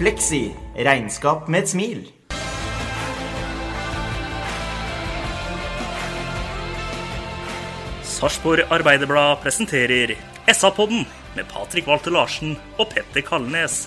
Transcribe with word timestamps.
Fleksi. 0.00 0.46
Regnskap 0.80 1.48
med 1.52 1.66
et 1.66 1.68
smil. 1.68 1.98
Sarpsborg 8.08 8.64
Arbeiderblad 8.72 9.42
presenterer 9.42 10.14
SA-podden 10.48 11.04
med 11.36 11.50
Patrik 11.52 11.84
Walter 11.90 12.16
Larsen 12.16 12.54
og 12.78 12.88
Petter 12.94 13.26
Kalnes. 13.26 13.82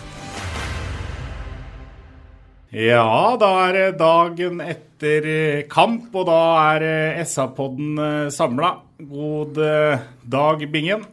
Ja, 2.70 3.34
da 3.42 3.50
er 3.64 3.74
det 3.80 3.90
dagen 4.04 4.62
etter 4.62 5.30
eh, 5.34 5.66
kamp, 5.66 6.14
og 6.14 6.30
da 6.30 6.40
er 6.76 6.88
eh, 6.92 7.26
SA-podden 7.26 8.30
samla. 8.30 8.76
God 9.02 9.58
eh, 9.58 10.08
dag, 10.30 10.70
Bingen. 10.78 11.10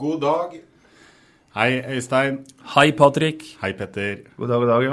God 0.00 0.20
dag. 0.24 0.60
Hei, 1.50 1.80
Øystein. 1.82 2.36
Hei, 2.76 2.92
Patrik. 2.94 3.40
Hei, 3.58 3.72
Petter. 3.74 4.20
God 4.36 4.52
dag, 4.52 4.60
god 4.60 4.68
dag, 4.70 4.84
ja. 4.84 4.92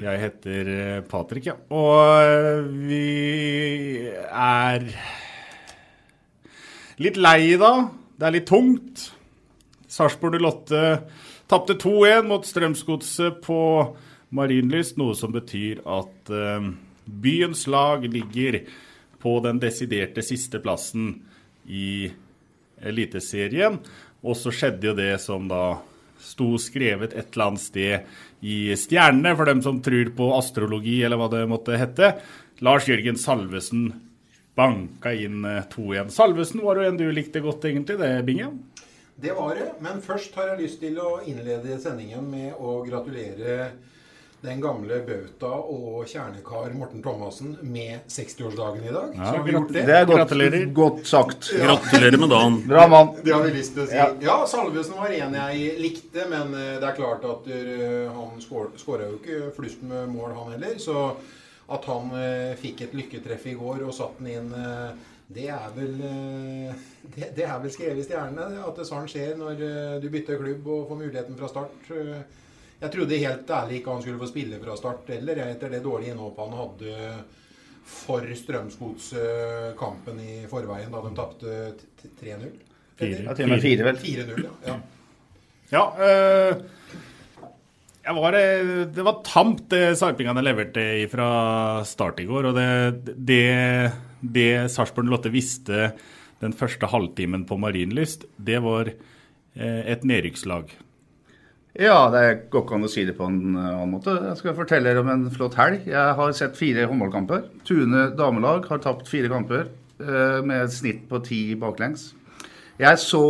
Jeg 0.00 0.20
heter 0.22 0.70
Patrick, 1.04 1.10
Patrik, 1.10 1.46
ja. 1.50 1.54
Og 1.68 2.22
eh, 2.24 2.62
vi 2.88 4.08
er 4.08 4.86
litt 6.96 7.20
lei 7.20 7.50
i 7.50 7.60
dag. 7.60 7.90
Det 8.16 8.24
er 8.24 8.34
litt 8.38 8.48
tungt. 8.48 9.04
Sarpsborg 9.84 10.40
08 10.40 10.80
tapte 11.52 11.76
2-1 11.84 12.24
mot 12.32 12.48
Strømsgodset 12.48 13.44
på 13.44 13.60
Marienlyst, 14.32 14.96
noe 14.96 15.12
som 15.12 15.36
betyr 15.36 15.84
at 15.84 16.32
eh, 16.32 16.72
byens 17.04 17.66
lag 17.68 18.08
ligger 18.08 18.62
på 19.20 19.36
den 19.44 19.60
desiderte 19.60 20.24
siste 20.24 20.56
plassen 20.64 21.18
i 21.68 22.08
Eliteserien. 22.80 23.76
Og 24.24 24.38
så 24.38 24.52
skjedde 24.54 24.90
jo 24.90 24.96
det 24.96 25.12
som 25.22 25.48
da 25.50 25.78
sto 26.22 26.54
skrevet 26.60 27.12
et 27.12 27.34
eller 27.34 27.50
annet 27.50 27.62
sted 27.62 28.46
i 28.46 28.74
stjernene, 28.78 29.34
for 29.36 29.48
dem 29.48 29.62
som 29.64 29.82
tror 29.84 30.10
på 30.16 30.30
astrologi, 30.36 30.98
eller 31.04 31.20
hva 31.20 31.28
det 31.32 31.44
måtte 31.50 31.78
hete. 31.78 32.14
Lars 32.64 32.88
Jørgen 32.88 33.18
Salvesen 33.20 33.90
banka 34.56 35.12
inn 35.12 35.44
to 35.68 35.90
2-1. 35.92 36.14
Salvesen 36.14 36.62
var 36.64 36.80
jo 36.80 36.86
en 36.88 36.96
du 36.96 37.06
likte 37.12 37.42
godt, 37.44 37.66
egentlig, 37.68 37.98
det, 38.00 38.10
Bingen? 38.24 38.62
Det 39.16 39.32
var 39.36 39.54
det. 39.56 39.68
Men 39.84 40.00
først 40.04 40.34
har 40.36 40.52
jeg 40.52 40.62
lyst 40.64 40.80
til 40.80 40.96
å 41.00 41.18
innlede 41.24 41.78
sendingen 41.80 42.24
med 42.28 42.56
å 42.56 42.80
gratulere 42.84 43.70
den 44.46 44.60
gamle 44.62 44.98
bauta 45.06 45.50
og 45.58 46.06
kjernekar 46.06 46.74
Morten 46.78 47.02
Thomassen 47.02 47.56
med 47.66 48.06
60-årsdagen 48.10 48.84
i 48.86 48.92
dag. 48.94 49.14
Ja, 49.16 49.24
Så 49.24 49.36
har 49.36 49.42
vi 49.44 49.54
gjort 49.56 49.72
det. 49.74 49.82
Det 49.86 49.96
er 49.96 50.04
godt, 50.10 50.74
godt 50.74 51.06
sagt. 51.10 51.48
Gratulerer 51.62 52.18
med 52.22 52.30
dagen. 52.30 52.60
Bra 52.68 52.86
mann. 52.92 53.10
Det 53.24 53.34
har 53.34 53.42
vi 53.42 53.54
lyst 53.56 53.74
til 53.74 53.84
å 53.84 53.88
si. 53.90 53.98
Ja, 54.26 54.36
Salvesen 54.50 54.98
var 55.00 55.14
en 55.16 55.34
jeg 55.40 55.72
likte, 55.82 56.28
men 56.30 56.54
eh, 56.54 56.76
det 56.78 56.92
er 56.92 56.98
klart 56.98 57.26
at 57.26 57.50
eh, 57.50 58.06
han 58.14 58.38
skåra 58.42 59.10
jo 59.10 59.18
ikke 59.18 59.50
flust 59.58 59.82
med 59.86 60.06
mål, 60.14 60.36
han 60.38 60.54
heller. 60.54 60.78
Så 60.82 61.10
at 61.66 61.90
han 61.90 62.14
eh, 62.14 62.54
fikk 62.60 62.86
et 62.86 62.96
lykketreff 62.96 63.50
i 63.50 63.58
går 63.58 63.82
og 63.88 63.94
satte 63.96 64.22
den 64.22 64.32
inn 64.38 65.04
det 65.26 65.48
er 65.50 65.72
vel 65.74 65.96
det, 65.98 67.32
det 67.34 67.42
er 67.42 67.56
vel 67.58 67.72
skrevet 67.74 67.98
i 67.98 68.04
stjernene 68.06 68.60
at 68.62 68.76
det 68.78 68.84
sånn 68.86 69.08
skjer 69.10 69.32
når 69.34 69.56
du 69.98 70.04
bytter 70.06 70.38
klubb 70.38 70.68
og 70.70 70.84
får 70.86 71.00
muligheten 71.00 71.38
fra 71.40 71.48
start. 71.50 71.88
Jeg 72.86 72.92
trodde 72.94 73.18
helt 73.18 73.50
ærlig 73.50 73.80
ikke 73.80 73.94
han 73.96 74.04
skulle 74.04 74.20
få 74.22 74.28
spille 74.30 74.60
fra 74.62 74.76
start 74.78 75.10
heller, 75.10 75.42
etter 75.42 75.72
det 75.74 75.82
dårlige 75.82 76.14
innhoppet 76.14 76.46
han 76.46 76.60
hadde 76.60 77.16
for 77.86 78.26
Strømsgodskampen 78.38 80.20
i 80.22 80.36
forveien, 80.50 80.90
da 80.94 81.02
de 81.02 81.12
tapte 81.18 81.56
3-0. 82.20 82.46
Fire. 82.96 83.24
Ja, 83.26 83.34
til 83.34 83.46
og 83.46 83.52
med 83.52 83.64
fire, 83.64 83.88
vel. 83.90 83.98
4-0, 84.00 84.46
ja. 84.46 84.54
ja. 84.70 84.76
Ja, 85.74 85.82
øh, 85.98 86.62
jeg 88.06 88.14
var, 88.14 88.36
eh, 88.38 88.86
det 88.94 89.02
var 89.02 89.22
tamt 89.26 89.64
det 89.72 89.96
sarpingene 89.98 90.44
leverte 90.46 90.84
fra 91.10 91.28
start 91.86 92.22
i 92.22 92.28
går. 92.28 92.50
Og 92.52 92.54
det, 92.54 93.16
det, 93.18 93.42
det 94.22 94.50
Sarpsborg 94.70 95.10
Lotte 95.10 95.34
visste 95.34 95.90
den 96.42 96.54
første 96.54 96.86
halvtimen 96.92 97.46
på 97.48 97.58
Marienlyst, 97.58 98.28
det 98.36 98.60
var 98.62 98.92
eh, 98.92 99.82
et 99.90 100.04
nedrykkslag. 100.06 100.70
Ja, 101.76 102.06
det 102.08 102.48
går 102.48 102.62
ikke 102.64 102.76
an 102.78 102.86
å 102.86 102.88
si 102.88 103.02
det 103.04 103.14
på 103.18 103.26
en 103.28 103.40
annen 103.52 103.90
måte. 103.92 104.14
Jeg 104.30 104.38
skal 104.38 104.54
fortelle 104.56 104.88
dere 104.88 105.02
om 105.02 105.10
en 105.12 105.26
flott 105.32 105.58
helg. 105.60 105.82
Jeg 105.90 106.14
har 106.16 106.36
sett 106.36 106.56
fire 106.56 106.86
håndballkamper. 106.88 107.42
Tune 107.68 108.06
damelag 108.16 108.64
har 108.70 108.80
tapt 108.80 109.10
fire 109.10 109.28
kamper 109.28 109.66
eh, 110.00 110.38
med 110.40 110.62
et 110.62 110.72
snitt 110.72 111.02
på 111.10 111.20
ti 111.26 111.40
baklengs. 111.60 112.14
Jeg 112.80 113.00
så, 113.00 113.20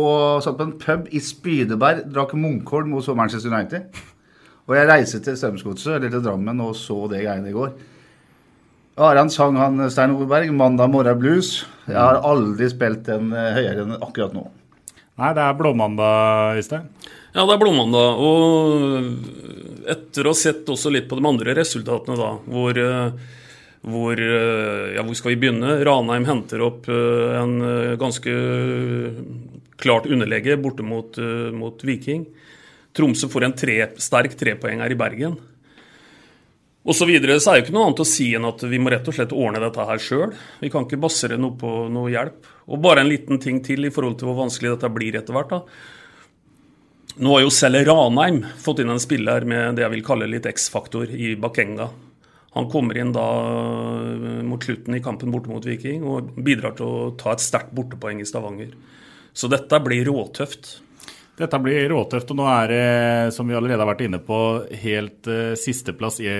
satt 0.43 0.55
på 0.59 0.63
en 0.63 0.77
pub 0.79 1.11
i 1.11 1.19
Spydeberg, 1.23 2.05
drakk 2.11 2.37
Munkholm 2.39 2.93
mot 2.95 3.09
Manchester 3.19 3.51
United. 3.51 3.99
Og 4.67 4.75
jeg 4.75 4.87
reiste 4.89 5.21
til 5.23 5.35
Strømsgodset, 5.39 5.97
eller 5.97 6.11
til 6.11 6.23
Drammen, 6.23 6.63
og 6.63 6.75
så 6.75 7.01
det 7.11 7.25
greiene 7.25 7.51
i 7.51 7.55
går. 7.55 7.75
Aran 8.97 9.31
sang 9.31 9.59
han 9.59 9.89
Stein 9.91 10.15
Oberberg, 10.15 10.51
'Mandag 10.51 10.89
morgen 10.89 11.19
blues'. 11.19 11.67
Jeg 11.87 11.99
har 11.99 12.23
aldri 12.23 12.69
spilt 12.69 13.03
den 13.05 13.31
eh, 13.31 13.53
høyere 13.59 13.83
enn 13.83 13.99
akkurat 13.99 14.33
nå. 14.33 14.47
Nei, 15.17 15.31
det 15.33 15.41
er 15.41 15.55
blåmandag, 15.57 16.59
Øystein. 16.59 16.85
Ja, 17.33 17.41
det 17.45 17.55
er 17.55 17.61
blåmandag. 17.61 18.19
Og 18.21 19.87
etter 19.89 20.27
å 20.27 20.33
ha 20.33 20.37
sett 20.37 20.69
også 20.69 20.91
litt 20.93 21.07
på 21.09 21.17
de 21.17 21.25
andre 21.25 21.55
resultatene, 21.57 22.17
da, 22.19 22.29
hvor, 22.45 22.77
eh, 22.77 23.33
hvor 23.81 24.21
eh, 24.21 24.93
Ja, 24.93 25.01
hvor 25.05 25.17
skal 25.17 25.33
vi 25.33 25.39
begynne? 25.41 25.79
Ranheim 25.85 26.27
henter 26.29 26.61
opp 26.65 26.85
eh, 26.89 27.33
en 27.41 27.97
ganske 27.97 28.35
klart 29.77 30.05
underlege 30.05 30.57
borte 30.61 30.85
mot, 30.85 31.17
mot 31.53 31.81
Viking. 31.85 32.25
Tromsø 32.97 33.29
får 33.29 33.45
en 33.45 33.57
tre, 33.57 33.77
sterk 34.01 34.37
trepoenger 34.37 34.93
i 34.93 34.97
Bergen. 34.97 35.37
Og 36.87 36.95
så 36.95 37.03
videre 37.07 37.35
så 37.43 37.51
er 37.51 37.57
det 37.57 37.65
ikke 37.65 37.75
noe 37.75 37.89
annet 37.89 37.99
å 37.99 38.07
si 38.07 38.29
enn 38.37 38.47
at 38.47 38.61
vi 38.71 38.79
må 38.79 38.91
rett 38.93 39.07
og 39.11 39.15
slett 39.17 39.35
ordne 39.35 39.59
dette 39.59 39.87
her 39.89 39.99
sjøl. 39.99 40.31
Vi 40.61 40.71
kan 40.71 40.87
ikke 40.87 41.01
basere 41.03 41.35
noe 41.39 41.57
på 41.59 41.71
noe 41.91 42.13
hjelp. 42.13 42.47
Og 42.71 42.79
bare 42.83 43.03
en 43.03 43.11
liten 43.11 43.41
ting 43.43 43.59
til 43.65 43.87
i 43.87 43.91
forhold 43.91 44.15
til 44.19 44.29
hvor 44.29 44.39
vanskelig 44.45 44.73
dette 44.73 44.91
blir 44.95 45.19
etter 45.19 45.35
hvert. 45.35 45.51
da. 45.51 47.17
Nå 47.17 47.33
har 47.33 47.43
jo 47.43 47.51
selv 47.51 47.83
Ranheim 47.89 48.43
fått 48.61 48.83
inn 48.83 48.93
en 48.93 49.03
spiller 49.03 49.43
med 49.49 49.75
det 49.75 49.83
jeg 49.83 49.95
vil 49.97 50.05
kalle 50.05 50.29
litt 50.31 50.47
X-faktor 50.47 51.11
i 51.11 51.33
Bakenga. 51.35 51.89
Han 52.55 52.69
kommer 52.71 52.97
inn 52.97 53.11
da 53.13 53.25
eh, 53.35 54.43
mot 54.47 54.63
slutten 54.63 54.95
i 54.95 55.03
kampen 55.03 55.33
borte 55.33 55.51
mot 55.51 55.65
Viking 55.65 56.07
og 56.07 56.31
bidrar 56.39 56.77
til 56.77 56.87
å 56.87 57.09
ta 57.19 57.35
et 57.35 57.43
sterkt 57.43 57.75
bortepoeng 57.75 58.23
i 58.23 58.27
Stavanger. 58.29 58.71
Så 59.37 59.49
dette 59.51 59.81
blir 59.83 60.07
råtøft. 60.07 60.77
Dette 61.37 61.59
blir 61.61 61.89
råtøft, 61.91 62.31
og 62.33 62.39
nå 62.39 62.45
er 62.49 62.71
det, 62.71 62.85
som 63.35 63.45
vi 63.45 63.53
allerede 63.57 63.83
har 63.83 63.91
vært 63.91 64.05
inne 64.07 64.19
på, 64.25 64.37
helt 64.81 65.27
uh, 65.29 65.53
sisteplass 65.59 66.17
i 66.23 66.31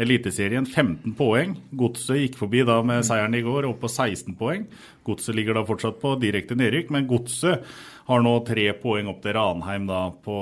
Eliteserien. 0.00 0.66
15 0.66 1.14
poeng. 1.18 1.54
Godset 1.78 2.18
gikk 2.18 2.40
forbi 2.40 2.64
da 2.66 2.80
med 2.86 3.06
seieren 3.06 3.36
i 3.38 3.44
går, 3.46 3.68
opp 3.70 3.78
på 3.84 3.92
16 3.92 4.34
poeng. 4.40 4.66
Godset 5.06 5.38
ligger 5.38 5.54
da 5.54 5.62
fortsatt 5.68 6.00
på 6.02 6.16
direkte 6.22 6.58
nedrykk, 6.58 6.90
men 6.96 7.06
Godset 7.10 7.62
har 8.10 8.26
nå 8.26 8.34
tre 8.48 8.66
poeng 8.82 9.12
opp 9.12 9.22
til 9.22 9.38
Ranheim 9.38 9.86
da 9.90 10.08
på 10.24 10.40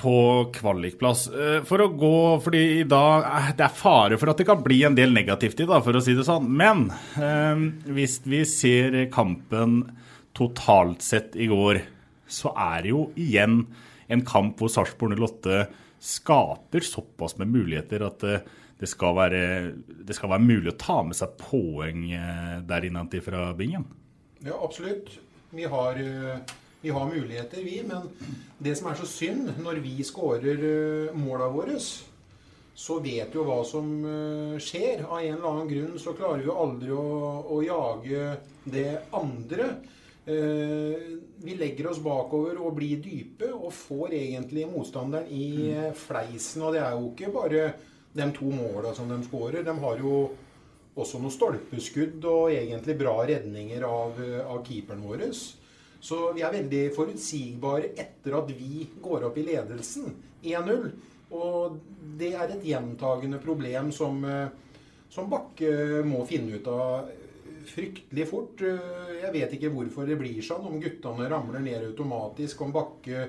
på 0.00 0.16
kvalikplass. 0.54 1.26
Eh, 1.28 1.62
For 1.68 1.82
å 1.84 1.90
gå, 1.92 2.16
fordi 2.44 2.62
i 2.80 2.84
dag 2.88 3.26
eh, 3.26 3.50
Det 3.56 3.66
er 3.66 3.76
fare 3.76 4.18
for 4.20 4.32
at 4.32 4.40
det 4.40 4.48
kan 4.48 4.62
bli 4.64 4.82
en 4.88 4.96
del 4.96 5.12
negativt 5.12 5.60
i 5.60 5.68
dag, 5.68 5.82
for 5.84 5.96
å 5.96 6.04
si 6.04 6.16
det 6.16 6.26
sånn. 6.28 6.48
Men 6.48 6.88
eh, 7.20 7.66
hvis 7.92 8.20
vi 8.24 8.44
ser 8.48 9.02
kampen 9.12 9.82
totalt 10.36 11.04
sett 11.04 11.36
i 11.36 11.50
går, 11.50 11.82
så 12.30 12.54
er 12.54 12.84
det 12.84 12.94
jo 12.94 13.04
igjen 13.18 13.64
en 14.10 14.24
kamp 14.26 14.58
hvor 14.58 14.70
Sarpsborg 14.72 15.18
08 15.18 15.64
skaper 16.00 16.80
såpass 16.80 17.36
med 17.38 17.52
muligheter 17.52 18.02
at 18.06 18.22
det, 18.24 18.40
det, 18.80 18.88
skal 18.88 19.14
være, 19.18 19.42
det 19.86 20.16
skal 20.16 20.32
være 20.32 20.46
mulig 20.46 20.72
å 20.72 20.78
ta 20.80 21.00
med 21.04 21.18
seg 21.18 21.36
poeng 21.40 22.06
eh, 22.16 22.56
der 22.66 22.88
innantil 22.88 23.22
fra 23.24 23.50
bingen? 23.56 23.84
Ja, 24.40 24.56
absolutt. 24.56 25.12
Vi 25.52 25.66
har, 25.68 26.00
eh, 26.00 26.38
vi 26.80 26.94
har 26.96 27.10
muligheter, 27.10 27.60
vi. 27.66 27.82
Men 27.86 28.08
det 28.58 28.78
som 28.78 28.88
er 28.88 28.96
så 28.96 29.08
synd, 29.08 29.52
når 29.60 29.82
vi 29.84 29.98
skårer 30.06 30.64
eh, 30.70 31.18
måla 31.18 31.50
våre, 31.52 31.76
så 32.80 32.96
vet 33.04 33.34
jo 33.36 33.44
hva 33.44 33.58
som 33.68 33.90
skjer. 34.56 35.02
Av 35.04 35.18
en 35.20 35.34
eller 35.34 35.48
annen 35.50 35.68
grunn 35.68 35.98
så 36.00 36.14
klarer 36.16 36.40
vi 36.40 36.48
jo 36.48 36.54
aldri 36.56 36.94
å, 36.96 37.08
å 37.52 37.58
jage 37.60 38.30
det 38.64 39.02
andre. 39.18 39.66
Vi 41.40 41.54
legger 41.56 41.88
oss 41.88 42.02
bakover 42.04 42.58
og 42.60 42.74
blir 42.76 43.00
dype 43.00 43.48
og 43.54 43.72
får 43.72 44.12
egentlig 44.18 44.66
motstanderen 44.68 45.30
i 45.32 45.72
fleisen. 45.96 46.66
Og 46.66 46.74
det 46.76 46.82
er 46.84 46.96
jo 46.98 47.10
ikke 47.10 47.32
bare 47.32 47.62
de 48.12 48.26
to 48.36 48.50
måla 48.52 48.92
som 48.96 49.08
de 49.08 49.16
skårer. 49.24 49.64
De 49.64 49.74
har 49.84 50.02
jo 50.02 50.14
også 51.00 51.20
noen 51.20 51.32
stolpeskudd 51.32 52.24
og 52.28 52.52
egentlig 52.52 52.98
bra 53.00 53.14
redninger 53.30 53.86
av, 53.86 54.20
av 54.44 54.60
keeperen 54.66 55.04
vår. 55.06 55.24
Så 56.00 56.18
vi 56.36 56.44
er 56.44 56.56
veldig 56.56 56.82
forutsigbare 56.96 57.94
etter 58.00 58.36
at 58.36 58.52
vi 58.56 58.84
går 59.00 59.28
opp 59.28 59.38
i 59.40 59.46
ledelsen 59.46 60.12
1-0. 60.42 60.90
Og 61.36 61.78
det 62.20 62.34
er 62.34 62.52
et 62.52 62.66
gjentagende 62.66 63.38
problem 63.40 63.92
som, 63.94 64.20
som 65.12 65.28
Bakke 65.30 66.02
må 66.04 66.24
finne 66.28 66.58
ut 66.58 66.70
av 66.72 67.12
fryktelig 67.68 68.26
fort. 68.30 68.62
Jeg 68.62 69.32
vet 69.34 69.56
ikke 69.56 69.72
hvorfor 69.74 70.08
det 70.08 70.18
blir 70.20 70.40
sånn. 70.44 70.66
Om 70.68 70.80
guttene 70.82 71.28
ramler 71.30 71.64
ned 71.64 71.88
automatisk, 71.90 72.62
om 72.64 72.72
Bakke 72.74 73.28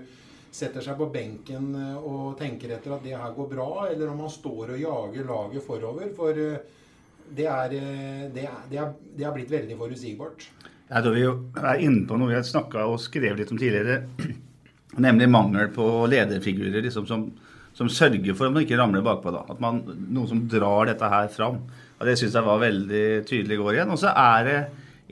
setter 0.51 0.83
seg 0.83 0.97
på 0.99 1.07
benken 1.13 1.71
og 2.03 2.35
tenker 2.39 2.73
etter 2.75 2.97
at 2.97 3.05
det 3.05 3.15
her 3.15 3.35
går 3.35 3.49
bra, 3.53 3.69
eller 3.87 4.11
om 4.11 4.25
han 4.25 4.31
står 4.31 4.73
og 4.75 4.81
jager 4.81 5.27
laget 5.29 5.63
forover. 5.63 6.11
For 6.17 6.35
det 6.35 6.51
det 7.35 7.47
er, 7.47 7.75
det 8.35 8.43
er, 8.43 8.89
det 9.15 9.25
er 9.25 9.35
blitt 9.35 9.51
veldig 9.51 9.77
forutsigbart. 9.79 10.47
Jeg 10.91 11.03
tror 11.05 11.15
vi 11.15 11.23
er 11.23 11.83
inne 11.85 12.03
på 12.07 12.17
noe 12.19 12.31
vi 12.33 12.35
har 12.35 12.47
snakka 12.47 12.83
og 12.91 12.99
skrevet 12.99 13.39
litt 13.39 13.53
om 13.53 13.59
tidligere. 13.59 14.01
Nemlig 15.05 15.29
mangel 15.31 15.71
på 15.71 15.85
lederfigurer 16.11 16.83
liksom, 16.83 17.05
som, 17.07 17.29
som, 17.77 17.87
sørger 17.87 18.35
for 18.35 18.49
at 18.49 18.55
man 18.57 18.65
ikke 18.65 18.79
ramler 18.79 19.05
bakpå. 19.05 19.31
da. 19.31 19.45
At 19.53 19.63
man, 19.63 19.79
Noen 20.11 20.27
som 20.27 20.43
drar 20.51 20.91
dette 20.91 21.11
her 21.13 21.31
fram. 21.31 21.61
Og 22.01 22.07
Det 22.09 22.17
syns 22.17 22.33
jeg 22.33 22.47
var 22.47 22.63
veldig 22.63 23.05
tydelig 23.29 23.53
i 23.53 23.59
går 23.61 23.75
igjen. 23.75 23.91
Og 23.93 23.99
så 24.01 24.09
er 24.17 24.47
det 24.47 24.59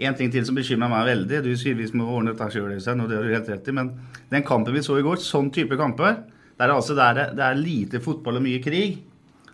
en 0.08 0.16
ting 0.18 0.32
til 0.34 0.46
som 0.48 0.58
bekymrer 0.58 0.90
meg 0.90 1.06
veldig. 1.12 1.42
Du 1.46 1.52
sier 1.60 1.78
vi 1.78 1.86
må 1.94 2.08
ordne 2.10 2.34
dette 2.34 2.48
sjøl, 2.56 2.72
og 2.74 3.06
det 3.06 3.20
har 3.20 3.28
du 3.28 3.36
helt 3.36 3.52
rett 3.54 3.70
i. 3.70 3.76
Men 3.78 3.92
den 4.32 4.46
kampen 4.48 4.74
vi 4.74 4.82
så 4.86 4.98
i 4.98 5.06
går, 5.06 5.22
sånn 5.22 5.52
type 5.54 5.78
kamper, 5.78 6.24
der 6.58 6.74
altså, 6.74 6.96
der 6.98 7.30
det 7.38 7.46
er 7.46 7.60
lite 7.60 8.02
fotball 8.04 8.40
og 8.40 8.46
mye 8.48 8.64
krig, 8.64 9.04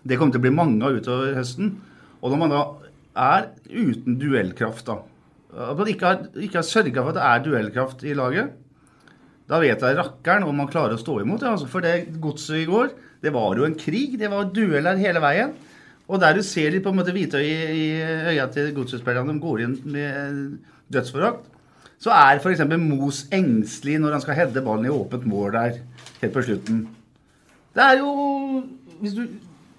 det 0.06 0.16
kommer 0.16 0.32
til 0.32 0.40
å 0.40 0.46
bli 0.46 0.54
mange 0.54 0.80
av 0.86 0.96
utover 0.96 1.36
høsten. 1.36 1.74
Og 2.22 2.32
når 2.32 2.40
man 2.40 2.54
da 2.54 2.62
er 3.26 3.50
uten 3.68 4.16
duellkraft, 4.20 4.88
da 4.88 5.02
At 5.56 5.78
man 5.78 5.88
ikke 5.88 6.06
har, 6.06 6.24
ikke 6.36 6.58
har 6.58 6.66
sørga 6.68 7.02
for 7.02 7.14
at 7.14 7.16
det 7.16 7.26
er 7.26 7.44
duellkraft 7.44 8.02
i 8.04 8.16
laget, 8.16 8.50
da 9.48 9.60
vet 9.62 9.80
jeg 9.80 9.96
rakkeren 9.96 10.44
om 10.44 10.56
man 10.58 10.68
klarer 10.68 10.96
å 10.96 11.00
stå 11.00 11.20
imot. 11.22 11.44
Ja. 11.44 11.54
Altså, 11.54 11.68
for 11.70 11.84
det 11.84 12.18
godset 12.20 12.64
i 12.64 12.66
går, 12.68 12.90
det 13.22 13.32
var 13.32 13.56
jo 13.56 13.64
en 13.64 13.76
krig. 13.78 14.18
Det 14.18 14.28
var 14.32 14.50
dueller 14.52 14.98
hele 15.00 15.22
veien. 15.22 15.54
Og 16.06 16.20
der 16.22 16.36
du 16.38 16.42
ser 16.46 16.70
litt 16.70 16.84
på 16.84 16.92
en 16.92 17.00
måte 17.00 17.14
hvitøy 17.14 17.42
i, 17.42 17.56
i 17.74 17.86
øya 18.32 18.46
til 18.54 18.70
godsetspillerne, 18.76 19.34
de 19.34 19.42
går 19.42 19.64
inn 19.64 19.76
med 19.90 20.42
dødsforakt, 20.92 21.48
så 21.98 22.12
er 22.14 22.38
f.eks. 22.38 22.62
Mos 22.78 23.24
engstelig 23.34 23.98
når 24.02 24.18
han 24.18 24.22
skal 24.22 24.38
heade 24.38 24.62
ballen 24.62 24.86
i 24.86 24.92
åpent 24.92 25.26
mål 25.26 25.56
der 25.56 25.80
helt 26.22 26.34
på 26.34 26.44
slutten. 26.46 26.86
Det 27.76 27.84
er 27.84 27.98
jo 28.00 28.12
Hvis 28.96 29.12
du, 29.12 29.26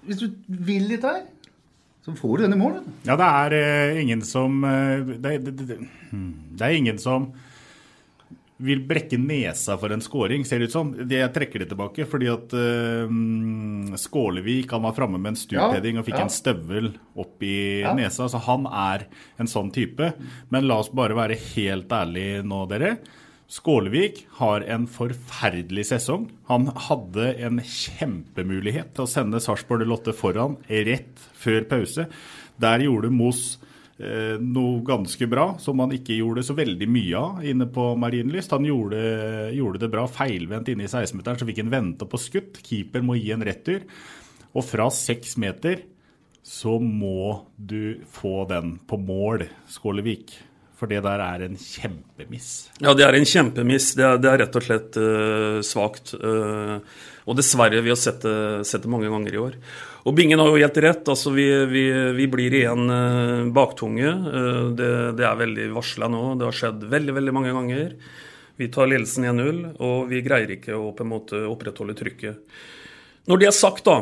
hvis 0.06 0.20
du 0.20 0.28
vil 0.46 0.84
litt 0.86 1.02
her 1.02 1.24
så 2.08 2.14
får 2.16 2.36
du 2.38 2.42
den 2.46 2.54
i 2.54 2.56
mål. 2.56 2.76
Ja, 3.04 3.16
det 3.18 3.58
er 3.60 3.98
ingen 4.00 4.22
som 4.24 4.62
uh, 4.64 5.04
det, 5.04 5.32
det, 5.44 5.52
det, 5.58 5.76
hmm, 6.10 6.54
det, 6.56 6.62
er 6.64 6.76
ingen 6.78 6.98
som 7.02 7.32
vil 8.58 8.80
brekke 8.88 9.18
nesa 9.22 9.76
for 9.78 9.94
en 9.94 10.02
scoring, 10.02 10.42
ser 10.46 10.58
det 10.58 10.70
ut 10.70 10.74
som. 10.74 10.90
Jeg 10.98 11.30
trekker 11.34 11.62
det 11.62 11.68
tilbake, 11.70 12.06
fordi 12.10 12.30
at 12.32 12.54
uh, 12.58 13.94
Skålevik 14.02 14.74
han 14.74 14.82
var 14.86 14.96
framme 14.96 15.20
med 15.20 15.34
en 15.34 15.38
stupheading 15.38 16.00
og 16.00 16.08
fikk 16.08 16.18
ja. 16.18 16.24
en 16.26 16.34
støvel 16.34 16.90
opp 17.18 17.46
i 17.46 17.84
ja. 17.84 17.94
nesa. 17.98 18.26
Så 18.30 18.42
han 18.48 18.66
er 18.66 19.06
en 19.38 19.50
sånn 19.50 19.70
type. 19.74 20.10
Men 20.50 20.66
la 20.66 20.80
oss 20.82 20.90
bare 20.90 21.16
være 21.18 21.38
helt 21.52 21.94
ærlige 21.94 22.42
nå, 22.46 22.64
dere. 22.72 22.96
Skålevik 23.48 24.26
har 24.42 24.66
en 24.68 24.84
forferdelig 24.92 25.86
sesong. 25.88 26.26
Han 26.50 26.68
hadde 26.88 27.30
en 27.46 27.62
kjempemulighet 27.62 28.90
til 28.96 29.06
å 29.06 29.08
sende 29.08 29.40
Sarpsborg 29.40 29.86
Lotte 29.88 30.12
foran 30.12 30.58
rett 30.68 31.24
før 31.38 31.64
pause. 31.70 32.10
Der 32.60 32.84
gjorde 32.84 33.14
Moss 33.14 33.54
noe 33.98 34.82
ganske 34.86 35.26
bra, 35.26 35.48
som 35.58 35.80
han 35.82 35.90
ikke 35.96 36.14
gjorde 36.20 36.44
så 36.46 36.54
veldig 36.54 36.86
mye 36.86 37.18
av 37.18 37.40
inne 37.50 37.66
på 37.74 37.88
Marienlyst. 37.98 38.52
Han 38.54 38.68
gjorde, 38.68 39.00
gjorde 39.56 39.82
det 39.82 39.90
bra 39.90 40.04
feilvendt 40.06 40.70
inne 40.70 40.86
i 40.86 40.90
16-meteren, 40.90 41.40
så 41.40 41.48
fikk 41.48 41.58
han 41.64 41.72
vente 41.72 42.06
på 42.06 42.20
skutt. 42.22 42.60
Keeper 42.62 43.02
må 43.02 43.18
gi 43.18 43.32
en 43.34 43.42
retur. 43.48 43.82
Og 44.54 44.64
fra 44.66 44.86
seks 44.94 45.34
meter 45.40 45.82
så 46.48 46.78
må 46.80 47.44
du 47.56 48.00
få 48.14 48.46
den 48.48 48.78
på 48.88 49.00
mål, 49.02 49.48
Skålevik. 49.68 50.38
For 50.78 50.86
det 50.90 51.00
der 51.02 51.18
er 51.18 51.42
en 51.42 51.56
kjempemiss. 51.58 52.70
Ja, 52.78 52.92
det 52.94 53.02
er 53.04 53.16
en 53.18 53.26
kjempemiss. 53.26 53.90
Det 53.98 54.04
er, 54.06 54.20
det 54.22 54.30
er 54.30 54.40
rett 54.44 54.58
og 54.60 54.64
slett 54.64 54.98
uh, 55.02 55.58
svakt. 55.66 56.14
Uh, 56.14 56.78
og 57.26 57.38
dessverre, 57.40 57.82
vi 57.82 57.90
har 57.90 57.98
sett 57.98 58.22
det, 58.22 58.62
sett 58.68 58.84
det, 58.84 58.92
mange 58.92 59.10
ganger 59.10 59.34
i 59.34 59.40
år. 59.42 59.56
Og 60.06 60.14
Bingen 60.16 60.40
har 60.40 60.48
jo 60.50 60.60
helt 60.60 60.78
rett. 60.84 61.08
altså 61.10 61.32
Vi, 61.34 61.46
vi, 61.72 61.84
vi 62.16 62.28
blir 62.30 62.54
igjen 62.60 62.86
uh, 62.90 63.48
baktunge. 63.54 64.08
Uh, 64.08 64.70
det, 64.78 64.90
det, 65.18 65.26
er 65.26 65.42
veldig 65.42 65.68
varsla 65.74 66.10
nå. 66.12 66.22
Det 66.38 66.48
har 66.48 66.58
skjedd 66.60 66.86
veldig 66.92 67.16
veldig 67.18 67.34
mange 67.34 67.54
ganger. 67.56 67.96
Vi 68.58 68.70
tar 68.74 68.90
ledelsen 68.90 69.26
1-0, 69.30 69.58
og 69.86 70.08
vi 70.10 70.22
greier 70.26 70.50
ikke 70.56 70.74
å 70.74 70.90
på 70.96 71.04
en 71.04 71.12
måte 71.12 71.42
opprettholde 71.46 71.94
trykket. 71.98 72.40
Når 73.30 73.38
det 73.38 73.46
er 73.50 73.54
sagt, 73.54 73.86
da, 73.86 74.00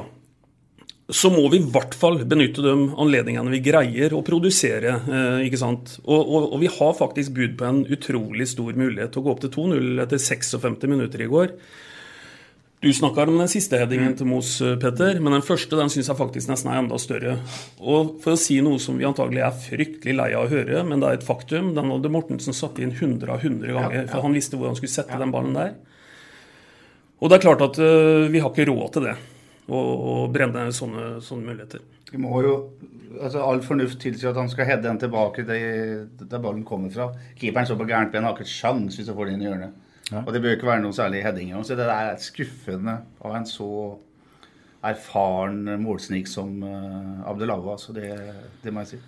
så 1.08 1.30
må 1.30 1.44
vi 1.52 1.60
i 1.60 1.66
hvert 1.70 1.94
fall 1.94 2.18
benytte 2.26 2.64
de 2.64 2.72
anledningene 2.98 3.52
vi 3.52 3.62
greier 3.62 4.14
å 4.16 4.24
produsere. 4.26 4.94
Eh, 5.06 5.44
ikke 5.46 5.60
sant? 5.60 5.96
Og, 6.02 6.18
og, 6.18 6.48
og, 6.48 6.56
vi 6.62 6.70
har 6.72 6.96
faktisk 6.98 7.34
bud 7.36 7.54
på 7.58 7.66
en 7.68 7.82
utrolig 7.84 8.48
stor 8.50 8.74
mulighet 8.74 9.14
til 9.14 9.22
å 9.22 9.26
gå 9.26 9.34
opp 9.34 9.44
til 9.44 9.52
2-0 9.54 10.02
etter 10.02 10.22
56 10.22 10.88
minutter 10.90 11.22
i 11.22 11.28
går. 11.30 11.52
Du 12.80 12.92
snakka 12.92 13.22
om 13.24 13.38
den 13.40 13.48
siste 13.48 13.78
headingen 13.80 14.12
til 14.18 14.28
Mos, 14.28 14.58
eh, 14.60 14.74
Petter, 14.76 15.16
men 15.20 15.32
den 15.32 15.44
første 15.44 15.78
den 15.78 15.88
syns 15.88 16.10
jeg 16.10 16.18
faktisk 16.18 16.50
nesten 16.50 16.68
er 16.68 16.82
enda 16.82 16.98
større. 17.00 17.38
Og 17.80 18.18
for 18.20 18.34
å 18.34 18.40
si 18.40 18.58
noe 18.60 18.76
som 18.82 18.98
vi 19.00 19.06
antagelig 19.08 19.40
er 19.46 19.54
fryktelig 19.62 20.16
lei 20.18 20.26
av 20.36 20.44
å 20.44 20.50
høre, 20.50 20.82
men 20.84 21.00
det 21.00 21.08
er 21.08 21.16
et 21.16 21.24
faktum, 21.24 21.72
den 21.74 21.88
hadde 21.90 22.12
Mortensen 22.12 22.52
satt 22.52 22.78
inn 22.78 22.92
100 22.92 23.32
av 23.32 23.40
100 23.40 23.72
ganger, 23.72 24.10
for 24.12 24.26
han 24.26 24.36
visste 24.36 24.60
hvor 24.60 24.68
han 24.68 24.76
skulle 24.76 24.92
sette 24.92 25.16
den 25.16 25.32
ballen 25.32 25.56
der. 25.56 25.72
Og 27.16 27.32
det 27.32 27.38
er 27.38 27.46
klart 27.46 27.64
at 27.64 27.80
uh, 27.80 28.28
vi 28.28 28.42
har 28.44 28.52
ikke 28.52 28.68
råd 28.68 28.92
til 28.92 29.08
det 29.08 29.16
å 29.72 30.28
brenne 30.30 30.68
sånne, 30.70 31.16
sånne, 31.24 31.48
muligheter. 31.48 31.80
Vi 32.12 32.20
må 32.22 32.42
jo, 32.44 32.52
altså 33.16 33.40
All 33.42 33.64
fornuft 33.64 33.98
tilsier 34.04 34.30
at 34.30 34.38
han 34.38 34.52
skal 34.52 34.68
heade 34.68 34.84
den 34.84 35.00
tilbake 35.00 35.42
der, 35.48 36.04
ballen 36.36 36.62
kommer 36.68 36.92
fra. 36.92 37.08
Keeperen 37.40 37.66
står 37.66 37.80
på 37.80 37.88
gærent 37.88 38.12
ben, 38.12 38.28
har 38.28 38.36
ikke 38.36 38.46
sjans 38.46 39.00
hvis 39.00 39.08
han 39.10 39.16
får 39.16 39.30
den 39.30 39.40
inn 39.40 39.46
i 39.46 39.48
hjørnet. 39.48 39.82
Ja. 40.12 40.22
Og 40.22 40.32
det 40.34 40.42
bør 40.42 40.54
ikke 40.54 40.70
være 40.70 40.84
noe 40.84 40.94
særlig 40.94 41.24
heading. 41.26 41.52
Så 41.66 41.78
det 41.78 41.88
er 41.90 42.14
skuffende 42.22 43.00
av 43.24 43.36
en 43.38 43.48
så 43.48 43.70
erfaren 44.86 45.64
målsnik 45.82 46.28
som 46.30 46.60
uh, 46.62 47.26
Abdelawa. 47.26 47.74
Så 47.80 47.94
det, 47.96 48.12
det 48.62 48.74
må 48.74 48.84
jeg 48.84 48.96
si. 48.96 49.02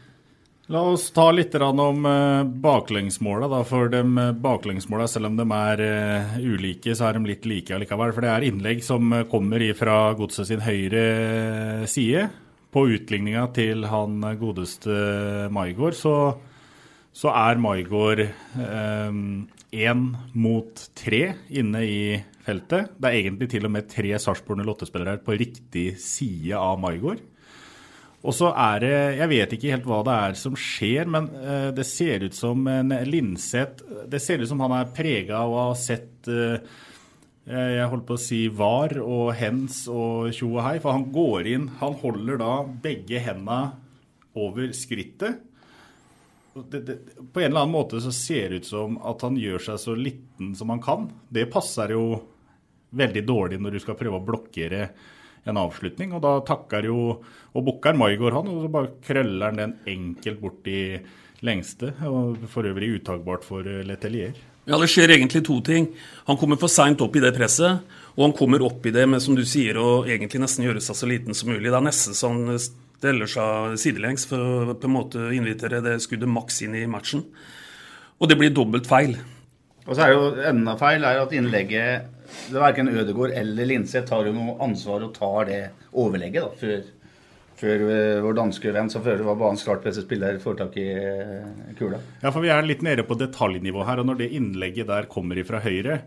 La 0.69 0.83
oss 0.85 1.07
ta 1.17 1.31
litt 1.33 1.55
om 1.57 2.03
eh, 2.05 2.43
baklengsmåla. 2.45 3.49
For 3.65 3.89
de 3.89 4.03
eh, 4.05 4.35
baklengsmåla, 4.37 5.07
selv 5.09 5.31
om 5.31 5.39
de 5.39 5.47
er 5.57 5.81
eh, 5.81 6.35
ulike, 6.45 6.93
så 6.93 7.07
er 7.09 7.17
de 7.17 7.31
litt 7.31 7.49
like 7.49 7.73
allikevel. 7.73 8.13
For 8.13 8.27
det 8.27 8.35
er 8.35 8.45
innlegg 8.51 8.83
som 8.85 9.15
kommer 9.33 9.65
fra 9.79 10.13
godset 10.19 10.51
sin 10.51 10.61
høyre 10.61 11.87
side. 11.89 12.27
På 12.69 12.85
utligninga 12.85 13.47
til 13.57 13.89
han 13.89 14.21
godeste 14.37 15.49
Maigård, 15.57 15.97
så, 15.97 16.15
så 17.17 17.33
er 17.33 17.63
Maigård 17.65 18.27
én 19.75 20.05
eh, 20.15 20.29
mot 20.39 20.85
tre 20.97 21.23
inne 21.49 21.83
i 21.85 22.03
feltet. 22.45 22.95
Det 22.97 23.09
er 23.09 23.19
egentlig 23.21 23.51
til 23.53 23.69
og 23.69 23.75
med 23.75 23.89
tre 23.91 24.15
Sarpsborg 24.21 24.65
08-spillere 24.65 25.21
på 25.25 25.37
riktig 25.39 25.91
side 26.03 26.57
av 26.57 26.79
Maigård. 26.81 27.21
Og 28.19 28.35
så 28.35 28.49
er 28.51 28.81
det 28.83 28.95
Jeg 29.21 29.31
vet 29.31 29.53
ikke 29.55 29.71
helt 29.71 29.85
hva 29.87 30.01
det 30.03 30.15
er 30.27 30.39
som 30.41 30.57
skjer, 30.59 31.07
men 31.07 31.29
uh, 31.39 31.71
det 31.71 31.87
ser 31.87 32.25
ut 32.27 32.35
som 32.35 32.67
en 32.67 32.91
Linseth 33.07 33.85
Det 34.11 34.19
ser 34.19 34.43
ut 34.43 34.51
som 34.51 34.59
han 34.65 34.75
er 34.75 34.91
prega 34.91 35.45
å 35.47 35.69
ha 35.69 35.77
sett 35.79 36.27
uh, 36.27 36.59
jeg 37.49 37.89
holdt 37.89 38.05
på 38.05 38.17
å 38.19 38.21
si 38.21 38.43
VAR 38.53 38.99
og 39.01 39.31
hens 39.39 39.87
og 39.89 40.35
tjo 40.37 40.51
og 40.51 40.65
hei, 40.67 40.75
for 40.83 40.93
han 40.93 41.07
går 41.15 41.47
inn 41.55 41.69
Han 41.79 41.95
holder 42.03 42.43
da 42.43 42.55
begge 42.85 43.23
hendene 43.25 43.79
over 44.37 44.75
skrittet. 44.77 45.41
Det, 46.55 46.81
det, 46.81 46.97
på 47.33 47.41
en 47.41 47.51
eller 47.51 47.61
annen 47.61 47.75
måte 47.75 48.01
så 48.03 48.13
ser 48.15 48.51
det 48.51 48.63
ut 48.63 48.71
som 48.71 48.97
at 49.07 49.23
han 49.23 49.37
gjør 49.39 49.63
seg 49.69 49.79
så 49.83 49.95
liten 49.95 50.55
som 50.59 50.73
han 50.73 50.83
kan. 50.83 51.07
Det 51.29 51.47
passer 51.53 51.95
jo 51.95 52.05
veldig 52.99 53.23
dårlig 53.29 53.61
når 53.61 53.77
du 53.77 53.83
skal 53.85 53.99
prøve 53.99 54.19
å 54.19 54.25
blokkere 54.25 54.89
en 55.49 55.61
avslutning. 55.61 56.13
Og 56.17 56.25
da 56.25 56.39
takker 56.47 56.89
jo 56.89 56.99
og 57.19 57.65
bukker 57.65 57.97
Maigård 57.99 58.37
han, 58.37 58.51
og 58.51 58.67
så 58.67 58.73
bare 58.73 58.93
krøller 59.05 59.51
han 59.51 59.63
den 59.63 59.75
enkelt 59.89 60.43
bort 60.43 60.69
i 60.71 60.83
lengste. 61.47 61.95
Og 62.09 62.49
for 62.51 62.69
øvrig 62.69 62.97
uttagbart 62.99 63.47
for 63.47 63.65
Letelier. 63.65 64.37
Ja, 64.69 64.77
Det 64.77 64.91
skjer 64.93 65.15
egentlig 65.15 65.47
to 65.47 65.61
ting. 65.65 65.89
Han 66.27 66.37
kommer 66.37 66.59
for 66.61 66.69
seint 66.69 67.01
opp 67.01 67.15
i 67.17 67.23
det 67.25 67.33
presset, 67.37 67.87
og 68.17 68.27
han 68.27 68.37
kommer 68.37 68.61
opp 68.67 68.85
i 68.85 68.93
det 68.93 69.07
med 69.09 69.23
som 69.25 69.37
du 69.39 69.45
sier, 69.49 69.79
å 69.81 70.05
egentlig 70.05 70.43
nesten 70.43 70.67
gjøre 70.67 70.83
seg 70.85 70.99
så 70.99 71.09
liten 71.09 71.35
som 71.35 71.49
mulig. 71.49 71.71
Det 71.71 71.79
er 71.79 71.87
nesten 71.87 72.19
sånn 72.99 73.03
steller 73.03 73.31
seg 73.31 73.79
sidelengs 73.79 74.27
for 74.27 74.39
å 74.39 74.75
på 74.75 74.89
en 74.89 74.95
måte 74.95 75.31
invitere 75.35 75.81
det 75.81 76.01
skuddet 76.03 76.29
maks 76.29 76.63
inn 76.63 76.75
i 76.75 76.87
matchen. 76.87 77.25
Og 78.19 78.29
det 78.29 78.37
blir 78.37 78.51
dobbelt 78.51 78.87
feil. 78.87 79.17
Og 79.87 79.95
så 79.97 80.05
er 80.05 80.13
jo 80.13 80.35
enda 80.45 80.77
feil 80.77 81.05
er 81.05 81.23
at 81.23 81.33
innlegget 81.33 82.15
det 82.51 82.61
Verken 82.61 82.91
Ødegaard 82.91 83.33
eller 83.33 83.65
Linseth 83.65 84.09
tar 84.09 84.27
jo 84.27 84.35
noe 84.35 84.59
ansvar 84.61 85.03
og 85.07 85.15
tar 85.15 85.47
det 85.49 85.61
overlegget 85.97 86.45
da, 86.45 86.51
før, 86.61 86.83
før 87.57 87.85
eh, 87.89 88.19
vår 88.21 88.37
danske 88.37 88.73
venn 88.75 88.91
som 88.93 89.05
før 89.07 89.23
var 89.25 89.39
banens 89.41 89.65
klart 89.65 89.87
beste 89.87 90.05
spiller 90.05 90.37
får 90.43 90.59
tak 90.59 90.77
i 90.77 90.91
eh, 90.93 91.73
kula. 91.79 92.03
Ja, 92.21 92.33
for 92.35 92.45
vi 92.45 92.51
er 92.53 92.67
litt 92.67 92.85
nede 92.85 93.07
på 93.09 93.17
detaljnivå 93.17 93.87
her. 93.89 94.03
Og 94.03 94.11
når 94.11 94.21
det 94.21 94.33
innlegget 94.37 94.91
der 94.91 95.09
kommer 95.09 95.41
ifra 95.41 95.63
høyre, 95.65 96.03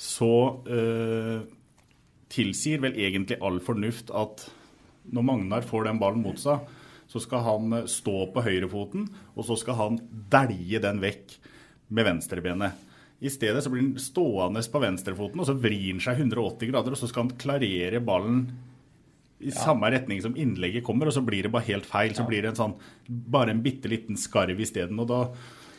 så 0.00 0.62
øh, 0.64 1.44
tilsier 2.32 2.80
vel 2.86 2.96
egentlig 2.96 3.36
all 3.44 3.60
fornuft 3.60 4.14
at 4.16 4.46
når 5.12 5.26
Magnar 5.26 5.66
får 5.66 5.88
den 5.88 6.00
ballen 6.02 6.24
mot 6.24 6.40
seg, 6.40 6.66
så 7.06 7.22
skal 7.22 7.44
han 7.46 7.76
stå 7.88 8.26
på 8.34 8.42
høyrefoten, 8.42 9.06
og 9.36 9.46
så 9.46 9.56
skal 9.60 9.78
han 9.78 10.00
dælje 10.32 10.80
den 10.82 10.98
vekk 11.02 11.36
med 11.94 12.08
venstrebenet. 12.08 12.82
I 13.22 13.30
stedet 13.32 13.62
så 13.64 13.70
blir 13.72 13.84
han 13.84 14.00
stående 14.02 14.60
på 14.72 14.80
venstrefoten, 14.82 15.40
og 15.40 15.48
så 15.48 15.54
vrir 15.56 15.94
han 15.94 16.02
seg 16.02 16.18
180 16.26 16.72
grader, 16.72 16.96
og 16.96 17.00
så 17.00 17.08
skal 17.08 17.26
han 17.26 17.38
klarere 17.40 18.02
ballen 18.04 18.48
i 19.38 19.50
ja. 19.50 19.56
samme 19.60 19.88
retning 19.92 20.20
som 20.24 20.36
innlegget 20.36 20.84
kommer, 20.84 21.08
og 21.08 21.16
så 21.16 21.22
blir 21.24 21.46
det 21.46 21.52
bare 21.52 21.68
helt 21.68 21.86
feil. 21.88 22.14
Så 22.16 22.24
ja. 22.24 22.28
blir 22.28 22.44
det 22.44 22.52
en 22.52 22.60
sånn, 22.60 22.76
bare 23.06 23.52
en 23.52 23.62
bitte 23.64 23.90
liten 23.92 24.18
skarv 24.20 24.60
isteden. 24.60 25.00
Og 25.02 25.08
da, 25.10 25.20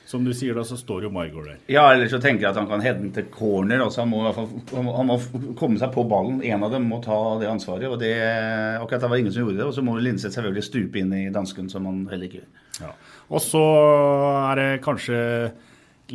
som 0.08 0.24
du 0.24 0.32
sier, 0.32 0.56
da, 0.56 0.64
så 0.64 0.78
står 0.80 1.04
jo 1.04 1.10
Maigård 1.12 1.50
der. 1.50 1.58
Ja, 1.68 1.82
eller 1.92 2.08
så 2.08 2.20
tenker 2.24 2.46
jeg 2.46 2.54
at 2.54 2.60
han 2.62 2.70
kan 2.70 2.84
heade 2.84 3.02
den 3.02 3.12
til 3.12 3.26
corner. 3.28 3.82
Altså 3.84 4.06
han, 4.06 4.14
må, 4.14 4.22
han 4.96 5.10
må 5.10 5.18
komme 5.60 5.76
seg 5.82 5.92
på 5.92 6.06
ballen. 6.08 6.40
En 6.48 6.64
av 6.64 6.72
dem 6.72 6.86
må 6.88 7.02
ta 7.04 7.18
det 7.42 7.50
ansvaret. 7.52 7.90
og 7.92 8.00
det, 8.00 8.14
Akkurat 8.80 9.04
det 9.04 9.10
var 9.12 9.20
ingen 9.20 9.36
som 9.36 9.44
gjorde 9.44 9.58
det. 9.60 9.66
Og 9.68 9.76
så 9.76 9.84
må 9.84 9.98
Linseth 10.00 10.38
selvfølgelig 10.38 10.64
stupe 10.64 11.02
inn 11.02 11.12
i 11.12 11.26
dansken, 11.36 11.68
som 11.74 11.90
han 11.90 12.06
heller 12.08 12.30
ikke 12.30 12.40
gjør. 12.40 12.64
Ja. 12.86 12.94
Og 13.28 13.44
så 13.44 13.66
er 14.46 14.62
det 14.62 14.70
kanskje 14.86 15.20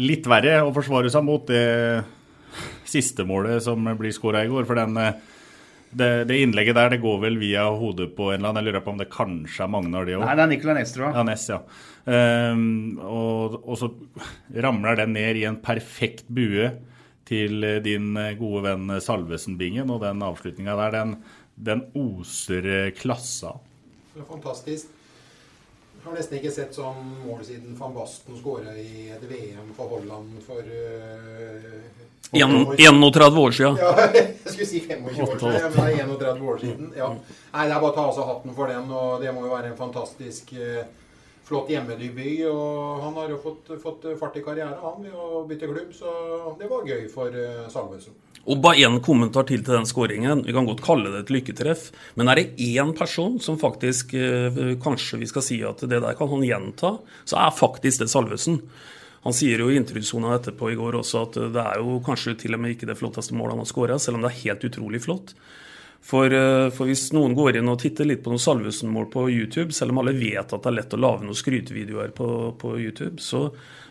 litt 0.00 0.24
verre 0.30 0.62
å 0.64 0.72
forsvare 0.72 1.12
seg 1.12 1.28
mot 1.28 1.44
det 1.52 1.66
siste 2.88 3.28
målet 3.28 3.60
som 3.64 3.92
blir 4.00 4.16
skåra 4.16 4.46
i 4.46 4.48
går. 4.48 4.64
For 4.68 4.80
den, 4.80 4.96
eh, 4.96 5.20
det, 5.92 6.10
det, 6.28 6.38
innlegget 6.40 6.76
der 6.78 6.94
det 6.94 7.00
går 7.02 7.18
vel 7.26 7.36
via 7.40 7.66
hodet 7.76 8.10
på 8.16 8.30
en 8.32 8.40
eller 8.40 8.52
annen. 8.52 8.62
Jeg 8.62 8.72
lurer 8.72 8.84
på 8.84 8.94
om 8.94 9.00
det 9.02 9.10
kanskje 9.12 9.66
er 9.66 9.72
Magnar, 9.72 10.06
det 10.08 10.16
òg. 10.16 10.24
Nei, 10.24 10.36
det 10.38 10.44
er 10.44 10.52
Nicolay 10.52 10.78
Næss, 10.78 10.94
tror 10.94 11.06
jeg. 11.08 11.16
Ja, 11.18 11.24
Ness, 11.28 11.44
ja. 11.52 11.58
Um, 12.02 12.64
og, 12.98 13.58
og, 13.60 13.76
så 13.78 13.90
ramler 14.64 14.98
den 14.98 15.14
ned 15.18 15.42
i 15.42 15.44
en 15.48 15.60
perfekt 15.62 16.24
bue 16.32 16.70
til 17.28 17.62
eh, 17.62 17.78
din 17.84 18.16
eh, 18.18 18.32
gode 18.40 18.64
venn 18.66 18.96
Salvesen-bingen. 19.04 19.92
Og 19.92 20.02
den 20.02 20.24
avslutninga 20.24 20.78
der, 20.80 20.96
den, 20.96 21.14
den 21.70 21.84
oser 21.98 22.64
Det 22.64 22.80
er 22.90 24.26
Fantastisk. 24.28 24.90
Jeg 26.02 26.10
har 26.10 26.16
nesten 26.18 26.38
ikke 26.40 26.50
sett 26.50 26.74
sånn 26.74 27.12
mål 27.22 27.44
siden 27.46 27.76
van 27.78 27.92
Basten 27.94 28.34
skåra 28.34 28.72
i 28.74 29.04
et 29.14 29.22
VM 29.22 29.68
for 29.76 29.92
Holland 29.92 30.40
for 30.42 30.58
uh, 30.58 31.84
31 32.32 33.38
år 33.38 33.54
siden. 33.54 33.78
Ja, 33.78 33.92
jeg 34.16 34.48
skulle 34.48 34.66
si 34.66 34.80
25 34.80 35.04
år 35.06 35.38
siden, 35.38 35.76
men 35.76 35.76
det 35.76 36.00
er 36.00 36.02
31 36.08 36.42
år 36.48 36.58
siden. 36.64 36.90
Ja. 36.98 37.12
Nei, 37.52 37.68
Det 37.68 37.76
er 37.76 37.84
bare 37.84 37.92
å 37.92 37.94
ta 37.94 38.08
av 38.08 38.16
seg 38.16 38.28
hatten 38.32 38.56
for 38.56 38.74
den, 38.74 38.90
og 38.90 39.22
det 39.22 39.36
må 39.36 39.46
jo 39.46 39.52
være 39.54 39.70
en 39.70 39.78
fantastisk 39.78 40.50
uh, 40.58 40.82
flott 41.46 41.70
hjemmedebut. 41.70 42.48
Og 42.50 43.06
han 43.06 43.22
har 43.22 43.30
jo 43.36 43.38
fått, 43.46 43.70
fått 43.86 44.10
fart 44.18 44.42
i 44.42 44.42
karrieren 44.42 44.74
han 44.82 45.06
ved 45.06 45.14
å 45.14 45.44
bytte 45.46 45.70
klubb, 45.70 45.94
så 45.94 46.56
det 46.58 46.72
var 46.72 46.90
gøy 46.90 47.06
for 47.14 47.30
uh, 47.30 47.68
Salvesen. 47.70 48.18
Og 48.42 48.58
bare 48.58 48.82
én 48.82 48.98
kommentar 49.04 49.46
til 49.46 49.62
til 49.62 49.76
den 49.76 49.86
skåringen. 49.86 50.42
Vi 50.46 50.54
kan 50.54 50.66
godt 50.66 50.82
kalle 50.82 51.12
det 51.12 51.20
et 51.22 51.30
lykketreff. 51.30 51.90
Men 52.18 52.28
er 52.28 52.40
det 52.40 52.56
én 52.58 52.90
person 52.96 53.38
som 53.40 53.60
faktisk 53.60 54.14
eh, 54.18 54.74
Kanskje 54.82 55.20
vi 55.20 55.30
skal 55.30 55.46
si 55.46 55.60
at 55.62 55.84
det 55.86 56.00
der 56.02 56.18
kan 56.18 56.28
han 56.28 56.42
gjenta, 56.42 56.96
så 57.24 57.38
er 57.38 57.54
faktisk 57.54 58.02
det 58.02 58.10
Salvesen. 58.10 58.58
Han 59.22 59.34
sier 59.36 59.62
jo 59.62 59.70
i 59.70 59.78
introduksjonen 59.78 60.34
etterpå 60.34 60.72
i 60.72 60.78
går 60.78 60.98
også 60.98 61.26
at 61.28 61.36
det 61.54 61.62
er 61.62 61.78
jo 61.78 62.00
kanskje 62.02 62.34
til 62.40 62.56
og 62.56 62.62
med 62.62 62.74
ikke 62.74 62.88
det 62.90 62.98
flotteste 62.98 63.36
målet 63.38 63.54
han 63.54 63.62
har 63.62 63.70
skåra, 63.70 63.98
selv 64.02 64.18
om 64.18 64.24
det 64.24 64.32
er 64.32 64.40
helt 64.40 64.64
utrolig 64.66 65.02
flott. 65.04 65.36
For, 66.02 66.26
eh, 66.34 66.68
for, 66.74 66.90
hvis 66.90 67.12
noen 67.14 67.36
går 67.38 67.60
inn 67.60 67.70
og 67.70 67.78
titter 67.78 68.08
litt 68.08 68.24
på 68.24 68.32
noen 68.32 68.42
Salvesen-mål 68.42 69.06
på 69.12 69.28
YouTube, 69.30 69.70
selv 69.70 69.94
om 69.94 70.02
alle 70.02 70.16
vet 70.18 70.50
at 70.50 70.58
det 70.58 70.72
er 70.72 70.78
lett 70.80 70.96
å 70.96 70.98
lage 70.98 71.22
noen 71.22 71.38
skrytevideoer 71.38 72.10
på, 72.16 72.26
på 72.58 72.74
YouTube, 72.80 73.22
så, 73.22 73.44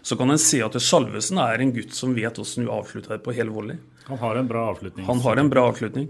så, 0.03 0.19
kan 0.19 0.33
en 0.33 0.41
se 0.41 0.59
at 0.65 0.75
Salvesen 0.83 1.39
er 1.39 1.63
en 1.63 1.71
gutt 1.71 1.95
som 1.95 2.11
vet 2.17 2.35
hvordan 2.35 2.67
du 2.67 2.73
avslutter 2.75 3.23
på 3.23 3.37
hel 3.37 3.53
volley. 3.55 3.79
Han 4.11 4.19
har 4.19 4.35
en 4.41 4.49
bra 4.49 4.65
avslutning. 4.73 5.05
Han 5.07 5.23
har 5.23 5.39
en 5.39 5.49
bra 5.51 5.65
avslutning. 5.71 6.09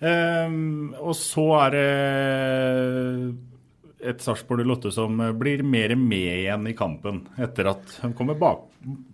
Um, 0.00 0.94
og 0.96 1.12
så 1.18 1.44
er 1.66 1.74
det 1.74 1.88
et 4.02 4.22
Sarpsborg 4.24 4.64
Lotte 4.68 4.92
som 4.94 5.20
blir 5.38 5.64
mer 5.66 5.96
med 5.98 6.44
igjen 6.44 6.70
i 6.70 6.76
kampen 6.76 7.24
etter 7.40 7.72
at 7.74 8.00
han 8.04 8.16
kommer 8.16 8.38
bak. 8.38 8.64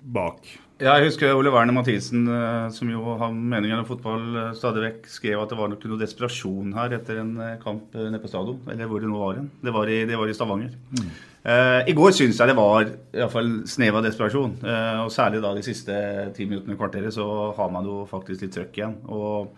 bak. 0.02 0.56
Ja, 0.76 0.98
jeg 0.98 1.08
husker 1.08 1.32
Ole 1.32 1.48
Werner 1.48 1.72
Mathisen, 1.72 2.26
eh, 2.28 2.66
som 2.76 2.90
jo 2.92 3.14
har 3.16 3.30
meningen 3.32 3.78
om 3.80 3.86
fotball 3.88 4.24
eh, 4.36 4.50
stadig 4.58 4.82
vekk, 4.82 5.06
skrev 5.08 5.40
at 5.40 5.48
det 5.48 5.56
var 5.56 5.70
noe 5.72 5.96
desperasjon 6.02 6.74
her 6.76 6.92
etter 6.98 7.22
en 7.22 7.30
eh, 7.40 7.54
kamp 7.62 7.96
nede 7.96 8.20
på 8.20 8.28
stadion. 8.28 8.58
Eller 8.68 8.90
hvor 8.90 9.00
det 9.00 9.08
nå 9.08 9.22
var 9.22 9.38
hen. 9.38 9.48
Det, 9.62 9.72
det, 10.10 10.18
var 10.20 10.28
i 10.28 10.36
Stavanger. 10.36 10.74
Mm. 10.92 11.08
Uh, 11.46 11.80
I 11.86 11.94
går 11.94 12.12
syns 12.12 12.40
jeg 12.42 12.50
det 12.50 12.58
var 12.58 12.82
i 12.82 13.20
hvert 13.22 13.32
fall 13.32 13.50
snev 13.70 13.96
av 13.96 14.04
desperasjon. 14.04 14.58
Uh, 14.66 15.06
og 15.06 15.12
særlig 15.14 15.40
da 15.44 15.54
de 15.56 15.64
siste 15.64 15.96
ti 16.36 16.44
minuttene 16.44 16.74
i 16.74 16.80
kvarteret 16.80 17.14
så 17.14 17.26
har 17.56 17.72
man 17.72 17.86
jo 17.88 18.02
faktisk 18.10 18.44
litt 18.44 18.56
trøkk 18.58 18.80
igjen. 18.80 18.96
Og 19.08 19.54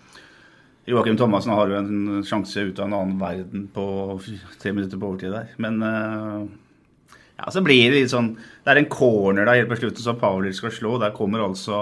Joakim 0.88 1.18
Thomassen 1.20 1.52
har 1.52 1.68
jo 1.68 1.76
en 1.78 2.22
sjanse 2.26 2.62
ut 2.64 2.78
av 2.80 2.88
en 2.88 2.96
annen 2.96 3.20
verden 3.20 3.66
på 3.74 3.84
tre 4.60 4.72
minutter 4.72 5.00
på 5.00 5.10
overtid 5.10 5.34
der. 5.34 5.52
Men 5.60 5.82
uh, 5.84 6.48
ja, 7.38 7.50
så 7.52 7.62
blir 7.64 7.90
det 7.92 8.00
litt 8.00 8.12
sånn 8.12 8.32
Det 8.34 8.72
er 8.72 8.80
en 8.80 8.90
corner 8.90 9.46
der 9.46 9.60
helt 9.60 9.70
på 9.70 9.78
slutten 9.82 10.04
som 10.04 10.18
Pavlic 10.20 10.58
skal 10.58 10.72
slå. 10.74 10.96
Der 11.02 11.14
kommer 11.16 11.44
altså 11.44 11.78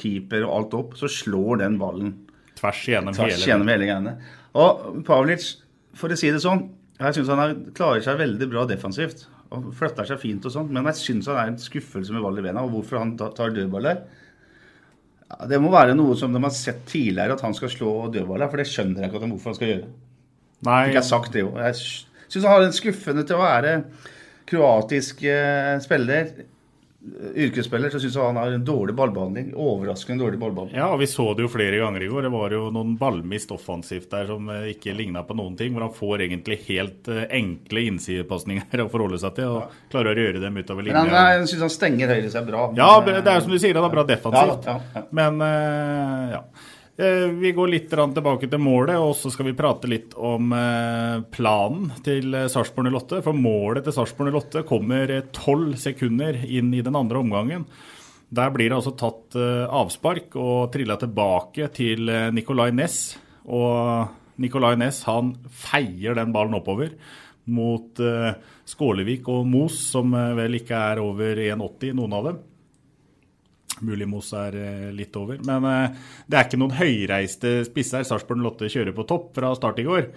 keeper 0.00 0.46
og 0.46 0.54
alt 0.56 0.76
opp. 0.78 0.98
Så 1.00 1.10
slår 1.12 1.64
den 1.64 1.80
ballen 1.80 2.14
tvers 2.58 2.84
gjennom, 2.90 3.16
tvers 3.16 3.34
hele, 3.36 3.50
gjennom 3.52 3.72
hele 3.74 3.90
greiene. 3.90 4.14
Og 4.58 5.02
Pavlic, 5.06 5.50
for 5.98 6.14
å 6.14 6.18
si 6.18 6.30
det 6.34 6.42
sånn 6.44 6.68
jeg 6.98 7.14
syns 7.14 7.28
han 7.30 7.58
klarer 7.78 8.02
seg 8.02 8.18
veldig 8.18 8.48
bra 8.50 8.64
defensivt. 8.66 9.28
og 9.54 9.68
Flytter 9.78 10.08
seg 10.08 10.18
fint 10.18 10.46
og 10.48 10.54
sånn. 10.54 10.70
Men 10.74 10.88
jeg 10.90 10.98
syns 10.98 11.28
han 11.30 11.38
er 11.38 11.52
en 11.52 11.60
skuffelse 11.62 12.14
med 12.14 12.24
ball 12.24 12.40
i 12.40 12.42
bena. 12.42 12.64
Og 12.66 12.74
hvorfor 12.74 12.98
han 12.98 13.14
tar 13.18 13.54
dødballer 13.54 14.02
ja, 15.28 15.46
Det 15.50 15.60
må 15.62 15.72
være 15.72 15.96
noe 15.98 16.16
som 16.18 16.34
de 16.34 16.42
har 16.42 16.54
sett 16.54 16.84
tidligere, 16.88 17.36
at 17.36 17.44
han 17.44 17.56
skal 17.56 17.72
slå 17.72 17.94
dødballer. 18.14 18.50
For 18.50 18.60
det 18.60 18.68
skjønner 18.70 19.04
jeg 19.04 19.12
ikke 19.12 19.24
hvorfor 19.26 19.52
han 19.52 19.58
skal 19.58 19.72
gjøre. 19.72 19.90
Nei. 20.68 20.78
Fikk 20.88 20.98
jeg 20.98 21.08
sagt 21.08 21.34
det 21.34 21.44
jo. 21.44 21.50
Jeg 21.62 21.80
syns 21.80 22.44
han 22.44 22.52
har 22.54 22.66
en 22.66 22.76
skuffende 22.76 23.26
til 23.26 23.38
å 23.38 23.44
være 23.44 23.74
kroatisk 24.48 25.22
eh, 25.28 25.74
spiller 25.84 26.32
yrkesspiller, 27.34 27.92
så 27.92 28.00
syns 28.02 28.16
jeg 28.16 28.24
han 28.26 28.38
har 28.40 28.52
en 28.52 28.64
dårlig 28.66 28.94
ballbehandling. 28.98 29.52
Overraskende 29.54 30.24
dårlig 30.24 30.40
ballbehandling. 30.40 30.78
Ja, 30.80 30.88
og 30.90 30.98
vi 30.98 31.06
så 31.06 31.28
det 31.38 31.44
jo 31.44 31.50
flere 31.52 31.78
ganger 31.78 32.02
i 32.02 32.08
går. 32.10 32.26
Det 32.26 32.32
var 32.34 32.54
jo 32.56 32.62
noen 32.74 32.96
ballmist 32.98 33.52
offensivt 33.54 34.10
der 34.10 34.26
som 34.30 34.48
eh, 34.50 34.72
ikke 34.72 34.96
ligna 34.98 35.22
på 35.26 35.36
noen 35.38 35.54
ting. 35.58 35.76
Hvor 35.76 35.86
han 35.86 35.94
får 35.94 36.24
egentlig 36.26 36.58
helt 36.66 37.10
eh, 37.12 37.28
enkle 37.38 37.84
innsidepasninger 37.92 38.82
å 38.86 38.88
forholde 38.90 39.20
seg 39.22 39.36
til, 39.38 39.52
og 39.54 39.60
ja. 39.62 39.84
klarer 39.94 40.18
å 40.18 40.26
gjøre 40.26 40.42
dem 40.42 40.58
utover 40.58 40.88
linja. 40.88 41.04
Men 41.06 41.14
han, 41.14 41.30
jeg 41.36 41.52
syns 41.52 41.68
han 41.68 41.76
stenger 41.76 42.14
høyre 42.16 42.32
seg 42.34 42.50
bra. 42.50 42.66
Ja, 42.78 42.90
det 43.06 43.20
er 43.22 43.38
jo 43.38 43.46
som 43.46 43.54
du 43.54 43.60
sier, 43.60 43.78
han 43.78 43.86
er 43.86 43.94
bra 43.94 44.06
defensivt. 44.08 44.66
Ja, 44.66 44.80
ja, 44.98 45.06
Men 45.20 45.38
uh, 45.44 46.34
ja. 46.34 46.42
Eh, 46.98 47.28
vi 47.30 47.52
går 47.54 47.68
litt 47.70 47.92
tilbake 47.92 48.48
til 48.50 48.58
målet, 48.58 48.98
og 48.98 49.12
så 49.14 49.30
skal 49.30 49.46
vi 49.46 49.54
prate 49.58 49.86
litt 49.86 50.16
om 50.18 50.50
eh, 50.50 51.20
planen 51.30 51.92
til 52.02 52.34
eh, 52.34 52.48
Sarpsborg 52.50 52.90
08. 52.90 53.20
For 53.22 53.38
målet 53.38 53.86
til 53.86 53.94
Sarpsborg 53.94 54.34
08 54.34 54.64
kommer 54.66 55.12
tolv 55.30 55.76
sekunder 55.78 56.40
inn 56.42 56.72
i 56.74 56.82
den 56.82 56.98
andre 56.98 57.22
omgangen. 57.22 57.68
Der 58.34 58.50
blir 58.52 58.66
det 58.66 58.80
altså 58.80 58.96
tatt 58.98 59.38
avspark 59.38 60.34
og 60.36 60.66
trilla 60.74 60.98
tilbake 61.00 61.70
til 61.72 62.10
Nicolay 62.36 62.74
Næss. 62.76 62.98
Og 63.48 64.10
Nicolay 64.42 64.76
Næss 64.76 64.98
han 65.08 65.30
feier 65.48 66.18
den 66.18 66.34
ballen 66.34 66.58
oppover 66.58 66.92
mot 67.48 68.02
Skålevik 68.68 69.30
og 69.32 69.48
Mos, 69.48 69.78
som 69.94 70.12
vel 70.12 70.58
ikke 70.60 70.82
er 70.90 71.00
over 71.00 71.40
1,80, 71.46 71.96
noen 71.96 72.18
av 72.18 72.28
dem. 72.28 72.44
Mulig 73.86 74.08
Moss 74.10 74.32
er 74.36 74.58
eh, 74.58 74.90
litt 74.94 75.16
over. 75.18 75.40
Men 75.46 75.66
eh, 75.68 75.96
det 76.26 76.38
er 76.38 76.48
ikke 76.48 76.60
noen 76.60 76.76
høyreiste 76.78 77.60
spisser 77.68 78.06
Sarpsborg 78.06 78.44
Lotte 78.44 78.70
kjører 78.72 78.96
på 78.96 79.06
topp 79.08 79.32
fra 79.38 79.54
start 79.58 79.82
i 79.82 79.88
går. 79.88 80.08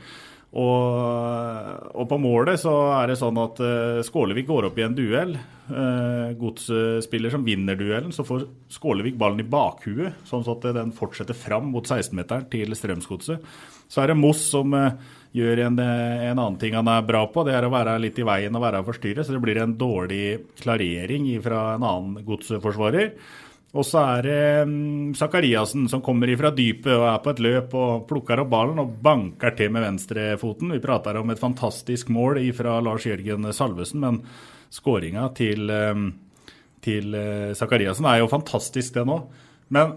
Og, 0.52 1.94
og, 1.96 2.06
på 2.12 2.18
målet 2.20 2.60
så 2.60 2.74
er 2.98 3.08
det 3.08 3.16
sånn 3.22 3.38
at 3.40 3.60
uh, 3.64 4.02
Skålevik 4.04 4.50
går 4.50 4.68
opp 4.68 4.82
i 4.82 4.84
en 4.84 4.98
duell. 4.98 5.38
Uh, 5.72 6.34
Godsspiller 6.36 7.32
som 7.32 7.46
vinner 7.48 7.78
duellen, 7.80 8.12
så 8.12 8.26
får 8.28 8.44
Skålevik 8.76 9.16
ballen 9.20 9.40
i 9.40 9.48
bakhuet, 9.48 10.26
sånn 10.28 10.44
at 10.52 10.68
den 10.76 10.92
fortsetter 10.96 11.38
fram 11.40 11.70
mot 11.72 11.88
16-meteren 11.88 12.50
til 12.52 12.76
Strømsgodset. 12.76 13.48
Så 13.88 14.04
er 14.04 14.12
det 14.12 14.20
Moss 14.20 14.44
som 14.52 14.76
gjør 15.32 15.64
en, 15.70 15.80
en, 15.80 16.36
annen 16.36 16.60
ting 16.60 16.76
han 16.76 16.90
er 16.92 17.08
bra 17.08 17.24
på. 17.32 17.46
Det 17.48 17.56
er 17.56 17.68
å 17.68 17.72
være 17.72 17.96
litt 18.04 18.20
i 18.20 18.28
veien 18.28 18.56
og 18.56 18.64
være 18.66 18.84
forstyrret. 18.88 19.24
Så 19.28 19.36
det 19.36 19.42
blir 19.44 19.60
en 19.60 19.78
dårlig 19.80 20.26
klarering 20.60 21.32
fra 21.44 21.64
en 21.78 21.88
annen 21.88 22.28
godsforsvarer. 22.28 23.14
Og 23.72 23.86
så 23.88 24.02
er 24.18 24.26
det 24.26 25.16
Sakariassen 25.16 25.86
som 25.92 26.02
kommer 26.04 26.28
ifra 26.28 26.50
dypet 26.52 26.92
og 26.92 27.06
er 27.08 27.22
på 27.24 27.32
et 27.32 27.44
løp 27.44 27.76
og 27.80 28.08
plukker 28.10 28.42
opp 28.44 28.50
ballen 28.52 28.82
og 28.84 28.98
banker 29.04 29.56
til 29.56 29.72
med 29.72 29.86
venstrefoten. 29.86 30.74
Vi 30.76 30.84
prater 30.84 31.20
om 31.22 31.32
et 31.32 31.40
fantastisk 31.40 32.12
mål 32.12 32.42
fra 32.58 32.82
Lars 32.84 33.08
Jørgen 33.08 33.48
Salvesen, 33.56 34.04
men 34.04 34.20
skåringa 34.72 35.30
til, 35.40 35.72
um, 35.72 36.10
til 36.84 37.16
Sakariassen 37.56 38.10
er 38.12 38.20
jo 38.20 38.32
fantastisk, 38.32 38.98
den 39.00 39.14
òg. 39.16 39.40
Men 39.72 39.96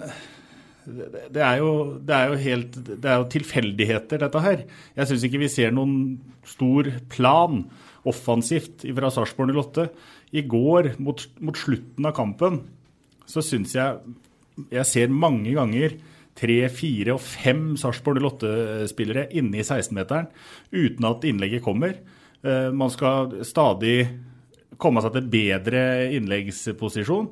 det 0.84 1.42
er, 1.42 1.56
jo, 1.58 1.96
det 2.04 2.14
er 2.14 2.34
helt 2.44 2.76
Det 2.76 3.08
er 3.08 3.22
jo 3.22 3.30
tilfeldigheter, 3.32 4.20
dette 4.20 4.44
her. 4.44 4.64
Jeg 4.94 5.08
syns 5.08 5.24
ikke 5.26 5.40
vi 5.42 5.50
ser 5.50 5.74
noen 5.74 6.20
stor 6.46 6.90
plan 7.10 7.64
offensivt 8.04 8.84
fra 8.84 9.10
Sarpsborg 9.12 9.54
08. 9.56 9.88
I 10.36 10.44
går, 10.46 10.92
mot, 11.02 11.22
mot 11.40 11.58
slutten 11.58 12.06
av 12.06 12.14
kampen, 12.16 12.60
så 13.30 13.42
syns 13.44 13.74
jeg 13.76 14.14
jeg 14.70 14.86
ser 14.86 15.10
mange 15.10 15.54
ganger 15.56 15.96
tre, 16.38 16.58
fire 16.70 17.16
og 17.16 17.22
fem 17.22 17.74
Sarpsborg 17.78 18.22
08-spillere 18.22 19.28
inne 19.38 19.60
i 19.60 19.64
16-meteren 19.66 20.30
uten 20.74 21.08
at 21.08 21.26
innlegget 21.26 21.64
kommer. 21.64 21.96
Eh, 22.44 22.70
man 22.74 22.92
skal 22.92 23.40
stadig 23.46 23.98
komme 24.78 25.02
seg 25.02 25.14
til 25.14 25.28
bedre 25.30 25.82
innleggsposisjon. 26.14 27.30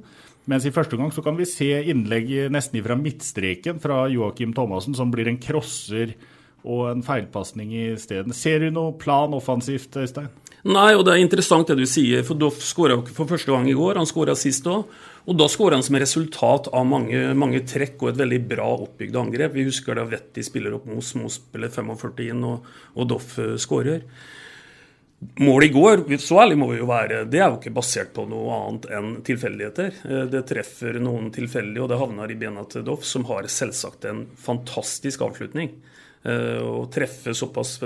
Mens 0.50 0.66
i 0.66 0.74
første 0.74 0.98
gang 0.98 1.12
så 1.14 1.22
kan 1.22 1.36
vi 1.38 1.46
se 1.46 1.70
innlegg 1.92 2.30
nesten 2.50 2.82
fra 2.82 2.98
midtstreken 2.98 3.78
fra 3.82 4.04
Joakim 4.10 4.54
Thomassen, 4.56 4.94
som 4.98 5.10
blir 5.14 5.30
en 5.30 5.38
crosser 5.42 6.16
og 6.62 6.88
en 6.90 7.02
feilpasning 7.06 7.74
isteden. 7.92 8.34
Ser 8.34 8.62
du 8.62 8.70
noe 8.74 8.96
plan 8.98 9.34
offensivt, 9.38 9.94
Øystein? 9.98 10.30
Nei, 10.62 10.92
og 10.94 11.02
det 11.02 11.16
er 11.16 11.24
interessant 11.24 11.66
det 11.66 11.74
du 11.80 11.88
sier. 11.90 12.22
For 12.26 12.38
Doff 12.38 12.60
skåra 12.62 13.00
for 13.10 13.26
første 13.30 13.50
gang 13.50 13.66
i 13.66 13.74
går. 13.74 13.98
Han 13.98 14.06
skåra 14.06 14.36
sist 14.38 14.68
òg. 14.70 14.86
Og 15.22 15.38
da 15.38 15.46
skåra 15.50 15.78
han 15.78 15.84
som 15.86 15.98
resultat 15.98 16.68
av 16.74 16.86
mange, 16.86 17.18
mange, 17.38 17.62
trekk 17.66 18.00
og 18.02 18.12
et 18.12 18.20
veldig 18.20 18.38
bra 18.50 18.68
oppbygd 18.86 19.18
angrep. 19.18 19.54
Vi 19.54 19.66
husker 19.68 19.98
da 19.98 20.06
Vetti 20.06 20.42
spiller 20.46 20.74
opp 20.78 20.86
Mos, 20.90 21.12
Mos 21.18 21.38
spiller 21.38 21.70
45 21.70 22.24
inn, 22.26 22.46
og, 22.46 22.70
og 22.94 23.10
Doff 23.10 23.36
eh, 23.42 23.54
skårer. 23.62 24.02
Målet 25.38 25.68
i 25.68 25.74
går, 25.76 26.02
så 26.18 26.40
ærlig 26.42 26.56
må 26.58 26.66
vi 26.72 26.80
jo 26.80 26.88
være, 26.90 27.20
det 27.30 27.38
er 27.38 27.52
jo 27.52 27.60
ikke 27.60 27.74
basert 27.76 28.10
på 28.16 28.24
noe 28.26 28.56
annet 28.56 28.88
enn 28.90 29.12
tilfeldigheter. 29.22 30.00
Eh, 30.10 30.24
det 30.30 30.42
treffer 30.50 30.98
noen 31.02 31.30
tilfeldig, 31.34 31.78
og 31.84 31.90
det 31.92 32.00
havner 32.02 32.34
i 32.34 32.38
bena 32.38 32.66
til 32.70 32.86
Doff, 32.86 33.06
som 33.06 33.26
har 33.30 33.46
selvsagt 33.50 34.08
en 34.10 34.24
fantastisk 34.42 35.22
avslutning. 35.26 35.70
Eh, 36.22 36.60
å 36.62 36.86
treffe 36.92 37.34
såpass 37.34 37.80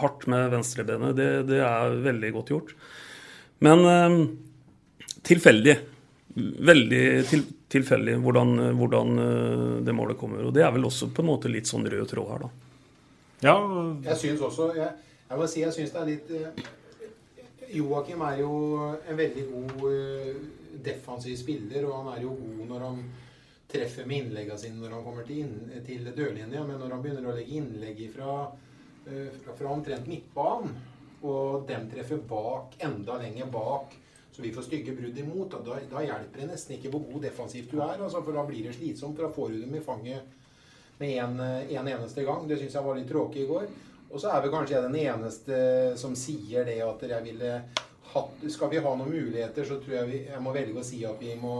hardt 0.00 0.26
med 0.32 0.48
venstrebenet, 0.54 1.16
det, 1.16 1.30
det 1.50 1.60
er 1.64 1.98
veldig 2.06 2.34
godt 2.38 2.52
gjort. 2.54 2.76
Men 3.60 3.84
tilfeldig 5.26 5.74
veldig 6.36 7.04
til, 7.28 7.44
tilfeldig 7.72 8.16
hvordan, 8.22 8.58
hvordan, 8.78 9.18
eh, 9.18 9.84
det 9.86 9.94
målet 9.94 10.18
kommer. 10.18 10.44
Og 10.46 10.54
det 10.54 10.64
er 10.64 10.72
vel 10.74 10.86
også 10.86 11.10
på 11.14 11.24
en 11.24 11.30
måte 11.32 11.50
litt 11.50 11.70
sånn 11.70 11.86
rød 11.86 12.06
tråd 12.10 12.30
her, 12.32 12.44
da. 12.44 12.50
Ja. 13.40 13.56
Jeg 14.04 14.16
syns 14.20 14.42
også 14.44 14.66
Jeg, 14.76 14.90
jeg 15.30 15.38
må 15.40 15.46
si 15.48 15.62
jeg 15.62 15.72
syns 15.72 15.94
det 15.94 16.00
er 16.02 16.08
litt 16.10 16.32
eh, 16.36 16.66
Joakim 17.72 18.20
er 18.26 18.42
jo 18.42 18.50
en 18.98 19.16
veldig 19.16 19.44
god 19.48 19.84
defensiv 20.84 21.38
spiller, 21.38 21.86
og 21.86 22.00
han 22.00 22.10
er 22.12 22.24
jo 22.26 22.34
god 22.34 22.64
når 22.66 22.84
han 22.84 22.98
treffer 23.70 24.08
med 24.08 24.24
innleggene 24.24 24.58
sine 24.60 24.80
når 24.82 24.96
han 24.96 25.06
kommer 25.06 25.26
til, 25.28 25.44
inn, 25.46 25.82
til 25.86 26.10
dørlinja, 26.10 26.64
men 26.66 26.78
når 26.80 26.94
han 26.96 27.02
begynner 27.04 27.30
å 27.30 27.34
legge 27.36 27.58
innlegg 27.58 28.04
fra, 28.14 28.36
uh, 28.50 29.28
fra, 29.40 29.56
fra 29.58 29.72
omtrent 29.72 30.10
midtbanen, 30.10 30.78
og 31.20 31.66
dem 31.68 31.84
treffer 31.90 32.22
bak, 32.24 32.78
enda 32.80 33.18
lenger 33.20 33.50
bak 33.52 33.92
så 34.32 34.42
vi 34.42 34.52
får 34.52 34.62
stygge 34.62 34.92
brudd 34.92 35.18
imot. 35.18 35.54
Da, 35.64 35.76
da 35.90 36.02
hjelper 36.04 36.40
det 36.40 36.50
nesten 36.52 36.76
ikke 36.76 36.92
hvor 36.92 37.02
god 37.08 37.26
defensivt 37.26 37.72
du 37.72 37.80
er. 37.82 37.98
Altså, 37.98 38.22
for 38.22 38.36
da 38.36 38.44
blir 38.48 38.68
det 38.68 38.76
slitsomt. 38.76 39.18
For 39.18 39.26
da 39.26 39.34
får 39.34 39.52
du 39.52 39.58
dem 39.64 39.74
i 39.76 39.82
fanget 39.84 41.00
med 41.00 41.16
en, 41.24 41.40
en 41.40 41.90
eneste 41.94 42.24
gang. 42.24 42.46
Det 42.48 42.60
syns 42.60 42.76
jeg 42.78 42.86
var 42.86 42.98
litt 42.98 43.10
tråkig 43.10 43.44
i 43.44 43.48
går. 43.50 43.68
Og 44.10 44.22
så 44.22 44.30
er 44.30 44.42
vel 44.44 44.52
kanskje 44.54 44.76
jeg 44.76 44.86
den 44.86 44.98
eneste 45.02 45.60
som 46.00 46.16
sier 46.18 46.66
det 46.66 46.80
at 46.82 47.04
jeg 47.06 47.26
ville 47.28 47.54
hatt 48.10 48.40
Skal 48.50 48.72
vi 48.72 48.80
ha 48.82 48.92
noen 48.98 49.12
muligheter, 49.12 49.62
så 49.62 49.76
tror 49.78 50.00
jeg 50.00 50.06
vi, 50.08 50.16
jeg 50.26 50.42
må 50.42 50.50
velge 50.50 50.80
å 50.80 50.86
si 50.86 51.04
at 51.06 51.20
vi 51.22 51.36
må 51.38 51.54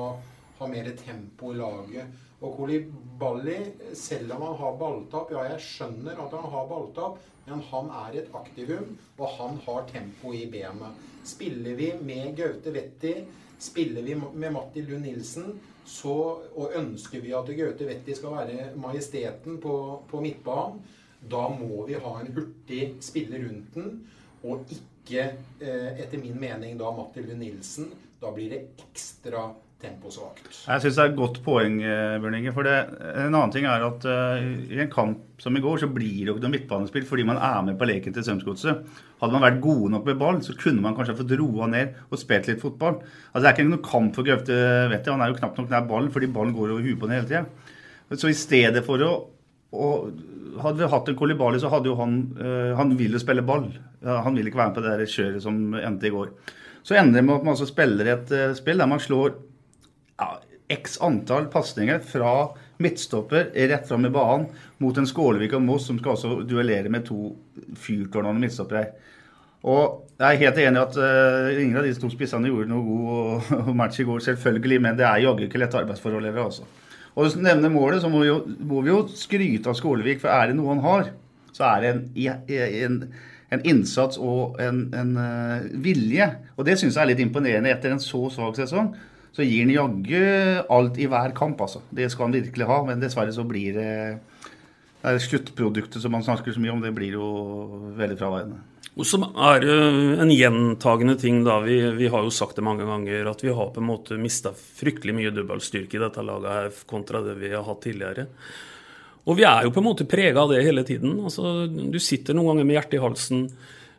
ha 0.61 0.69
mer 0.69 0.91
tempo 0.97 1.53
i 1.55 1.57
laget. 1.57 2.21
Og 2.41 2.57
Kolibali, 2.57 3.59
selv 3.97 4.33
om 4.37 4.47
han 4.47 4.57
har 4.61 4.79
balltap 4.81 5.33
Ja, 5.33 5.45
jeg 5.51 5.65
skjønner 5.65 6.21
at 6.21 6.37
han 6.37 6.53
har 6.55 6.69
balltap, 6.69 7.19
men 7.47 7.63
han 7.71 7.91
er 8.05 8.21
et 8.21 8.35
aktivum, 8.37 8.95
og 9.19 9.35
han 9.39 9.59
har 9.67 9.89
tempo 9.91 10.33
i 10.37 10.47
benet. 10.53 11.07
Spiller 11.27 11.77
vi 11.77 11.91
med 12.05 12.37
Gaute 12.39 12.73
Wetti, 12.73 13.15
spiller 13.61 14.05
vi 14.07 14.17
med 14.17 14.55
Matti 14.55 14.85
Lund 14.87 15.05
Nilsen, 15.05 15.53
så, 15.85 16.15
og 16.55 16.77
ønsker 16.79 17.25
vi 17.25 17.35
at 17.37 17.49
Gaute 17.57 17.89
Wetti 17.89 18.17
skal 18.17 18.37
være 18.37 18.71
majesteten 18.81 19.59
på, 19.61 19.75
på 20.09 20.23
midtbanen, 20.25 20.81
da 21.21 21.43
må 21.53 21.85
vi 21.89 21.99
ha 22.01 22.15
en 22.21 22.31
hurtig 22.33 22.95
spiller 23.05 23.43
rundt 23.45 23.75
den, 23.77 23.99
og 24.49 24.71
ikke, 24.73 25.27
eh, 25.61 26.01
etter 26.01 26.21
min 26.23 26.39
mening, 26.41 26.79
da 26.81 26.93
Matti 26.97 27.25
Lund 27.25 27.43
Nilsen. 27.43 27.91
Da 28.21 28.33
blir 28.33 28.53
det 28.53 28.63
ekstra 28.81 29.51
temposvakt. 29.81 30.49
Jeg 30.67 30.83
syns 30.83 30.99
det 30.99 31.03
er 31.03 31.11
et 31.11 31.19
godt 31.19 31.41
poeng, 31.45 31.79
Børninge. 32.23 32.51
Bjørn 32.51 32.57
For 32.57 32.69
det, 32.69 32.77
en 33.25 33.33
annen 33.33 33.55
ting 33.55 33.67
er 33.69 33.87
at 33.87 34.07
uh, 34.07 34.37
i 34.71 34.81
en 34.83 34.93
kamp 34.93 35.41
som 35.41 35.57
i 35.57 35.63
går, 35.65 35.81
så 35.83 35.89
blir 35.89 36.19
det 36.21 36.29
jo 36.29 36.37
ikke 36.37 36.45
noe 36.45 36.55
midtbanespill 36.55 37.07
fordi 37.09 37.25
man 37.29 37.41
er 37.41 37.63
med 37.65 37.79
på 37.81 37.89
leken 37.89 38.15
til 38.15 38.27
Strømsgodset. 38.27 38.85
Hadde 39.23 39.37
man 39.37 39.45
vært 39.47 39.61
gode 39.65 39.91
nok 39.95 40.07
med 40.09 40.21
ball, 40.21 40.41
så 40.45 40.57
kunne 40.59 40.85
man 40.85 40.97
kanskje 40.97 41.17
fått 41.19 41.35
roa 41.41 41.69
ned 41.73 41.97
og 42.11 42.21
spilt 42.21 42.51
litt 42.51 42.63
fotball. 42.63 43.01
Altså 43.33 43.43
Det 43.43 43.51
er 43.51 43.57
ikke 43.57 43.69
noen 43.71 43.85
kamp 43.89 44.17
for 44.17 44.29
Gaute 44.29 44.63
Wetti. 44.93 45.13
Han 45.13 45.25
er 45.25 45.33
jo 45.33 45.41
knapt 45.41 45.61
nok 45.61 45.73
nær 45.73 45.89
ballen 45.89 46.13
fordi 46.13 46.33
ballen 46.33 46.57
går 46.57 46.75
over 46.75 46.85
huet 46.85 47.01
på 47.01 47.09
den 47.09 47.19
hele 47.19 47.31
tida. 47.31 47.77
Så 48.17 48.31
i 48.31 48.37
stedet 48.37 48.85
for 48.87 49.07
å 49.07 49.13
og 49.71 50.27
Hadde 50.61 50.81
vi 50.81 50.87
hatt 50.91 51.09
en 51.09 51.15
Kolibali, 51.15 51.61
så 51.63 51.69
hadde 51.71 51.87
jo 51.87 51.95
han 52.01 52.15
uh, 52.41 52.73
Han 52.75 52.97
vil 52.99 53.15
jo 53.15 53.21
spille 53.23 53.45
ball. 53.47 53.69
Han 54.03 54.35
vil 54.35 54.49
ikke 54.49 54.59
være 54.59 54.73
med 54.73 54.79
på 54.81 54.83
det 54.83 54.95
der 54.99 55.13
kjøret 55.13 55.45
som 55.45 55.61
endte 55.79 56.09
i 56.09 56.13
går. 56.13 56.33
Så 56.83 56.97
ender 56.99 57.21
det 57.21 57.23
med 57.23 57.37
at 57.37 57.45
man 57.47 57.55
altså 57.55 57.69
spiller 57.69 58.11
et 58.11 58.33
uh, 58.35 58.51
spill 58.59 58.83
der 58.83 58.91
man 58.91 59.03
slår 59.03 59.37
ja, 60.21 60.41
x 60.71 60.99
antall 61.03 61.49
pasninger 61.51 61.99
fra 62.07 62.35
midtstopper 62.81 63.51
rett 63.55 63.89
fram 63.89 64.07
i 64.07 64.13
banen 64.15 64.47
mot 64.79 64.99
en 64.99 65.09
Skålevik 65.09 65.57
og 65.57 65.65
Moss 65.65 65.89
som 65.91 65.99
skal 66.01 66.15
også 66.15 66.43
duellere 66.49 66.93
med 66.93 67.05
to 67.09 67.33
fyrtårnende 67.77 68.47
midtstoppere. 68.47 68.87
Og 69.69 70.07
Jeg 70.21 70.37
er 70.37 70.41
helt 70.41 70.59
enig 70.61 70.79
i 70.79 70.85
at 70.85 70.97
uh, 71.01 71.59
ingen 71.61 71.77
av 71.81 71.85
de 71.85 71.95
to 71.97 72.09
spissene 72.13 72.49
gjorde 72.49 72.69
noe 72.69 72.85
god 72.85 73.75
match 73.77 74.01
i 74.01 74.05
går, 74.09 74.21
selvfølgelig, 74.25 74.79
men 74.85 74.97
det 74.99 75.07
er 75.09 75.23
jaggu 75.25 75.47
ikke 75.47 75.61
lette 75.61 75.81
arbeidsforhold 75.81 76.29
heller, 76.29 76.45
altså. 76.45 76.65
Og 77.17 77.29
du 77.33 77.41
nevner 77.41 77.73
målet, 77.73 78.03
så 78.03 78.09
må 78.13 78.21
vi, 78.23 78.29
jo, 78.29 78.39
må 78.69 78.83
vi 78.85 78.93
jo 78.93 79.03
skryte 79.17 79.73
av 79.73 79.77
Skålevik, 79.77 80.21
for 80.23 80.33
er 80.33 80.51
det 80.51 80.59
noe 80.59 80.75
han 80.75 80.85
har, 80.85 81.11
så 81.57 81.67
er 81.71 81.81
det 81.83 81.93
en, 81.93 82.03
en, 82.85 82.99
en 83.57 83.65
innsats 83.73 84.21
og 84.21 84.61
en, 84.61 84.83
en 84.97 85.17
uh, 85.17 85.71
vilje. 85.89 86.29
Og 86.57 86.69
det 86.69 86.77
syns 86.81 86.97
jeg 86.97 87.03
er 87.05 87.13
litt 87.15 87.25
imponerende 87.25 87.73
etter 87.73 87.97
en 87.97 88.05
så 88.05 88.27
svak 88.33 88.61
sesong 88.61 88.93
så 89.37 89.47
gir 89.47 89.63
han 89.63 89.75
jaggu 89.75 90.25
alt 90.75 90.99
i 90.99 91.07
hver 91.11 91.35
kamp, 91.37 91.61
altså. 91.63 91.85
Det 91.91 92.09
skal 92.11 92.29
han 92.29 92.39
virkelig 92.39 92.67
ha. 92.67 92.81
Men 92.87 93.03
dessverre 93.03 93.35
så 93.35 93.45
blir 93.47 93.77
det, 93.77 93.93
det 95.05 95.15
sluttproduktet 95.27 96.03
som 96.03 96.15
man 96.15 96.27
snakker 96.27 96.55
så 96.55 96.63
mye 96.63 96.75
om, 96.75 96.83
det 96.83 96.95
blir 96.97 97.15
jo 97.19 97.31
veldig 97.99 98.19
fraværende. 98.19 98.61
Og 98.99 99.07
så 99.07 99.21
er 99.23 99.65
en 100.21 100.33
gjentagende 100.35 101.15
ting, 101.21 101.45
da. 101.47 101.61
Vi, 101.63 101.79
vi, 101.97 102.09
har 102.11 102.27
jo 102.27 102.33
sagt 102.35 102.59
det 102.59 102.67
mange 102.67 102.89
ganger, 102.89 103.31
at 103.31 103.45
vi 103.45 103.55
har 103.55 103.71
på 103.71 103.81
en 103.81 103.89
måte 103.89 104.19
mista 104.21 104.51
fryktelig 104.53 105.15
mye 105.17 105.33
dubbelstyrke 105.35 105.97
i 105.97 106.03
dette 106.03 106.27
laget 106.27 106.57
her 106.57 106.83
kontra 106.91 107.23
det 107.25 107.39
vi 107.39 107.55
har 107.55 107.65
hatt 107.65 107.85
tidligere. 107.87 108.27
Og 109.31 109.37
vi 109.39 109.45
er 109.47 109.63
jo 109.65 109.73
på 109.73 109.83
en 109.83 109.87
måte 109.87 110.09
prega 110.11 110.43
av 110.43 110.51
det 110.51 110.65
hele 110.67 110.83
tiden. 110.89 111.21
Altså, 111.23 111.69
du 111.69 112.01
sitter 112.03 112.35
noen 112.35 112.55
ganger 112.55 112.67
med 112.67 112.79
hjertet 112.79 112.99
i 112.99 113.05
halsen. 113.05 113.45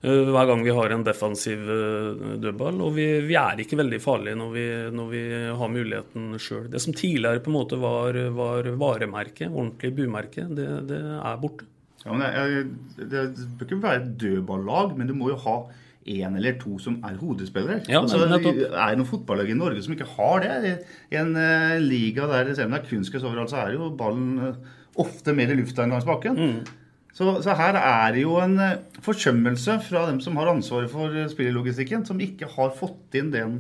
Eh, 0.02 0.30
hver 0.34 0.48
gang 0.50 0.64
vi 0.66 0.74
har 0.74 0.94
en 0.96 1.04
defensiv 1.06 1.68
eh, 1.70 2.38
dødball. 2.42 2.80
Og 2.82 2.96
vi, 2.96 3.06
vi, 3.28 3.36
er 3.38 3.62
ikke 3.62 3.78
veldig 3.82 4.00
farlige 4.02 4.40
når 4.40 4.56
vi, 4.56 4.64
når 4.98 5.12
vi 5.12 5.22
har 5.60 5.76
muligheten 5.76 6.32
sjøl. 6.42 6.66
Det 6.74 6.82
som 6.82 6.96
tidligere 6.98 7.44
på 7.44 7.54
en 7.54 7.60
måte 7.60 7.78
var, 7.82 8.18
var 8.38 8.72
varemerke, 8.82 9.52
ordentlig 9.52 9.94
bumerke, 10.00 10.48
det, 10.58 10.72
det 10.90 11.04
er 11.20 11.38
borte. 11.42 11.70
Ja, 12.02 12.16
men 12.18 12.26
jeg, 12.34 12.66
Det 12.98 13.28
bør 13.60 13.68
ikke 13.68 13.84
være 13.84 14.02
et 14.02 14.12
dødballag, 14.24 14.98
men 14.98 15.10
du 15.12 15.14
må 15.14 15.30
jo 15.30 15.38
ha 15.44 15.62
én 16.10 16.34
eller 16.34 16.56
to 16.58 16.80
som 16.82 16.98
er 17.06 17.20
hodespillere. 17.22 17.84
Ja, 17.86 18.02
altså, 18.02 18.24
er 18.26 18.40
det 18.42 18.98
noen 18.98 19.06
fotballag 19.06 19.52
i 19.54 19.58
Norge 19.58 19.84
som 19.86 19.94
ikke 19.94 20.10
har 20.16 20.42
det? 20.42 20.78
I 21.14 21.20
en 21.22 21.36
uh, 21.38 21.78
liga 21.78 22.26
der 22.32 22.56
selv 22.56 22.72
om 22.72 22.74
det 22.74 22.82
er 22.82 22.90
kunstgress 22.90 23.28
overalt, 23.28 23.54
så 23.54 23.62
er 23.62 23.76
jo 23.76 23.92
ballen 23.98 24.32
uh, 24.42 24.80
ofte 25.02 25.36
mer 25.38 25.54
i 25.54 25.60
lufta 25.60 25.86
enn 25.86 25.94
langs 25.94 26.08
bakken. 26.10 26.40
Mm. 26.40 26.81
Så, 27.12 27.28
så 27.44 27.56
her 27.60 27.76
er 27.76 28.16
det 28.16 28.24
jo 28.24 28.38
en 28.40 28.58
eh, 28.64 28.80
forsømmelse 29.04 29.78
fra 29.90 30.06
dem 30.08 30.22
som 30.24 30.38
har 30.40 30.52
ansvaret 30.52 30.92
for 30.92 31.12
eh, 31.12 31.30
spillelogistikken, 31.32 32.06
som 32.08 32.22
ikke 32.24 32.50
har 32.54 32.72
fått 32.78 33.18
inn 33.20 33.34
den 33.34 33.58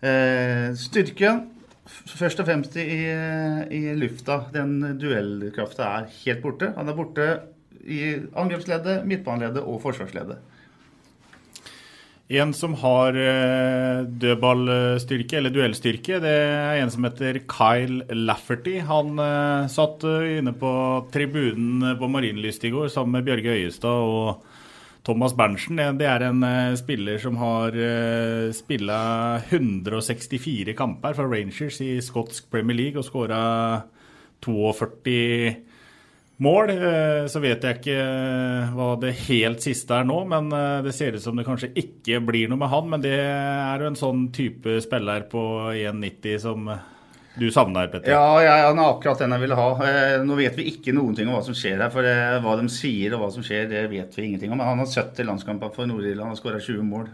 eh, 0.00 0.70
styrken. 0.78 1.44
Først 1.90 2.40
og 2.40 2.46
fremst 2.46 2.76
i, 2.78 2.86
i 3.74 3.80
lufta. 3.98 4.44
Den 4.54 4.78
duellkrafta 5.00 5.88
er 5.98 6.12
helt 6.20 6.42
borte. 6.44 6.70
Han 6.76 6.88
er 6.88 6.96
borte 6.96 7.26
i 7.82 8.14
angrepsleddet, 8.38 9.02
midtbaneleddet 9.10 9.64
og 9.66 9.80
forsvarsleddet. 9.82 10.38
En 12.30 12.52
som 12.54 12.76
har 12.78 13.16
eh, 13.18 14.04
dødballstyrke, 14.22 15.40
eller 15.40 15.50
duellstyrke, 15.50 16.20
det 16.22 16.30
er 16.30 16.78
en 16.78 16.92
som 16.94 17.02
heter 17.08 17.40
Kyle 17.50 18.04
Lafferty. 18.14 18.76
Han 18.86 19.18
eh, 19.18 19.66
satt 19.72 20.06
eh, 20.06 20.36
inne 20.38 20.52
på 20.54 20.70
tribunen 21.10 21.96
på 21.98 22.10
Marienlyst 22.12 22.68
i 22.68 22.70
går 22.70 22.86
sammen 22.94 23.18
med 23.18 23.26
Bjørge 23.26 23.56
Øyestad 23.56 24.06
og 24.06 24.46
Thomas 25.02 25.34
Berntsen. 25.34 25.82
Det- 25.98 26.06
er 26.06 26.28
en 26.28 26.44
spiller 26.78 27.18
som 27.18 27.34
har 27.40 27.74
spilla 28.54 29.00
164 29.50 30.76
kamper 30.78 31.16
for 31.16 31.32
Rangers 31.34 31.80
i 31.82 31.96
skotsk 32.04 32.46
Premier 32.52 32.76
League 32.76 33.00
og 33.00 33.08
skåra 33.08 33.40
42 34.44 35.56
mål. 36.42 36.70
Eh, 36.74 37.26
Så 37.30 37.40
vet 37.42 37.64
jeg 37.64 37.80
ikke 37.80 37.96
eh, 37.96 38.70
hva 38.76 38.92
det 39.00 39.14
helt 39.26 39.64
siste 39.64 39.98
er 40.00 40.06
nå, 40.08 40.22
men 40.30 40.50
eh, 40.56 40.78
det 40.86 40.94
ser 40.96 41.16
ut 41.16 41.24
som 41.24 41.36
det 41.38 41.46
kanskje 41.46 41.72
ikke 41.78 42.22
blir 42.24 42.50
noe 42.50 42.60
med 42.60 42.72
han. 42.72 42.88
Men 42.92 43.04
det 43.04 43.16
er 43.20 43.84
jo 43.84 43.90
en 43.90 43.98
sånn 44.00 44.26
type 44.34 44.78
spiller 44.84 45.28
på 45.30 45.44
1,90 45.74 46.40
som 46.42 46.70
du 47.40 47.46
savner, 47.54 47.86
Petter. 47.88 48.10
Ja, 48.12 48.40
ja, 48.42 48.54
han 48.66 48.80
er 48.82 48.90
akkurat 48.90 49.20
den 49.22 49.32
jeg 49.36 49.44
ville 49.44 49.56
ha. 49.56 49.68
Nå 50.26 50.36
vet 50.36 50.56
vi 50.58 50.66
ikke 50.72 50.92
noen 50.92 51.14
ting 51.16 51.28
om 51.30 51.36
hva 51.36 51.44
som 51.46 51.54
skjer 51.56 51.78
her. 51.78 51.92
For 51.94 52.04
hva 52.04 52.56
de 52.58 52.66
sier 52.74 53.14
og 53.14 53.22
hva 53.22 53.28
som 53.32 53.44
skjer, 53.46 53.68
det 53.70 53.84
vet 53.92 54.16
vi 54.18 54.26
ingenting 54.26 54.52
om. 54.52 54.60
Han 54.66 54.82
har 54.82 54.90
70 54.90 55.28
landskamper 55.28 55.70
for 55.72 55.88
Nord-Irland 55.88 56.34
og 56.34 56.40
skåra 56.40 56.58
20 56.60 56.82
mål. 56.90 57.06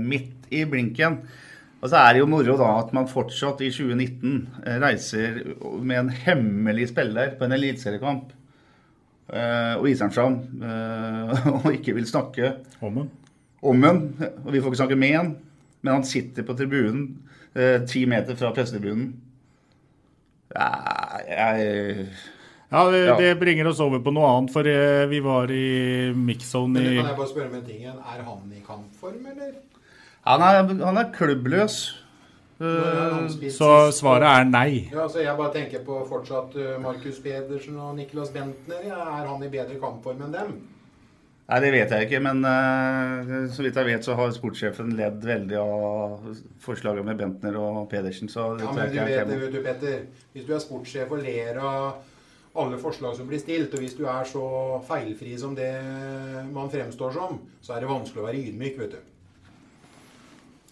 Midt 0.00 0.48
i 0.56 0.64
blinken. 0.66 1.20
Og 1.82 1.90
så 1.92 1.98
er 2.00 2.14
det 2.16 2.22
jo 2.22 2.28
moro 2.30 2.54
da 2.58 2.70
at 2.80 2.92
man 2.96 3.08
fortsatt 3.10 3.60
i 3.62 3.68
2019 3.70 4.36
eh, 4.64 4.78
reiser 4.82 5.36
med 5.84 5.98
en 6.00 6.08
hemmelig 6.24 6.88
spiller 6.92 7.34
på 7.36 7.44
en 7.46 7.52
eliteseriekamp. 7.56 8.32
Eh, 9.26 9.74
og 9.76 9.84
viser 9.88 10.06
han 10.06 10.14
fram 10.14 10.38
eh, 10.62 11.46
og 11.60 11.68
ikke 11.74 11.94
vil 11.98 12.08
snakke 12.08 12.54
Om 12.80 13.02
han. 13.02 13.10
om 13.62 13.84
han. 13.86 14.00
Og 14.46 14.50
vi 14.54 14.62
får 14.62 14.72
ikke 14.72 14.80
snakke 14.84 14.98
med 15.02 15.14
han, 15.18 15.30
men 15.82 15.98
han 15.98 16.06
sitter 16.08 16.46
på 16.46 16.56
tribunen 16.58 17.06
ti 17.88 18.02
meter 18.04 18.36
fra 18.36 18.50
pressetribunen. 18.52 19.14
Ja, 20.52 20.66
jeg 21.24 22.08
Ja, 22.68 22.82
det, 22.92 22.98
Ja. 23.06 23.14
det 23.16 23.38
bringer 23.40 23.70
oss 23.70 23.80
over 23.80 24.02
på 24.04 24.12
noe 24.12 24.28
annet, 24.28 24.52
for 24.52 24.66
vi 25.08 25.20
var 25.24 25.48
i 25.54 26.12
mixzone 26.12 26.74
Men 26.76 26.90
i 26.90 26.96
kan 26.98 27.08
jeg 27.08 27.16
bare 27.16 27.30
spørre 27.30 27.48
om 27.48 27.54
en 27.56 27.64
ting? 27.64 27.86
Er 27.86 28.22
han 28.26 28.52
i 28.52 28.60
kampform, 28.66 29.24
eller? 29.32 29.54
Han 30.26 30.42
er, 30.42 30.84
han 30.84 30.98
er 30.98 31.12
klubbløs. 31.14 31.76
Eh, 32.56 33.50
Så 33.52 33.68
svaret 33.92 34.26
er 34.30 34.46
nei. 34.48 34.88
Ja, 34.92 35.04
så 35.08 35.20
Jeg 35.20 35.36
bare 35.36 35.52
tenker 35.52 35.82
på 35.84 36.00
fortsatt 36.08 36.56
uh, 36.56 36.78
Markus 36.80 37.18
Pedersen 37.20 37.76
og 37.76 37.94
Niklas 37.98 38.32
Bentner. 38.32 38.80
Er 38.88 39.28
han 39.28 39.44
i 39.44 39.50
bedre 39.52 39.76
kampform 39.82 40.24
enn 40.24 40.32
dem? 40.32 40.56
Nei, 41.46 41.58
det 41.62 41.68
vet 41.70 41.92
jeg 41.94 42.08
ikke, 42.08 42.20
men 42.24 42.40
uh, 42.42 43.44
så 43.54 43.62
vidt 43.62 43.76
jeg 43.78 43.86
vet, 43.86 44.02
så 44.08 44.16
har 44.18 44.32
sportssjefen 44.34 44.96
ledd 44.98 45.20
veldig 45.22 45.58
av 45.62 46.24
forslaget 46.64 47.06
med 47.06 47.20
Bentner 47.20 47.58
og 47.60 47.84
Pedersen. 47.92 48.32
Så 48.32 48.54
det 48.56 48.64
Ja, 48.66 48.72
men 48.72 48.90
du 48.90 48.98
vet 48.98 49.28
det, 49.30 49.40
vet 49.44 49.52
du, 49.52 49.60
Petter. 49.62 50.00
Hvis 50.32 50.48
du 50.48 50.54
er 50.56 50.64
sportssjef 50.64 51.12
og 51.12 51.22
ler 51.22 51.60
av 51.60 52.00
alle 52.56 52.80
forslag 52.80 53.14
som 53.18 53.28
blir 53.28 53.38
stilt, 53.38 53.76
og 53.76 53.84
hvis 53.84 53.94
du 53.98 54.06
er 54.08 54.24
så 54.26 54.46
feilfri 54.88 55.36
som 55.38 55.52
det 55.54 55.74
man 56.56 56.72
fremstår 56.72 57.12
som, 57.14 57.38
så 57.60 57.76
er 57.76 57.84
det 57.84 57.92
vanskelig 57.92 58.24
å 58.24 58.26
være 58.26 58.42
ydmyk, 58.48 58.80
vet 58.80 58.96
du. 58.96 59.04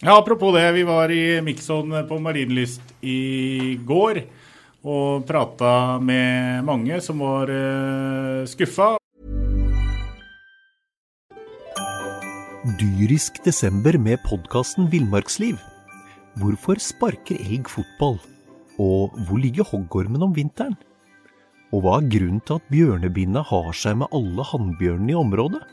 Ja, 0.05 0.19
Apropos 0.19 0.53
det, 0.53 0.73
vi 0.73 0.83
var 0.83 1.09
i 1.11 1.41
Mikson 1.41 1.95
på 2.09 2.19
Marienlyst 2.21 2.91
i 3.01 3.79
går 3.89 4.19
og 4.85 5.23
prata 5.25 5.97
med 5.97 6.61
mange 6.67 6.99
som 7.01 7.23
var 7.25 7.49
uh, 7.49 8.45
skuffa. 8.45 8.91
Dyrisk 12.83 13.41
desember 13.49 13.97
med 13.97 14.21
podkasten 14.29 14.91
Villmarksliv. 14.93 15.57
Hvorfor 16.37 16.77
sparker 16.85 17.41
elg 17.41 17.73
fotball? 17.73 18.21
Og 18.77 19.17
hvor 19.25 19.41
ligger 19.41 19.65
hoggormen 19.73 20.29
om 20.29 20.37
vinteren? 20.37 20.77
Og 21.73 21.81
hva 21.81 22.03
er 22.03 22.13
grunnen 22.13 22.45
til 22.45 22.61
at 22.61 22.69
bjørnebinna 22.69 23.41
har 23.49 23.73
seg 23.73 23.97
med 24.05 24.13
alle 24.13 24.45
hannbjørnene 24.53 25.17
i 25.17 25.23
området? 25.25 25.65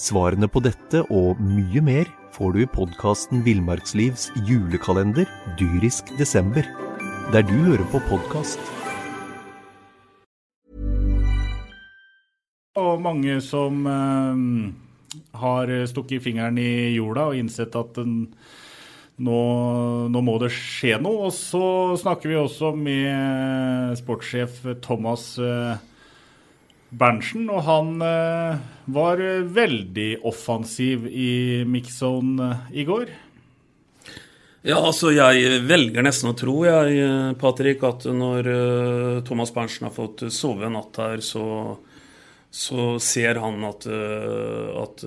Svarene 0.00 0.48
på 0.48 0.62
dette 0.64 1.02
og 1.12 1.40
mye 1.44 1.82
mer 1.84 2.08
får 2.32 2.54
du 2.54 2.62
i 2.62 2.68
podkasten 2.72 3.42
Villmarkslivs 3.44 4.30
julekalender 4.48 5.28
Dyrisk 5.60 6.08
desember, 6.16 6.64
der 7.34 7.44
du 7.44 7.52
hører 7.66 7.84
på 7.92 8.00
podkast. 8.08 8.56
Og 12.80 13.04
mange 13.04 13.36
som 13.44 13.84
eh, 13.84 14.40
har 15.44 15.74
stukket 15.92 16.24
fingeren 16.24 16.56
i 16.56 16.96
jorda 16.96 17.28
og 17.28 17.36
innsett 17.36 17.76
at 17.76 17.92
den, 18.00 18.30
nå, 19.20 19.40
nå 20.08 20.24
må 20.24 20.38
det 20.40 20.54
skje 20.56 20.96
noe. 21.04 21.28
Og 21.28 21.36
så 21.36 22.00
snakker 22.00 22.32
vi 22.32 22.40
også 22.40 22.72
med 22.72 24.00
sportssjef 24.00 24.62
Thomas 24.80 25.34
eh, 25.36 25.76
Berntsen, 26.92 27.46
og 27.48 27.62
han 27.64 28.02
eh, 28.04 28.58
var 28.92 29.20
veldig 29.56 30.10
offensiv 30.28 31.06
i 31.08 31.64
mixzone 31.64 32.48
eh, 32.50 32.66
i 32.82 32.84
går. 32.88 33.12
Ja, 34.62 34.76
altså 34.76 35.10
jeg 35.10 35.62
velger 35.66 36.04
nesten 36.04 36.30
å 36.30 36.36
tro, 36.38 36.60
jeg, 36.68 37.00
Patrick, 37.40 37.82
at 37.88 38.04
når 38.12 38.50
eh, 38.52 39.22
Thomas 39.26 39.54
Berntsen 39.54 39.88
har 39.88 39.96
fått 39.96 40.26
sove 40.30 40.68
en 40.68 40.76
natt 40.76 41.00
her, 41.00 41.24
så, 41.24 41.46
så 42.52 42.92
ser 43.02 43.40
han 43.42 43.64
at, 43.66 43.88
at 43.88 45.02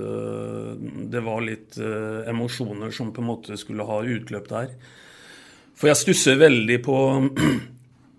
det 1.14 1.22
var 1.24 1.46
litt 1.46 1.78
emosjoner 1.78 2.92
som 2.92 3.14
på 3.14 3.22
en 3.22 3.30
måte 3.30 3.62
skulle 3.62 3.86
ha 3.86 4.02
utløp 4.02 4.50
der. 4.50 4.74
For 5.78 5.92
jeg 5.92 6.02
stusser 6.02 6.42
veldig 6.42 6.82
på 6.84 6.98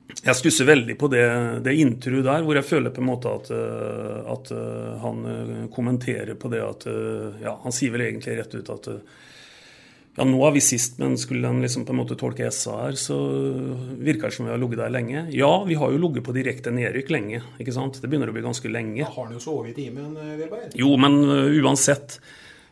jeg 0.06 0.38
stusser 0.38 0.66
veldig 0.68 0.94
på 0.98 1.08
det, 1.10 1.24
det 1.66 1.76
intervjuet 1.82 2.26
der, 2.26 2.44
hvor 2.46 2.58
jeg 2.58 2.66
føler 2.66 2.94
på 2.94 3.02
en 3.02 3.08
måte 3.08 3.30
at, 3.30 3.48
eh, 3.54 4.18
at 4.32 4.50
eh, 4.54 4.92
han 5.02 5.22
eh, 5.30 5.62
kommenterer 5.74 6.38
på 6.38 6.50
det 6.52 6.62
at 6.62 6.86
Ja, 7.42 7.56
han 7.62 7.74
sier 7.74 7.94
vel 7.94 8.06
egentlig 8.06 8.36
rett 8.38 8.54
ut 8.54 8.70
at 8.74 8.90
ja, 10.16 10.24
nå 10.24 10.38
er 10.46 10.54
vi 10.54 10.62
sist, 10.64 10.94
men 10.96 11.18
skulle 11.20 11.44
en 11.44 11.60
liksom 11.60 11.84
på 11.84 11.92
en 11.92 11.98
måte 11.98 12.16
tolke 12.16 12.48
SA 12.54 12.78
her, 12.86 12.94
så 12.96 13.16
virker 14.00 14.30
det 14.30 14.36
som 14.38 14.46
vi 14.46 14.54
har 14.54 14.60
ligget 14.62 14.80
der 14.80 14.94
lenge. 14.94 15.26
Ja, 15.36 15.50
vi 15.68 15.76
har 15.76 15.92
jo 15.92 16.00
ligget 16.00 16.24
på 16.24 16.32
direkte 16.32 16.72
nedrykk 16.72 17.12
lenge, 17.12 17.42
ikke 17.60 17.74
sant? 17.76 17.98
Det 18.00 18.08
begynner 18.08 18.32
å 18.32 18.36
bli 18.36 18.46
ganske 18.46 18.70
lenge. 18.72 19.04
Har 19.04 19.26
han 19.26 19.36
jo 19.36 19.42
sovet 19.44 19.74
i 19.74 19.82
timen, 19.82 20.14
Wilberg. 20.16 20.72
Jo, 20.80 20.94
men 20.96 21.20
uansett. 21.60 22.16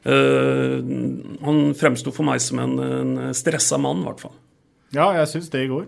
Uh, 0.09 0.81
han 1.44 1.61
fremsto 1.77 2.12
for 2.16 2.25
meg 2.29 2.40
som 2.44 2.64
en, 2.64 2.81
en 2.81 3.37
stressa 3.37 3.77
mann, 3.77 4.01
i 4.01 4.09
hvert 4.09 4.25
fall. 4.25 4.35
Ja, 4.97 5.11
jeg 5.18 5.29
syns 5.35 5.53
det 5.53 5.66
i 5.66 5.70
går. 5.75 5.85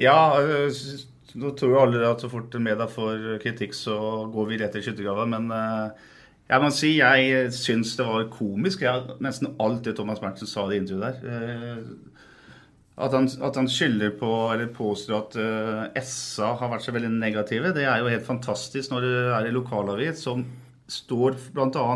Ja, 0.00 0.40
øh, 0.40 0.70
nå 1.40 1.52
tror 1.54 1.74
jo 1.74 1.80
alle 1.82 2.06
at 2.08 2.22
så 2.24 2.30
fort 2.32 2.54
media 2.58 2.86
får 2.88 3.40
kritikk, 3.42 3.74
så 3.76 3.96
går 4.32 4.48
vi 4.48 4.58
rett 4.62 4.78
i 4.78 4.82
skyttergrava. 4.84 5.26
Men 5.28 5.50
øh, 5.52 5.90
jeg 6.50 6.62
må 6.64 6.70
si 6.74 6.96
jeg 6.98 7.50
syns 7.54 7.92
det 7.98 8.06
var 8.08 8.30
komisk. 8.32 8.82
jeg, 8.82 9.18
nesten 9.22 9.52
alt 9.62 9.84
det 9.86 9.94
Thomas 9.98 10.22
Berntsen 10.22 10.48
sa 10.50 10.64
i 10.66 10.72
det 10.72 10.80
intervjuet 10.82 11.20
der. 11.22 11.34
Eh, 11.34 11.84
At 13.00 13.14
han, 13.16 13.28
at 13.40 13.56
han 13.56 13.68
skylder 13.68 14.10
på, 14.20 14.28
eller 14.52 14.66
påstår 14.76 15.14
at 15.16 15.36
uh, 15.40 16.02
SA 16.04 16.50
har 16.60 16.68
vært 16.68 16.84
så 16.84 16.92
veldig 16.92 17.08
negative, 17.14 17.70
det 17.72 17.86
er 17.88 18.02
jo 18.02 18.10
helt 18.12 18.26
fantastisk 18.26 18.90
når 18.92 19.06
det 19.06 19.12
er 19.38 19.46
en 19.48 19.56
lokalavis 19.56 20.20
som 20.26 20.42
står 20.90 21.38
bl.a. 21.54 21.86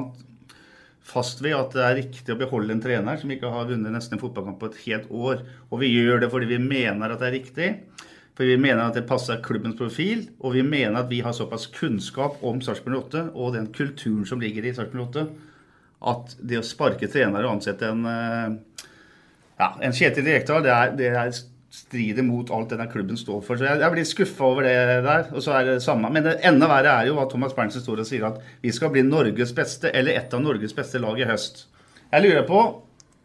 fast 1.14 1.40
ved 1.44 1.55
at 1.57 1.77
det 1.77 1.85
er 1.87 1.98
riktig 2.00 2.35
å 2.35 2.38
beholde 2.40 2.74
en 2.74 2.83
trener 2.83 3.20
som 3.20 3.31
ikke 3.31 3.53
har 3.53 3.68
vunnet 3.70 3.94
nesten 3.94 4.18
en 4.18 4.22
fotballkamp 4.22 4.59
på 4.61 4.72
et 4.72 4.81
helt 4.88 5.09
år. 5.14 5.44
Og 5.70 5.81
vi 5.85 5.92
gjør 5.94 6.24
det 6.24 6.31
fordi 6.33 6.50
vi 6.50 6.61
mener 6.62 7.14
at 7.14 7.22
det 7.22 7.31
er 7.31 7.37
riktig. 7.38 7.70
For 8.35 8.50
vi 8.50 8.59
mener 8.59 8.83
at 8.83 8.96
det 8.98 9.07
passer 9.07 9.42
klubbens 9.42 9.79
profil, 9.79 10.24
og 10.42 10.57
vi 10.57 10.64
mener 10.66 10.98
at 10.98 11.11
vi 11.11 11.20
har 11.22 11.35
såpass 11.37 11.68
kunnskap 11.70 12.40
om 12.42 12.59
Sarpsborg 12.64 13.05
8 13.05 13.29
og 13.31 13.55
den 13.55 13.68
kulturen 13.74 14.27
som 14.27 14.42
ligger 14.42 14.66
i 14.66 14.72
Sarpsborg 14.74 15.07
8, 15.07 15.27
at 16.11 16.35
det 16.42 16.59
å 16.59 16.66
sparke 16.66 17.07
trenere 17.09 17.46
og 17.46 17.61
ansette 17.61 17.87
en, 17.87 18.03
eh, 18.11 18.88
ja, 19.62 19.68
en 19.87 19.94
Kjetil 19.94 20.27
Rekdal, 20.27 20.66
det, 20.66 20.74
det 20.98 21.12
er 21.14 21.31
strider 21.75 22.23
mot 22.23 22.51
alt 22.55 22.71
denne 22.71 22.87
klubben 22.91 23.19
står 23.19 23.41
for. 23.43 23.59
Så 23.59 23.67
jeg, 23.67 23.81
jeg 23.83 23.95
blir 23.95 24.07
skuffa 24.07 24.47
over 24.47 24.67
det 24.67 25.03
der. 25.07 25.27
Og 25.35 25.43
så 25.43 25.57
er 25.59 25.67
det 25.69 25.83
samme. 25.83 26.11
Men 26.15 26.27
det 26.27 26.37
enda 26.47 26.69
verre 26.71 26.93
er 27.01 27.11
jo 27.11 27.19
at 27.23 27.33
Thomas 27.33 27.55
Berntsen 27.57 27.83
står 27.83 28.05
og 28.05 28.09
sier 28.09 28.27
at 28.29 28.39
vi 28.63 28.73
skal 28.75 28.93
bli 28.95 29.03
Norges 29.07 29.55
beste, 29.57 29.91
eller 29.91 30.15
et 30.15 30.35
av 30.35 30.43
Norges 30.45 30.77
beste 30.77 31.03
lag 31.03 31.19
i 31.19 31.27
høst. 31.29 31.65
Jeg 32.13 32.23
lurer 32.23 32.47
på, 32.47 32.63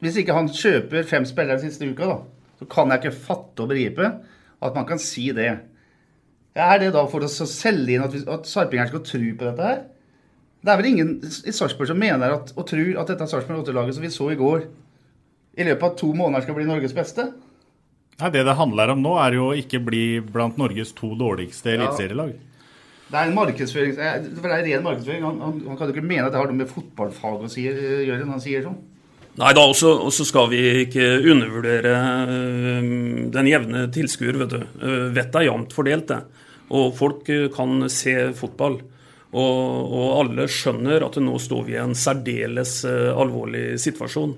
hvis 0.02 0.18
ikke 0.22 0.36
han 0.36 0.50
kjøper 0.50 1.06
fem 1.08 1.28
spillere 1.30 1.62
siste 1.62 1.86
uka, 1.86 2.10
da, 2.10 2.48
så 2.60 2.68
kan 2.72 2.90
jeg 2.90 3.04
ikke 3.04 3.26
fatte 3.28 3.66
og 3.66 3.70
begripe 3.70 4.08
at 4.60 4.76
man 4.76 4.88
kan 4.90 5.02
si 5.02 5.28
det. 5.36 5.52
Er 6.60 6.82
det 6.82 6.90
da 6.96 7.04
for 7.08 7.24
å 7.24 7.30
selge 7.30 7.94
inn 7.96 8.04
at, 8.04 8.16
vi, 8.16 8.24
at 8.26 8.50
sarpingeren 8.50 8.90
skal 8.90 9.06
tro 9.06 9.30
på 9.30 9.46
dette 9.46 9.68
her? 9.70 9.84
Det 10.60 10.74
er 10.74 10.80
vel 10.82 10.90
ingen 10.90 11.12
i 11.22 11.54
Sarpsborg 11.56 11.88
som 11.92 12.02
mener 12.02 12.34
at, 12.36 12.50
og 12.58 12.66
tror 12.68 12.98
at 13.00 13.14
dette 13.14 13.30
Sarpsborg 13.30 13.62
8-laget 13.62 13.96
som 13.96 14.04
vi 14.04 14.12
så 14.12 14.32
i 14.34 14.40
går, 14.40 14.66
i 15.60 15.68
løpet 15.68 15.86
av 15.86 15.96
to 16.02 16.10
måneder 16.16 16.44
skal 16.44 16.58
bli 16.58 16.68
Norges 16.68 16.96
beste? 16.98 17.30
Nei, 18.20 18.30
Det 18.36 18.44
det 18.44 18.58
handler 18.60 18.94
om 18.94 19.02
nå, 19.04 19.16
er 19.24 19.38
jo 19.38 19.50
å 19.50 19.58
ikke 19.58 19.80
bli 19.84 20.04
blant 20.20 20.58
Norges 20.60 20.92
to 20.98 21.14
dårligste 21.16 21.76
eliteserielag. 21.78 22.36
Det 23.10 23.18
er 23.18 23.30
en 23.30 23.38
markedsføring, 23.38 23.96
det 23.98 24.06
er 24.06 24.66
ren 24.68 24.84
markedsføring. 24.86 25.24
Han, 25.26 25.40
han, 25.42 25.62
han, 25.66 25.78
kan 25.78 25.90
jo 25.90 25.96
ikke 25.96 26.06
mene 26.06 26.28
at 26.28 26.36
det 26.36 26.42
har 26.42 26.52
noe 26.52 26.60
med 26.60 26.70
fotballfag 26.70 27.48
å 27.48 27.50
si, 27.50 27.64
gjøre 27.66 28.20
når 28.22 28.36
han 28.36 28.44
sier 28.44 28.68
sånn. 28.68 28.78
Nei 29.40 29.54
da, 29.56 29.64
og 29.64 30.12
så 30.12 30.26
skal 30.28 30.50
vi 30.52 30.60
ikke 30.84 31.06
undervurdere 31.32 31.94
øh, 31.96 32.92
den 33.32 33.48
jevne 33.48 33.86
tilskuer. 33.96 34.38
vet 34.42 34.52
du. 34.52 34.60
Vettet 35.16 35.40
er 35.40 35.48
jevnt 35.48 35.74
fordelt, 35.74 36.12
det. 36.12 36.46
Og 36.76 36.92
folk 36.98 37.30
kan 37.56 37.88
se 37.90 38.16
fotball. 38.38 38.82
Og, 39.30 39.58
og, 39.86 40.06
alle 40.20 40.50
skjønner 40.52 41.06
at 41.06 41.18
nå 41.22 41.38
står 41.40 41.66
vi 41.70 41.78
i 41.78 41.82
en 41.82 41.96
særdeles 41.98 42.82
alvorlig 42.84 43.80
situasjon. 43.82 44.36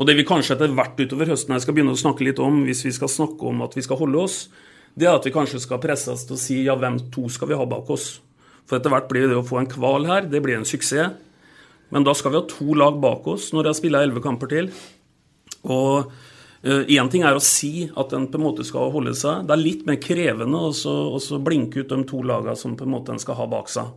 Og 0.00 0.08
det 0.08 0.16
vi 0.18 0.26
kanskje 0.26 0.56
etter 0.56 0.72
hvert 0.72 1.00
utover 1.00 1.32
høsten 1.32 1.54
her 1.54 1.62
skal 1.62 1.76
begynne 1.76 1.94
å 1.94 2.00
snakke 2.00 2.24
litt 2.26 2.40
om, 2.42 2.62
hvis 2.66 2.84
vi 2.86 2.94
skal 2.96 3.10
snakke 3.12 3.48
om 3.50 3.64
at 3.66 3.76
vi 3.76 3.84
skal 3.84 4.00
holde 4.00 4.22
oss, 4.24 4.38
det 4.96 5.08
er 5.08 5.16
at 5.16 5.26
vi 5.26 5.32
kanskje 5.34 5.60
skal 5.62 5.80
presse 5.82 6.12
oss 6.12 6.26
til 6.28 6.36
å 6.36 6.40
si 6.40 6.58
ja, 6.66 6.76
hvem 6.76 6.98
to 7.12 7.28
skal 7.32 7.50
vi 7.52 7.58
ha 7.58 7.66
bak 7.68 7.90
oss? 7.92 8.16
For 8.68 8.78
etter 8.78 8.92
hvert 8.92 9.08
blir 9.10 9.28
det 9.28 9.38
å 9.38 9.46
få 9.46 9.60
en 9.60 9.70
kval 9.70 10.08
her, 10.08 10.26
det 10.28 10.42
blir 10.44 10.58
en 10.58 10.68
suksess. 10.68 11.14
Men 11.92 12.06
da 12.08 12.14
skal 12.16 12.32
vi 12.32 12.40
ha 12.40 12.48
to 12.48 12.72
lag 12.78 12.96
bak 13.00 13.26
oss 13.28 13.50
når 13.52 13.68
jeg 13.68 13.82
spilt 13.82 14.00
elleve 14.00 14.22
kamper 14.24 14.48
til. 14.48 14.70
Og 15.68 16.12
Én 16.62 17.08
uh, 17.08 17.10
ting 17.10 17.24
er 17.26 17.34
å 17.34 17.42
si 17.42 17.88
at 17.98 18.12
en 18.14 18.28
på 18.30 18.38
en 18.38 18.44
måte 18.44 18.62
skal 18.62 18.92
holde 18.94 19.16
seg. 19.18 19.48
Det 19.48 19.54
er 19.54 19.58
litt 19.58 19.80
mer 19.88 19.96
krevende 19.98 20.60
å 20.70 21.38
blinke 21.42 21.82
ut 21.82 21.90
de 21.90 21.98
to 22.06 22.20
lagene 22.22 22.54
som 22.58 22.76
på 22.78 22.86
en 22.86 22.92
måte 22.92 23.10
en 23.10 23.18
skal 23.18 23.34
ha 23.40 23.48
bak 23.50 23.70
seg. 23.72 23.88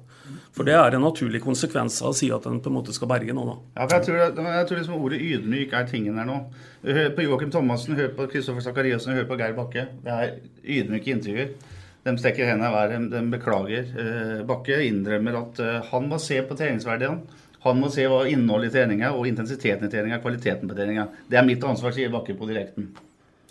For 0.56 0.64
det 0.64 0.76
er 0.80 0.96
en 0.96 1.04
naturlig 1.04 1.42
konsekvens 1.44 1.98
av 2.00 2.14
å 2.14 2.16
si 2.16 2.30
at 2.32 2.46
en 2.48 2.62
på 2.64 2.72
en 2.72 2.78
måte 2.78 2.94
skal 2.96 3.10
berge 3.12 3.34
da. 3.36 3.56
Ja, 3.76 3.86
for 3.86 3.98
jeg 3.98 4.06
tror, 4.08 4.20
jeg 4.56 4.68
tror 4.70 4.80
liksom 4.80 5.02
ordet 5.04 5.20
ydmyk 5.20 5.74
er 5.76 5.88
tingen 5.90 6.20
her 6.20 6.28
nå. 6.30 6.38
Hør 6.86 7.10
på 7.18 7.26
Joakim 7.26 7.50
Thomassen, 7.52 7.98
hør 8.00 8.14
på 8.16 8.28
Kristoffer 8.32 8.64
Sakariassen, 8.64 9.18
hør 9.18 9.28
på 9.28 9.36
Geir 9.42 9.56
Bakke. 9.58 9.88
Det 10.06 10.14
er 10.14 10.38
ydmyke 10.64 11.12
intervjuer. 11.12 11.50
De 12.06 12.14
stekker 12.22 12.48
hendene 12.48 12.70
i 12.70 12.76
været, 12.76 13.10
de 13.12 13.24
beklager. 13.34 13.90
Uh, 13.98 14.46
Bakke 14.48 14.78
innrømmer 14.86 15.40
at 15.42 15.60
uh, 15.60 15.74
han 15.90 16.08
må 16.08 16.22
se 16.24 16.38
på 16.46 16.56
treningsverdiene. 16.56 17.42
Han 17.66 17.82
må 17.82 17.90
se 17.92 18.06
hva 18.08 18.22
innholdet 18.30 18.70
i 18.70 18.76
treninga 18.78 19.10
og 19.18 19.26
intensiteten 19.28 19.90
i 19.90 19.92
treninga, 19.92 20.22
kvaliteten 20.24 20.70
på 20.70 20.78
treninga. 20.78 21.08
Det 21.28 21.40
er 21.40 21.48
mitt 21.48 21.66
ansvar, 21.66 21.96
sier 21.98 22.14
Bakke 22.14 22.38
på 22.38 22.48
direkten. 22.48 22.94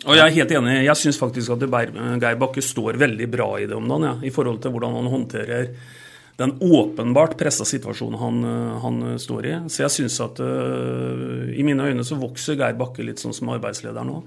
Og 0.05 0.15
Jeg 0.15 0.23
er 0.23 0.33
helt 0.39 0.55
enig. 0.55 0.79
Jeg 0.85 1.01
syns 1.01 1.19
faktisk 1.19 1.53
at 1.53 1.67
Geir 1.67 2.39
Bakke 2.39 2.63
står 2.63 2.97
veldig 3.01 3.29
bra 3.29 3.49
i 3.59 3.67
det 3.69 3.77
om 3.77 3.85
dagen, 3.91 4.07
ja, 4.07 4.15
i 4.23 4.33
forhold 4.33 4.63
til 4.63 4.73
hvordan 4.73 4.97
han 5.01 5.11
håndterer 5.11 5.69
den 6.35 6.57
åpenbart 6.59 7.37
pressa 7.39 7.65
situasjonen 7.65 8.19
han, 8.19 8.43
han, 8.83 9.03
står 9.19 9.45
i. 9.47 9.53
Så 9.71 9.85
jeg 9.85 9.93
syns 9.93 10.17
at 10.23 10.41
uh, 10.43 11.47
i 11.55 11.63
mine 11.63 11.87
øyne 11.87 12.03
så 12.03 12.17
vokser 12.19 12.57
Geir 12.59 12.75
Bakke 12.79 13.05
litt 13.07 13.23
sånn 13.23 13.35
som 13.35 13.53
arbeidsleder 13.53 14.07
nå. 14.07 14.19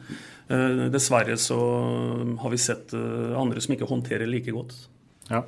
Uh, 0.49 0.87
dessverre 0.93 1.37
så 1.41 1.59
har 2.41 2.55
vi 2.55 2.61
sett 2.63 2.95
uh, 2.97 3.37
andre 3.37 3.61
som 3.61 3.77
ikke 3.77 3.91
håndterer 3.91 4.31
like 4.31 4.55
godt. 4.57 4.73
Ja. 5.29 5.45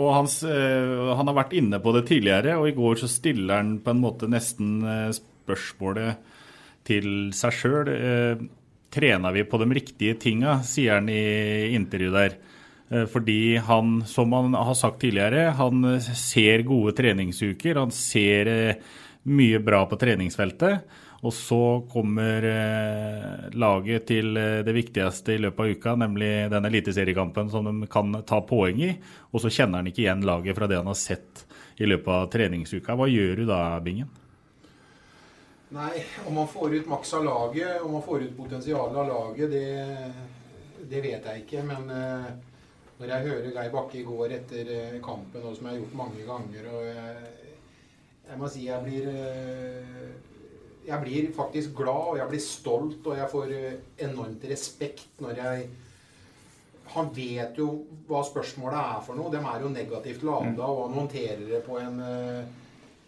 Og 0.00 0.12
hans, 0.14 0.36
Han 0.46 1.26
har 1.26 1.34
vært 1.34 1.54
inne 1.58 1.80
på 1.82 1.90
det 1.96 2.04
tidligere, 2.06 2.52
og 2.60 2.68
i 2.68 2.76
går 2.76 3.00
så 3.00 3.08
stiller 3.10 3.58
han 3.58 3.72
på 3.82 3.90
en 3.90 3.98
måte 3.98 4.28
nesten 4.30 4.84
spørsmålet 5.16 6.20
til 6.86 7.08
seg 7.34 7.56
sjøl. 7.58 7.90
Trener 8.94 9.34
vi 9.34 9.42
på 9.50 9.58
de 9.58 9.66
riktige 9.74 10.14
tinga, 10.22 10.60
sier 10.62 11.00
han 11.00 11.10
i 11.10 11.74
intervjuet 11.74 12.14
der. 12.14 12.38
Fordi 12.90 13.54
han, 13.62 14.00
som 14.02 14.32
han 14.34 14.56
har 14.58 14.74
sagt 14.74 14.98
tidligere, 15.04 15.52
han 15.54 15.84
ser 16.00 16.64
gode 16.66 16.90
treningsuker. 16.98 17.78
Han 17.78 17.92
ser 17.94 18.50
mye 19.30 19.60
bra 19.62 19.84
på 19.86 19.98
treningsfeltet. 20.00 20.88
Og 21.20 21.34
så 21.36 21.86
kommer 21.92 22.44
eh, 22.48 23.48
laget 23.52 24.06
til 24.08 24.36
eh, 24.40 24.62
det 24.64 24.72
viktigste 24.72 25.34
i 25.34 25.42
løpet 25.44 25.60
av 25.60 25.74
uka, 25.74 25.92
nemlig 26.00 26.30
den 26.48 26.68
eliteseriekampen 26.70 27.50
som 27.52 27.68
de 27.68 27.88
kan 27.92 28.22
ta 28.24 28.40
poeng 28.48 28.80
i. 28.80 28.94
Og 29.28 29.44
så 29.44 29.52
kjenner 29.52 29.82
han 29.82 29.90
ikke 29.90 30.06
igjen 30.06 30.24
laget 30.24 30.56
fra 30.56 30.68
det 30.70 30.78
han 30.80 30.88
har 30.88 30.96
sett 30.96 31.44
i 31.76 31.88
løpet 31.88 32.08
av 32.14 32.30
treningsuka. 32.32 32.96
Hva 32.96 33.08
gjør 33.12 33.42
du 33.42 33.44
da, 33.52 33.60
Bingen? 33.84 34.08
Nei, 35.76 36.00
om 36.26 36.40
man 36.40 36.48
får 36.50 36.78
ut 36.80 36.88
maks 36.90 37.12
av 37.14 37.28
laget, 37.28 37.76
om 37.84 37.92
man 37.98 38.02
får 38.02 38.24
ut 38.24 38.36
potensialet 38.38 38.96
av 39.04 39.12
laget, 39.12 39.52
det, 39.52 40.80
det, 40.88 41.04
vet 41.04 41.28
jeg 41.28 41.44
ikke. 41.44 41.66
Men 41.68 41.92
eh, 41.94 42.30
når 43.00 43.14
jeg 43.14 43.26
hører 43.30 43.52
Geir 43.54 43.70
Bakke 43.72 43.96
i 44.00 44.04
går 44.04 44.34
etter 44.36 44.72
kampen, 45.04 45.44
og 45.44 45.54
som 45.56 45.66
jeg 45.66 45.72
har 45.72 45.80
gjort 45.80 46.00
mange 46.02 46.24
ganger 46.28 46.66
og 46.68 46.82
jeg, 46.84 47.30
jeg 48.28 48.40
må 48.40 48.50
si 48.52 48.66
jeg 48.66 48.84
blir 48.84 49.06
jeg 50.84 51.04
blir 51.04 51.30
faktisk 51.36 51.74
glad, 51.76 52.10
og 52.12 52.18
jeg 52.18 52.30
blir 52.30 52.42
stolt, 52.42 53.00
og 53.04 53.16
jeg 53.18 53.30
får 53.30 53.54
eh, 53.56 53.80
enormt 54.06 54.44
respekt 54.48 55.22
når 55.22 55.40
jeg 55.44 55.70
Han 56.90 57.12
vet 57.14 57.54
jo 57.54 57.84
hva 58.08 58.18
spørsmålet 58.26 58.74
er 58.80 59.02
for 59.06 59.14
noe. 59.14 59.30
De 59.30 59.38
er 59.38 59.60
jo 59.62 59.68
negativt 59.70 60.24
lada, 60.26 60.48
mm. 60.50 60.64
og 60.64 60.80
han 60.88 60.96
håndterer 60.98 61.44
det 61.46 61.60
på 61.62 61.76
en 61.78 62.00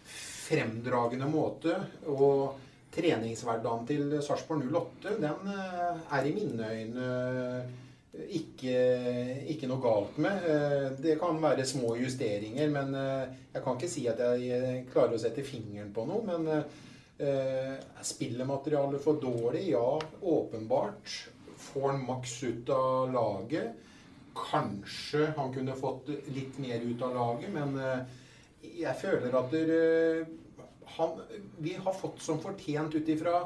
fremdragende 0.07 1.27
måte. 1.27 1.75
Og 2.07 2.61
treningshverdagen 2.95 3.89
til 3.89 4.15
Sarpsborg 4.23 4.69
08, 4.71 5.17
den 5.25 5.51
er 5.51 6.29
i 6.29 6.35
mine 6.37 6.69
øyne 6.77 7.09
ikke, 8.13 8.77
ikke, 9.49 9.69
noe 9.71 9.81
galt 9.81 10.19
med. 10.21 10.47
Det 11.01 11.15
kan 11.21 11.39
være 11.41 11.65
små 11.65 11.95
justeringer, 11.97 12.69
men 12.73 12.93
jeg 12.95 13.63
kan 13.65 13.79
ikke 13.79 13.89
si 13.89 14.05
at 14.11 14.21
jeg 14.37 14.83
klarer 14.93 15.17
å 15.17 15.21
sette 15.23 15.45
fingeren 15.47 15.95
på 15.97 16.05
noe. 16.09 16.21
Men 16.29 16.65
Eh, 17.23 17.75
er 17.79 18.03
spillematerialet 18.03 19.03
for 19.03 19.21
dårlig? 19.21 19.69
Ja, 19.71 20.01
åpenbart. 20.21 21.29
Får 21.57 21.91
han 21.91 22.07
maks 22.07 22.43
ut 22.43 22.71
av 22.75 23.13
laget? 23.13 23.77
Kanskje 24.35 25.29
han 25.37 25.53
kunne 25.55 25.77
fått 25.77 26.09
litt 26.33 26.59
mer 26.59 26.81
ut 26.83 27.03
av 27.03 27.15
laget, 27.15 27.53
men 27.53 27.77
eh, 27.79 28.17
jeg 28.81 28.97
føler 28.99 29.37
at 29.39 29.53
der, 29.53 30.25
han, 30.97 31.21
vi 31.63 31.77
har 31.77 31.95
fått 31.95 32.23
som 32.25 32.41
fortjent 32.43 32.97
ut 32.97 33.13
ifra 33.15 33.45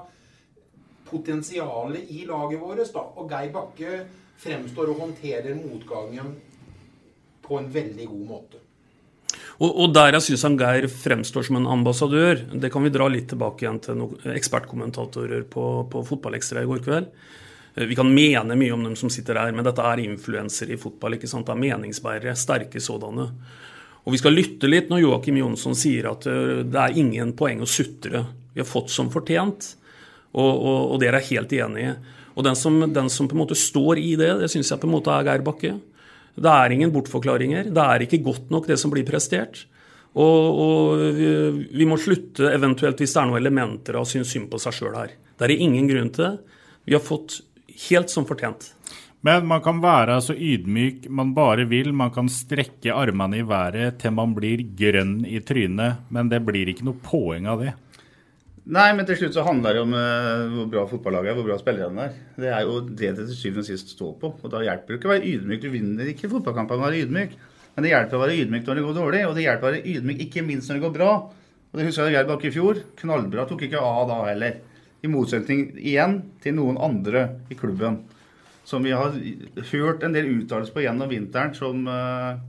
potensialet 1.11 2.09
i 2.15 2.23
laget 2.29 2.63
vårt. 2.63 2.97
Og 3.19 3.29
Geir 3.29 3.53
Bakke 3.53 3.99
fremstår 4.41 4.93
og 4.93 5.03
håndterer 5.05 5.57
motgangen 5.59 6.35
på 7.47 7.59
en 7.59 7.69
veldig 7.73 8.07
god 8.11 8.25
måte. 8.29 8.63
Og, 9.57 9.71
og 9.71 9.93
der 9.97 10.17
jeg 10.17 10.27
syns 10.27 10.45
Geir 10.61 10.87
fremstår 10.93 11.47
som 11.49 11.59
en 11.61 11.71
ambassadør, 11.71 12.43
det 12.53 12.71
kan 12.73 12.85
vi 12.85 12.93
dra 12.93 13.09
litt 13.09 13.31
tilbake 13.33 13.65
igjen 13.65 13.81
til 13.85 13.99
noen 14.01 14.35
ekspertkommentatorer 14.37 15.47
på, 15.51 15.67
på 15.93 16.03
Fotballekstra 16.11 16.63
i 16.63 16.69
går 16.69 16.83
kveld. 16.85 17.09
Eh, 17.77 17.87
vi 17.89 17.97
kan 17.97 18.11
mene 18.13 18.59
mye 18.59 18.75
om 18.75 18.85
dem 18.85 18.97
som 18.99 19.13
sitter 19.13 19.39
der, 19.39 19.55
men 19.57 19.65
dette 19.65 19.85
er 19.85 20.03
influensere 20.05 20.77
i 20.77 20.81
fotball. 20.81 21.17
ikke 21.17 21.31
sant? 21.31 21.49
Det 21.49 21.57
er 21.57 21.63
meningsbærere, 21.63 22.37
sterke 22.37 22.83
sådanne. 22.83 23.31
Og 24.07 24.15
vi 24.15 24.21
skal 24.21 24.37
lytte 24.37 24.69
litt 24.71 24.93
når 24.93 25.03
Joakim 25.03 25.41
Jonsson 25.41 25.75
sier 25.79 26.11
at 26.13 26.29
eh, 26.31 26.61
det 26.67 26.83
er 26.83 27.01
ingen 27.01 27.33
poeng 27.39 27.65
å 27.65 27.71
sutre. 27.71 28.27
Vi 28.53 28.63
har 28.63 28.69
fått 28.69 28.93
som 28.93 29.09
fortjent, 29.13 29.73
og, 30.37 30.53
og, 30.53 30.93
og 30.93 31.01
dere 31.01 31.21
er 31.21 31.31
helt 31.33 31.57
enig 31.57 31.89
i. 31.89 31.97
Og 32.37 32.45
den 32.45 32.57
som, 32.59 32.79
den 32.93 33.09
som, 33.13 33.29
på 33.29 33.37
en 33.37 33.43
måte 33.43 33.57
står 33.57 34.01
i 34.03 34.13
det, 34.21 34.35
det 34.43 34.51
syns 34.53 34.71
jeg 34.73 34.81
på 34.83 34.89
en 34.89 34.95
måte 34.99 35.13
er 35.13 35.25
Geir 35.25 35.45
Bakke. 35.45 35.73
Det 36.37 36.53
er 36.53 36.75
ingen 36.75 36.93
bortforklaringer. 36.93 37.71
Det 37.73 37.87
er 37.87 38.05
ikke 38.05 38.21
godt 38.25 38.53
nok, 38.53 38.69
det 38.69 38.77
som 38.81 38.93
blir 38.93 39.07
prestert. 39.09 39.65
Og, 40.17 40.61
og 40.61 41.03
vi, 41.17 41.31
vi, 41.73 41.89
må 41.89 41.99
slutte, 42.01 42.49
eventuelt 42.53 43.01
hvis 43.01 43.17
det 43.17 43.23
er 43.23 43.31
noen 43.31 43.41
elementer 43.41 43.97
av 43.97 44.05
å 44.05 44.09
synes 44.09 44.33
synd 44.33 44.51
på 44.53 44.61
seg 44.61 44.77
sjøl 44.77 44.97
her. 44.97 45.17
Det 45.37 45.49
er 45.49 45.57
ingen 45.57 45.89
grunn 45.89 46.13
til 46.13 46.29
det. 46.29 46.61
Vi 46.89 46.97
har 46.97 47.05
fått 47.05 47.41
helt 47.89 48.13
som 48.13 48.29
fortjent. 48.29 48.71
Men 49.27 49.49
man 49.49 49.63
kan 49.65 49.81
være 49.83 50.21
så 50.23 50.37
ydmyk 50.37 51.09
man 51.13 51.33
bare 51.37 51.65
vil. 51.69 51.91
Man 51.97 52.13
kan 52.15 52.29
strekke 52.31 52.95
armene 52.95 53.41
i 53.41 53.47
været 53.47 53.99
til 54.03 54.15
man 54.15 54.37
blir 54.37 54.63
grønn 54.79 55.19
i 55.27 55.41
trynet, 55.45 56.07
men 56.13 56.31
det 56.31 56.45
blir 56.47 56.71
ikke 56.71 56.87
noe 56.87 57.01
poeng 57.03 57.49
av 57.51 57.65
det. 57.65 57.75
Nei, 58.67 58.89
men 58.99 59.07
til 59.07 59.15
slutt 59.21 59.37
så 59.37 59.45
handler 59.47 59.77
det 59.77 59.83
om 59.85 59.93
uh, 59.95 60.47
hvor 60.51 60.71
bra 60.71 60.83
fotballaget 60.91 61.31
er, 61.31 61.37
hvor 61.39 61.47
bra 61.47 61.57
spillerne 61.61 62.07
er. 62.09 62.15
Det 62.35 62.49
er 62.51 62.65
jo 62.67 62.81
det 62.83 63.13
det 63.15 63.27
til 63.29 63.37
syvende 63.39 63.63
og 63.63 63.69
sist 63.69 63.93
står 63.95 64.17
på. 64.19 64.31
Og 64.43 64.51
da 64.51 64.63
hjelper 64.67 64.91
det 64.91 64.99
ikke 64.99 65.07
å 65.07 65.13
være 65.13 65.29
ydmyk. 65.31 65.61
Du 65.63 65.69
vinner 65.71 66.11
ikke 66.11 66.31
fotballkampen 66.33 66.81
med 66.81 66.83
å 66.83 66.89
være 66.89 67.05
ydmyk. 67.05 67.37
Men 67.77 67.87
det 67.87 67.93
hjelper 67.93 68.19
å 68.19 68.23
være 68.25 68.39
ydmyk 68.41 68.67
når 68.67 68.79
det 68.79 68.85
går 68.87 68.97
dårlig, 68.97 69.21
og 69.29 69.37
det 69.37 69.45
hjelper 69.45 69.69
å 69.69 69.71
være 69.71 69.93
ydmyk 69.93 70.25
ikke 70.27 70.45
minst 70.49 70.73
når 70.73 70.79
det 70.79 70.85
går 70.87 70.95
bra. 70.97 71.13
Og 71.71 71.79
det 71.79 71.87
husker 71.87 72.09
jeg 72.09 72.17
Geir 72.17 72.29
Bakke 72.33 72.49
i 72.49 72.55
fjor. 72.57 72.83
Knallbra. 72.99 73.47
Tok 73.47 73.63
ikke 73.69 73.85
av 73.87 74.03
da 74.11 74.19
heller. 74.31 74.59
I 75.05 75.13
motsetning 75.13 75.63
igjen 75.77 76.19
til 76.43 76.57
noen 76.59 76.81
andre 76.83 77.27
i 77.53 77.59
klubben. 77.59 78.01
Som 78.67 78.83
vi 78.83 78.97
har 78.97 79.15
hørt 79.71 80.03
en 80.03 80.17
del 80.17 80.33
uttalelser 80.41 80.75
på 80.75 80.83
gjennom 80.83 81.13
vinteren 81.13 81.55
som 81.55 81.87
uh, 81.87 82.41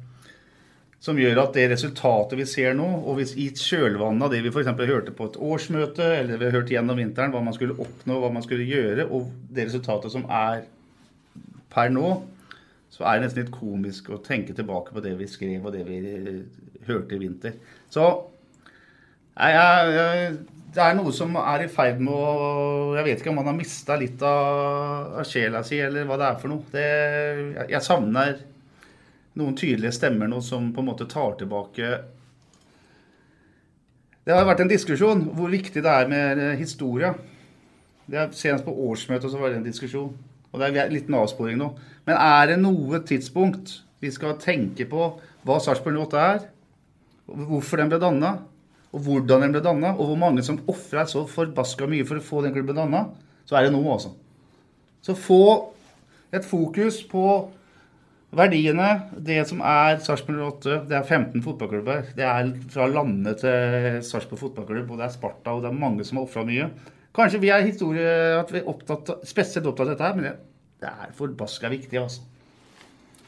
som 1.07 1.19
gjør 1.19 1.39
at 1.45 1.55
det 1.55 1.69
resultatet 1.71 2.35
vi 2.35 2.45
ser 2.49 2.73
nå, 2.75 2.85
og 3.07 3.19
hvis 3.19 3.33
i 3.39 3.47
kjølvannet 3.55 4.27
av 4.27 4.33
det 4.33 4.41
vi 4.43 4.51
f.eks. 4.51 4.67
hørte 4.75 5.13
på 5.15 5.29
et 5.29 5.37
årsmøte, 5.49 6.07
eller 6.19 6.39
vi 6.39 6.49
har 6.49 6.57
hørt 6.59 6.73
gjennom 6.73 6.99
vinteren 6.99 7.31
hva 7.31 7.43
man 7.45 7.55
skulle 7.55 7.77
oppnå, 7.79 8.17
hva 8.19 8.31
man 8.33 8.43
skulle 8.43 8.67
gjøre, 8.67 9.07
og 9.07 9.29
det 9.55 9.69
resultatet 9.69 10.11
som 10.11 10.25
er 10.27 10.65
per 11.71 11.93
nå, 11.93 12.11
så 12.91 13.05
er 13.05 13.17
det 13.17 13.27
nesten 13.27 13.43
litt 13.43 13.55
komisk 13.55 14.09
å 14.11 14.19
tenke 14.25 14.55
tilbake 14.57 14.95
på 14.95 15.03
det 15.05 15.13
vi 15.19 15.29
skrev 15.29 15.65
og 15.67 15.75
det 15.75 15.85
vi 15.87 16.01
hørte 16.87 17.15
i 17.15 17.21
vinter. 17.21 17.55
Så 17.93 18.03
jeg, 19.37 19.55
jeg, 19.93 20.29
det 20.73 20.83
er 20.83 20.95
noe 20.97 21.13
som 21.15 21.35
er 21.39 21.63
i 21.63 21.71
ferd 21.71 21.99
med 22.01 22.13
å 22.13 22.95
Jeg 22.97 23.05
vet 23.05 23.21
ikke 23.21 23.29
om 23.31 23.37
man 23.39 23.51
har 23.51 23.57
mista 23.57 23.95
litt 23.99 24.23
av, 24.25 25.19
av, 25.19 25.25
sjela 25.29 25.61
si, 25.67 25.79
eller 25.83 26.07
hva 26.09 26.17
det 26.19 26.29
er 26.31 26.39
for 26.41 26.51
noe. 26.51 26.67
Det, 26.73 26.87
jeg, 27.53 27.67
jeg 27.75 27.85
savner 27.85 28.39
noen 29.37 29.57
tydelige 29.57 29.95
stemmer 29.95 30.29
nå 30.29 30.41
som 30.45 30.71
på 30.73 30.83
en 30.83 30.89
måte 30.89 31.07
tar 31.09 31.37
tilbake 31.39 31.91
Det 34.27 34.35
har 34.35 34.47
vært 34.47 34.65
en 34.65 34.71
diskusjon 34.71 35.23
hvor 35.37 35.51
viktig 35.53 35.83
det 35.83 35.91
er 35.91 36.09
med 36.11 36.41
historie. 36.59 37.13
Det 38.07 38.17
er 38.19 38.33
Senest 38.35 38.65
på 38.65 38.73
årsmøtet 38.89 39.31
så 39.31 39.39
var 39.39 39.53
det 39.53 39.61
en 39.61 39.67
diskusjon. 39.69 40.09
Og 40.51 40.59
det 40.59 40.67
er 40.67 40.87
en 40.87 40.93
liten 40.95 41.15
avsporing 41.15 41.59
nå. 41.59 41.69
Men 42.07 42.19
er 42.19 42.51
det 42.51 42.57
noe 42.59 42.99
tidspunkt 43.07 43.77
vi 44.03 44.11
skal 44.11 44.35
tenke 44.41 44.87
på 44.89 45.09
hva 45.47 45.57
Sarpsborg 45.63 46.01
08 46.03 46.25
er? 46.25 46.45
Hvorfor 47.27 47.79
den 47.79 47.91
ble 47.91 48.01
danna? 48.03 48.33
Og 48.95 49.03
hvordan 49.03 49.43
den 49.45 49.55
ble 49.55 49.63
danna? 49.63 49.93
Og 49.95 50.11
hvor 50.11 50.19
mange 50.19 50.43
som 50.43 50.59
ofra 50.71 51.05
så 51.07 51.23
forbaska 51.29 51.87
mye 51.87 52.07
for 52.07 52.19
å 52.19 52.27
få 52.27 52.43
den 52.43 52.55
klubben 52.55 52.79
danna? 52.79 53.05
Så 53.47 53.55
er 53.55 53.67
det 53.67 53.73
nå, 53.75 53.83
altså. 53.91 54.11
Så 55.03 55.15
få 55.15 55.43
et 56.35 56.43
fokus 56.43 56.99
på 57.07 57.23
verdiene. 58.35 58.89
Det 59.23 59.39
som 59.49 59.61
er 59.63 60.01
Sarpsborg 60.03 60.41
08, 60.59 60.81
det 60.89 60.97
er 60.97 61.07
15 61.07 61.43
fotballklubber. 61.45 62.11
Det 62.17 62.25
er 62.27 62.51
fra 62.73 62.87
landet 62.91 63.41
til 63.43 63.99
Sarpsborg 64.05 64.43
fotballklubb, 64.43 64.91
og 64.91 64.99
det 64.99 65.07
er 65.07 65.15
Sparta, 65.15 65.55
og 65.55 65.63
det 65.63 65.71
er 65.71 65.79
mange 65.79 66.05
som 66.07 66.19
har 66.19 66.27
ofra 66.27 66.45
mye. 66.47 66.69
Kanskje 67.17 67.41
vi 67.41 67.51
er 67.53 67.65
historie, 67.65 68.09
at 68.37 68.51
vi 68.53 68.61
er 68.61 68.69
opptatt, 68.69 69.15
spesielt 69.25 69.67
opptatt 69.69 69.87
av 69.87 69.93
dette 69.95 70.05
her, 70.07 70.17
men 70.17 70.27
det 70.77 70.91
er 70.91 71.15
forbaska 71.17 71.71
viktig, 71.73 72.01
altså. 72.01 72.25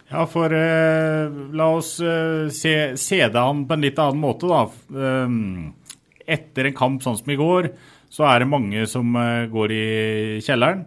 Ja, 0.09 0.23
for 0.25 0.53
eh, 0.57 1.29
la 1.53 1.67
oss 1.77 1.99
eh, 2.01 2.47
se, 2.53 2.73
se 2.97 3.19
det 3.21 3.41
an 3.41 3.67
på 3.69 3.75
en 3.75 3.85
litt 3.85 3.99
annen 4.01 4.21
måte, 4.21 4.49
da. 4.49 4.63
Um, 4.89 5.75
etter 6.29 6.65
en 6.65 6.77
kamp 6.77 7.05
sånn 7.05 7.17
som 7.19 7.29
i 7.29 7.37
går, 7.37 7.69
så 8.09 8.25
er 8.25 8.41
det 8.41 8.49
mange 8.49 8.85
som 8.89 9.13
eh, 9.17 9.45
går 9.49 9.73
i 9.73 9.85
kjelleren. 10.45 10.81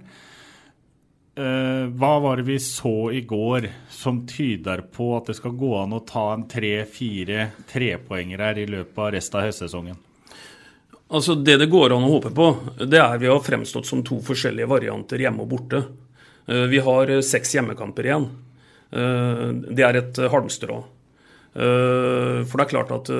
Uh, 1.32 1.88
hva 1.96 2.18
var 2.20 2.36
det 2.36 2.42
vi 2.42 2.58
så 2.60 3.10
i 3.10 3.20
går 3.24 3.70
som 3.88 4.26
tyder 4.28 4.82
på 4.92 5.16
at 5.16 5.30
det 5.30 5.34
skal 5.38 5.54
gå 5.56 5.70
an 5.80 5.94
å 5.96 6.02
ta 6.04 6.34
en 6.34 6.42
tre-fire 6.44 7.46
trepoenger 7.70 8.42
her 8.44 8.58
i 8.60 8.66
løpet 8.68 8.98
av 9.00 9.08
resten 9.14 9.38
av 9.40 9.46
høstsesongen? 9.48 9.96
Altså 11.08 11.34
Det 11.40 11.56
det 11.56 11.70
går 11.72 11.96
an 11.96 12.04
å 12.04 12.12
håpe 12.12 12.28
på, 12.36 12.76
det 12.84 13.00
er 13.00 13.16
vi 13.20 13.30
har 13.32 13.40
fremstått 13.40 13.88
som 13.88 14.04
to 14.04 14.20
forskjellige 14.24 14.68
varianter 14.68 15.24
hjemme 15.24 15.42
og 15.46 15.50
borte. 15.54 15.80
Uh, 16.44 16.68
vi 16.68 16.84
har 16.84 17.14
seks 17.24 17.56
hjemmekamper 17.56 18.10
igjen. 18.10 18.28
Det 18.92 19.84
er 19.86 19.96
et 19.96 20.18
halmstrå. 20.28 20.74
For 21.54 22.60
det 22.60 22.64
er 22.66 22.68
klart 22.68 22.90
at 22.92 23.08
det 23.08 23.14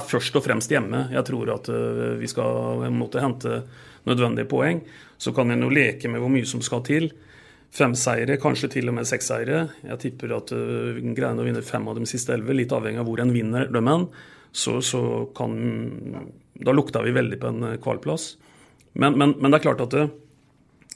er 0.00 0.08
først 0.08 0.34
og 0.34 0.42
fremst 0.42 0.66
hjemme 0.74 1.04
jeg 1.12 1.22
tror 1.28 1.52
at 1.54 1.70
vi 2.18 2.26
skal 2.30 2.82
måtte 2.90 3.22
hente 3.22 3.60
nødvendige 4.08 4.50
poeng. 4.50 4.82
Så 5.18 5.34
kan 5.36 5.50
en 5.50 5.64
jo 5.64 5.70
leke 5.72 6.10
med 6.10 6.22
hvor 6.22 6.32
mye 6.32 6.48
som 6.48 6.62
skal 6.64 6.82
til. 6.86 7.10
Fem 7.72 7.94
seire, 7.96 8.36
kanskje 8.40 8.68
til 8.74 8.90
og 8.90 8.98
med 8.98 9.08
seks 9.08 9.30
seire. 9.30 9.64
Jeg 9.86 10.00
tipper 10.02 10.34
at 10.36 10.52
uh, 10.52 10.98
greier 11.16 11.38
å 11.38 11.46
vinne 11.46 11.64
fem 11.64 11.86
av 11.88 11.96
de 11.98 12.08
siste 12.10 12.34
elleve, 12.34 12.56
litt 12.58 12.74
avhengig 12.74 13.00
av 13.00 13.08
hvor 13.08 13.22
en 13.22 13.32
vinner 13.32 13.70
dem 13.72 13.88
hen. 13.88 14.08
Så, 14.52 14.80
så, 14.84 15.02
kan 15.36 15.54
Da 16.52 16.74
lukta 16.76 17.00
vi 17.02 17.14
veldig 17.16 17.38
på 17.40 17.48
en 17.48 17.62
kvalplass. 17.80 18.34
Men, 18.92 19.16
men, 19.16 19.32
men, 19.40 19.50
det 19.50 19.58
er 19.58 19.64
klart 19.64 19.80
at 19.86 19.94
det, 19.94 20.02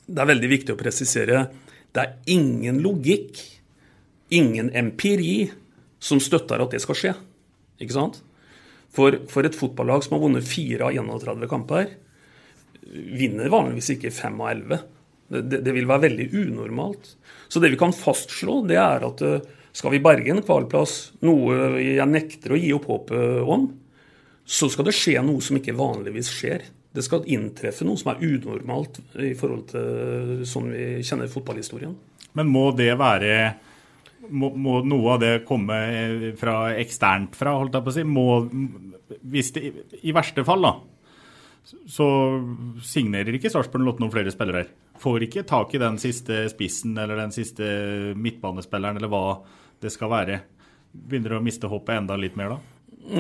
det 0.05 0.21
er 0.21 0.29
veldig 0.29 0.51
viktig 0.53 0.75
å 0.75 0.81
presisere 0.81 1.47
det 1.97 2.03
er 2.03 2.17
ingen 2.29 2.83
logikk, 2.85 3.39
ingen 4.29 4.69
empiri, 4.77 5.49
som 5.97 6.21
støtter 6.21 6.61
at 6.61 6.75
det 6.75 6.83
skal 6.85 6.99
skje. 6.99 7.13
Ikke 7.81 7.97
sant? 7.97 8.19
For, 8.93 9.17
for 9.33 9.49
et 9.49 9.57
fotballag 9.57 10.05
som 10.05 10.17
har 10.17 10.23
vunnet 10.27 10.45
fire 10.45 10.91
av 10.91 10.93
31 10.93 11.49
kamper, 11.49 11.95
vinner 12.93 13.51
vanligvis 13.53 13.95
ikke 13.97 14.15
fem 14.15 14.39
av 14.41 14.53
11. 14.53 14.85
Det, 15.27 15.59
det, 15.59 15.73
vil 15.75 15.89
være 15.91 16.07
veldig 16.07 16.27
unormalt. 16.39 17.15
Så 17.49 17.63
det 17.63 17.73
vi 17.73 17.81
kan 17.81 17.95
fastslå, 17.95 18.61
det 18.69 18.79
er 18.79 19.07
at 19.07 19.25
eh, 19.27 19.43
skal 19.77 19.93
vi 19.93 20.03
berge 20.05 20.33
en 20.33 20.45
kvalplass, 20.45 20.95
noe 21.27 21.81
jeg 21.83 22.07
nekter 22.09 22.55
å 22.55 22.61
gi 22.61 22.73
opp 22.77 22.87
håpet 22.89 23.43
om, 23.43 23.69
så 24.47 24.71
skal 24.71 24.87
det 24.87 24.95
skje 24.97 25.19
noe 25.27 25.43
som 25.43 25.59
ikke 25.59 25.75
vanligvis 25.77 26.31
skjer. 26.33 26.65
Det 26.97 27.05
skal 27.05 27.27
inntreffe 27.29 27.85
noe 27.85 27.99
som 28.01 28.15
er 28.15 28.23
unormalt 28.25 29.03
i 29.21 29.35
forhold 29.37 29.67
til 29.75 30.45
sånn 30.49 30.71
vi 30.73 30.87
kjenner 31.05 31.29
fotballhistorien. 31.29 31.93
Men 32.39 32.53
må 32.53 32.71
det 32.77 32.93
være 32.97 33.35
må, 34.31 34.51
må, 34.57 34.79
noe 34.87 35.15
av 35.15 35.21
det 35.23 35.33
komme 35.47 35.77
fra 36.39 36.73
eksternt 36.79 37.37
fra, 37.39 37.57
holdt 37.61 37.77
jeg 37.77 37.85
på 37.85 37.93
å 37.93 37.97
si? 37.97 38.05
Må, 38.09 38.27
hvis 39.29 39.53
det, 39.55 39.73
I 40.03 40.15
verste 40.17 40.45
fall, 40.47 40.65
da, 40.65 40.73
så 41.67 42.09
signerer 42.85 43.35
ikke 43.35 43.51
Sarpsborg 43.51 43.87
Lotte 43.87 44.03
noen 44.05 44.13
flere 44.13 44.33
spillere. 44.35 44.67
Får 45.03 45.27
ikke 45.27 45.47
tak 45.49 45.75
i 45.75 45.81
den 45.83 45.99
siste 45.99 46.45
spissen 46.53 46.95
eller 46.99 47.19
den 47.19 47.35
siste 47.35 47.67
midtbanespilleren 48.15 49.01
eller 49.01 49.11
hva 49.11 49.25
det 49.83 49.91
skal 49.95 50.13
være. 50.13 50.41
Begynner 50.97 51.37
å 51.37 51.45
miste 51.45 51.69
håpet 51.71 51.99
enda 51.99 52.17
litt 52.21 52.39
mer 52.39 52.55
da? 52.55 52.61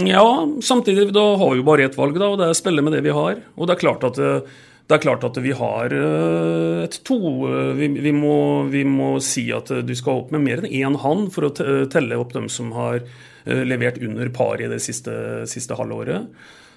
Ja, 0.06 0.48
samtidig 0.62 1.12
da 1.14 1.24
har 1.38 1.52
vi 1.52 1.60
jo 1.60 1.66
bare 1.66 1.84
ett 1.86 1.98
valg, 1.98 2.16
da, 2.18 2.30
og 2.32 2.40
det 2.40 2.48
er 2.48 2.54
å 2.54 2.58
spille 2.58 2.82
med 2.82 2.96
det 2.96 3.04
vi 3.06 3.14
har. 3.14 3.38
Og 3.54 3.68
det 3.68 3.76
er 3.76 3.82
klart 3.82 4.06
at, 4.08 4.18
er 4.18 5.02
klart 5.02 5.26
at 5.26 5.38
vi 5.42 5.52
har 5.54 5.94
eh, 5.94 6.82
et 6.86 6.98
to 7.06 7.18
eh, 7.50 7.72
vi, 7.78 7.90
vi, 7.94 8.12
må, 8.14 8.36
vi, 8.72 8.82
må, 8.86 9.16
si 9.22 9.48
at 9.54 9.70
du 9.86 9.94
skal 9.98 10.22
opp 10.22 10.34
med 10.34 10.42
mer 10.46 10.62
enn 10.62 10.70
én 10.70 10.98
hand 11.02 11.30
for 11.34 11.48
å 11.48 11.54
telle 11.90 12.18
opp 12.18 12.34
dem 12.34 12.48
som 12.50 12.70
har 12.74 12.98
eh, 13.02 13.62
levert 13.66 13.98
under 14.02 14.30
par 14.34 14.62
i 14.62 14.70
det 14.70 14.80
siste, 14.82 15.46
siste 15.50 15.78
halvåret. 15.78 16.30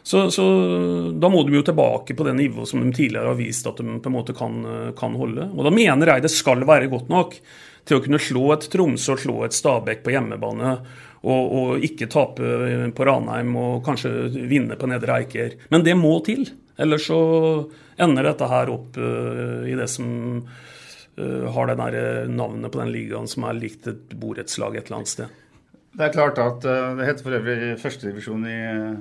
Så, 0.04 0.30
så, 0.34 0.46
da 1.22 1.30
må 1.30 1.44
de 1.46 1.58
jo 1.58 1.64
tilbake 1.66 2.16
på 2.18 2.26
det 2.26 2.34
nivået 2.38 2.72
som 2.72 2.82
de 2.82 2.94
tidligere 2.96 3.30
har 3.30 3.38
vist 3.38 3.68
at 3.70 3.82
de 3.82 4.00
på 4.00 4.10
en 4.10 4.16
måte 4.16 4.36
kan, 4.38 4.62
kan, 4.98 5.18
holde. 5.20 5.50
Og 5.54 5.68
da 5.68 5.74
mener 5.74 6.14
jeg 6.14 6.26
det 6.26 6.32
skal 6.34 6.64
være 6.66 6.90
godt 6.92 7.12
nok 7.12 7.36
til 7.90 7.98
å 7.98 8.04
kunne 8.06 8.22
slå 8.22 8.46
et 8.56 8.66
Tromsø 8.72 9.16
og 9.16 9.22
slå 9.24 9.38
et 9.46 9.58
Stabæk 9.58 10.02
på 10.06 10.14
hjemmebane. 10.16 10.74
Og, 11.20 11.54
og 11.60 11.84
ikke 11.84 12.08
tape 12.08 12.50
på 12.96 13.06
Ranheim 13.06 13.52
og 13.60 13.84
kanskje 13.84 14.30
vinne 14.48 14.78
på 14.80 14.88
Nedre 14.88 15.20
Eiker. 15.20 15.58
Men 15.74 15.84
det 15.84 15.98
må 16.00 16.14
til. 16.24 16.46
Ellers 16.80 17.10
så 17.10 17.20
ender 18.00 18.30
dette 18.30 18.48
her 18.48 18.72
opp 18.72 18.96
uh, 18.98 19.68
i 19.68 19.76
det 19.76 19.90
som 19.92 20.08
uh, 20.40 21.46
har 21.52 21.74
det 21.74 22.06
navnet 22.32 22.72
på 22.72 22.80
den 22.80 22.94
ligaen 22.94 23.28
som 23.28 23.50
er 23.50 23.60
likt 23.60 23.90
et 23.92 24.16
borettslag 24.16 24.80
et 24.80 24.88
eller 24.88 25.02
annet 25.02 25.12
sted. 25.12 25.40
Det 25.98 26.06
er 26.06 26.14
klart 26.14 26.40
at 26.42 26.66
uh, 26.70 26.96
Det 26.98 27.08
heter 27.08 27.26
for 27.26 27.38
øvrig 27.40 27.74
førstedivisjon 27.82 28.46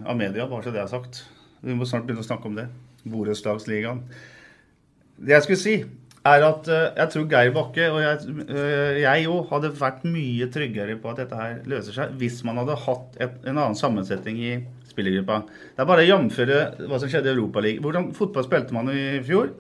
av 0.09 0.17
media, 0.19 0.49
bare 0.49 0.65
så 0.67 0.75
det 0.75 0.83
er 0.83 0.91
sagt. 0.91 1.23
Vi 1.61 1.77
må 1.77 1.87
snart 1.89 2.07
begynne 2.07 2.25
å 2.25 2.29
snakke 2.29 2.49
om 2.49 2.57
det. 2.59 2.69
Borettslagsligaen. 3.09 4.03
Det 5.19 5.35
jeg 5.35 5.45
skulle 5.45 5.61
si, 5.61 5.75
er 6.29 6.45
at 6.47 6.71
uh, 6.71 6.89
jeg 6.97 7.13
tror 7.13 7.29
Geir 7.33 7.53
Bakke 7.55 7.91
og 7.93 8.01
jeg 8.03 9.29
òg 9.31 9.53
hadde 9.53 9.73
vært 9.79 10.07
mye 10.09 10.49
tryggere 10.55 10.99
på 11.01 11.13
at 11.13 11.23
dette 11.23 11.39
her 11.39 11.61
løser 11.69 11.97
seg, 11.97 12.19
hvis 12.21 12.41
man 12.49 12.61
hadde 12.63 12.79
hatt 12.87 13.19
et, 13.21 13.39
en 13.45 13.57
annen 13.57 13.79
sammensetning 13.79 14.41
i 14.41 14.53
spillergruppa. 14.89 15.43
Det 15.77 15.85
er 15.85 15.91
bare 15.93 16.07
å 16.07 16.11
jamføre 16.11 16.61
hva 16.89 16.99
som 17.01 17.11
skjedde 17.11 17.31
i 17.31 17.37
Europaligaen. 17.37 17.83
Hvordan 17.85 18.13
fotball 18.17 18.47
spilte 18.49 18.77
man 18.77 18.91
i 18.93 19.21
fjor? 19.27 19.53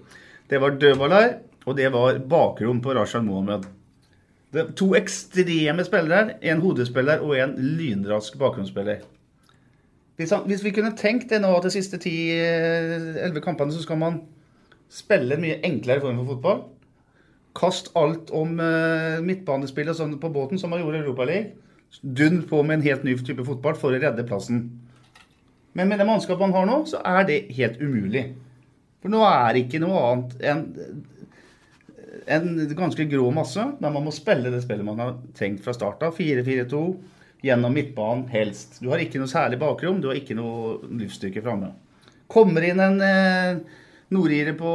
Det 0.48 0.60
var 0.62 0.78
dødballer, 0.80 1.34
og 1.68 1.76
det 1.76 1.90
var 1.94 2.22
bakrom 2.30 2.80
på 2.84 2.94
Rashan 2.96 3.26
Mohammed. 3.28 3.68
Det 4.52 4.60
er 4.62 4.72
to 4.76 4.94
ekstreme 4.96 5.84
spillere. 5.84 6.38
En 6.42 6.62
hodespiller 6.64 7.20
og 7.24 7.36
en 7.36 7.54
lynrask 7.58 8.38
bakgrunnsspiller. 8.40 9.04
Hvis, 10.18 10.64
vi 10.64 10.72
kunne 10.74 10.96
tenkt 10.98 11.30
det 11.30 11.38
nå 11.44 11.50
at 11.54 11.68
de 11.68 11.70
siste 11.70 12.00
10-11 12.00 13.28
eh, 13.28 13.42
kampene, 13.44 13.72
så 13.72 13.84
skal 13.84 14.00
man 14.00 14.18
spille 14.90 15.36
en 15.36 15.44
mye 15.44 15.60
enklere 15.66 16.02
form 16.02 16.18
for 16.18 16.32
fotball. 16.32 16.64
Kast 17.58 17.92
alt 17.98 18.32
om 18.34 18.56
uh, 18.58 19.20
midtbanespill 19.24 19.92
og 19.92 19.98
sånn 19.98 20.16
på 20.18 20.30
båten, 20.34 20.58
som 20.58 20.72
man 20.72 20.82
gjorde 20.82 20.98
i 20.98 21.04
Europaligaen. 21.04 21.52
Dund 22.02 22.42
på 22.50 22.60
med 22.66 22.78
en 22.78 22.84
helt 22.84 23.06
ny 23.06 23.14
type 23.24 23.46
fotball 23.46 23.78
for 23.78 23.94
å 23.94 24.00
redde 24.00 24.26
plassen. 24.26 24.66
Men 25.78 25.88
med 25.88 26.00
det 26.00 26.08
mannskapet 26.08 26.42
man 26.42 26.56
har 26.56 26.66
nå, 26.68 26.82
så 26.90 27.00
er 27.06 27.22
det 27.28 27.38
helt 27.56 27.78
umulig. 27.80 28.24
For 28.98 29.12
nå 29.12 29.22
er 29.22 29.54
det 29.54 29.64
ikke 29.64 29.80
noe 29.84 30.02
annet 30.08 30.36
enn 30.50 30.64
en 32.28 32.76
ganske 32.76 33.06
grå 33.08 33.30
masse, 33.34 33.62
der 33.80 33.92
man 33.94 34.04
må 34.04 34.12
spille 34.14 34.52
det 34.52 34.62
spillet 34.64 34.86
man 34.86 35.00
har 35.02 35.16
trengt 35.36 35.64
fra 35.64 35.74
start 35.76 36.02
av. 36.04 36.16
4-4-2 36.18 36.82
gjennom 37.46 37.74
midtbanen 37.74 38.26
helst. 38.32 38.80
Du 38.82 38.90
har 38.92 39.02
ikke 39.02 39.20
noe 39.22 39.30
særlig 39.30 39.60
bakrom, 39.62 40.00
du 40.02 40.10
har 40.10 40.18
ikke 40.18 40.36
noe 40.38 40.78
livsstyrke 41.00 41.42
framme. 41.44 41.72
Kommer 42.28 42.66
inn 42.66 42.82
en 42.84 43.00
eh, 43.04 43.60
nordire 44.14 44.54
på 44.58 44.72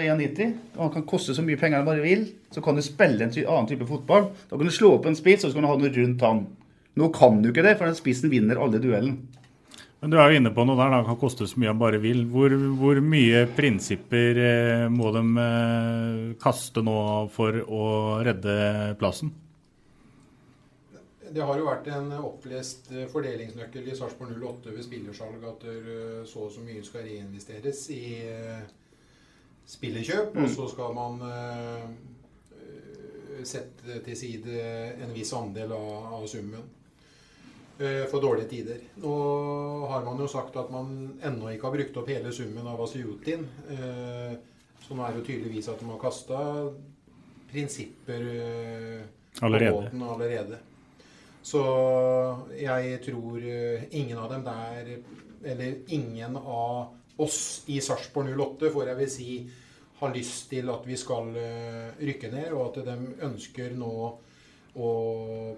91, 0.00 0.54
og 0.76 0.82
han 0.86 0.92
kan 0.96 1.06
koste 1.08 1.36
så 1.36 1.44
mye 1.44 1.60
penger 1.60 1.82
han 1.82 1.88
bare 1.88 2.04
vil, 2.04 2.26
så 2.54 2.62
kan 2.64 2.78
du 2.78 2.84
spille 2.84 3.24
en 3.24 3.32
ty 3.34 3.44
annen 3.44 3.68
type 3.68 3.88
fotball. 3.88 4.30
Da 4.48 4.56
kan 4.56 4.68
du 4.68 4.74
slå 4.74 4.94
opp 4.96 5.08
en 5.10 5.18
spiss, 5.18 5.44
og 5.44 5.50
så 5.52 5.58
kan 5.58 5.66
du 5.66 5.72
ha 5.72 5.78
noe 5.80 5.94
rundt 5.94 6.24
han. 6.24 6.44
Nå 6.94 7.10
kan 7.14 7.40
du 7.42 7.50
ikke 7.50 7.64
det, 7.66 7.76
for 7.78 7.90
den 7.90 7.98
spissen 7.98 8.32
vinner 8.32 8.60
alle 8.62 8.80
duellen. 8.82 9.18
Men 10.04 10.10
Du 10.10 10.18
er 10.20 10.34
jo 10.34 10.36
inne 10.36 10.50
på 10.52 10.66
noe 10.68 10.76
der, 10.76 10.90
det 10.92 11.06
kan 11.06 11.16
koste 11.16 11.46
så 11.48 11.56
mye 11.56 11.70
han 11.70 11.78
bare 11.80 11.96
vil. 11.96 12.26
Hvor, 12.28 12.52
hvor 12.76 12.98
mye 13.00 13.46
prinsipper 13.56 14.36
eh, 14.36 14.82
må 14.92 15.08
de 15.14 15.22
eh, 15.40 16.34
kaste 16.42 16.82
nå 16.84 16.96
for 17.32 17.56
å 17.64 17.86
redde 18.26 18.56
plassen? 19.00 19.32
Det 21.24 21.40
har 21.40 21.56
jo 21.56 21.70
vært 21.70 21.88
en 21.96 22.12
opplest 22.18 22.92
eh, 22.92 23.08
fordelingsnøkkel 23.14 23.88
i 23.88 23.96
Sarpsborg 23.96 24.36
08 24.36 24.76
ved 24.76 24.84
spillersalg 24.90 25.48
at 25.54 25.66
så 26.28 26.44
og 26.50 26.52
så 26.52 26.68
mye 26.68 26.84
skal 26.84 27.08
reinvesteres 27.08 27.82
i 27.96 28.04
spillerkjøp, 29.72 30.36
og 30.36 30.52
så 30.52 30.68
skal 30.68 30.92
man 31.00 31.20
sette 33.40 34.04
til 34.04 34.20
side 34.20 34.64
en 35.00 35.16
viss 35.16 35.32
andel 35.32 35.72
av, 35.72 36.18
av 36.20 36.28
summen 36.28 36.83
for 37.76 38.22
dårlige 38.22 38.48
tider. 38.52 38.82
Nå 39.02 39.14
har 39.90 40.04
man 40.06 40.20
jo 40.22 40.28
sagt 40.30 40.54
at 40.60 40.68
man 40.70 40.92
ennå 41.26 41.48
ikke 41.50 41.66
har 41.66 41.74
brukt 41.74 41.96
opp 41.98 42.10
hele 42.12 42.30
summen 42.32 42.68
av 42.70 42.82
Asiutin. 42.84 43.48
Eh, 43.74 44.36
så 44.84 44.94
nå 44.94 45.02
er 45.02 45.14
det 45.14 45.22
jo 45.22 45.26
tydeligvis 45.26 45.70
at 45.72 45.82
de 45.82 45.88
har 45.90 45.98
kasta 45.98 46.38
prinsipper 47.50 48.28
allerede. 49.42 49.72
på 49.72 49.80
båten 49.80 50.06
allerede. 50.06 50.60
Så 51.44 51.60
jeg 52.56 53.00
tror 53.04 53.42
eh, 53.44 53.84
ingen 53.90 54.18
av 54.18 54.30
dem 54.32 54.44
der 54.44 54.96
Eller 55.44 55.74
ingen 55.92 56.36
av 56.36 56.94
oss 57.20 57.64
i 57.66 57.80
Sarpsborg 57.80 58.30
08, 58.32 58.70
får 58.72 58.86
jeg 58.88 58.96
vil 58.96 59.10
si, 59.12 59.34
har 59.98 60.14
lyst 60.14 60.48
til 60.50 60.70
at 60.72 60.86
vi 60.88 60.96
skal 60.96 61.36
eh, 61.36 61.90
rykke 62.00 62.30
ned, 62.32 62.46
og 62.56 62.70
at 62.70 62.86
de 62.86 62.94
ønsker 63.26 63.74
nå 63.76 63.90
å 64.74 64.90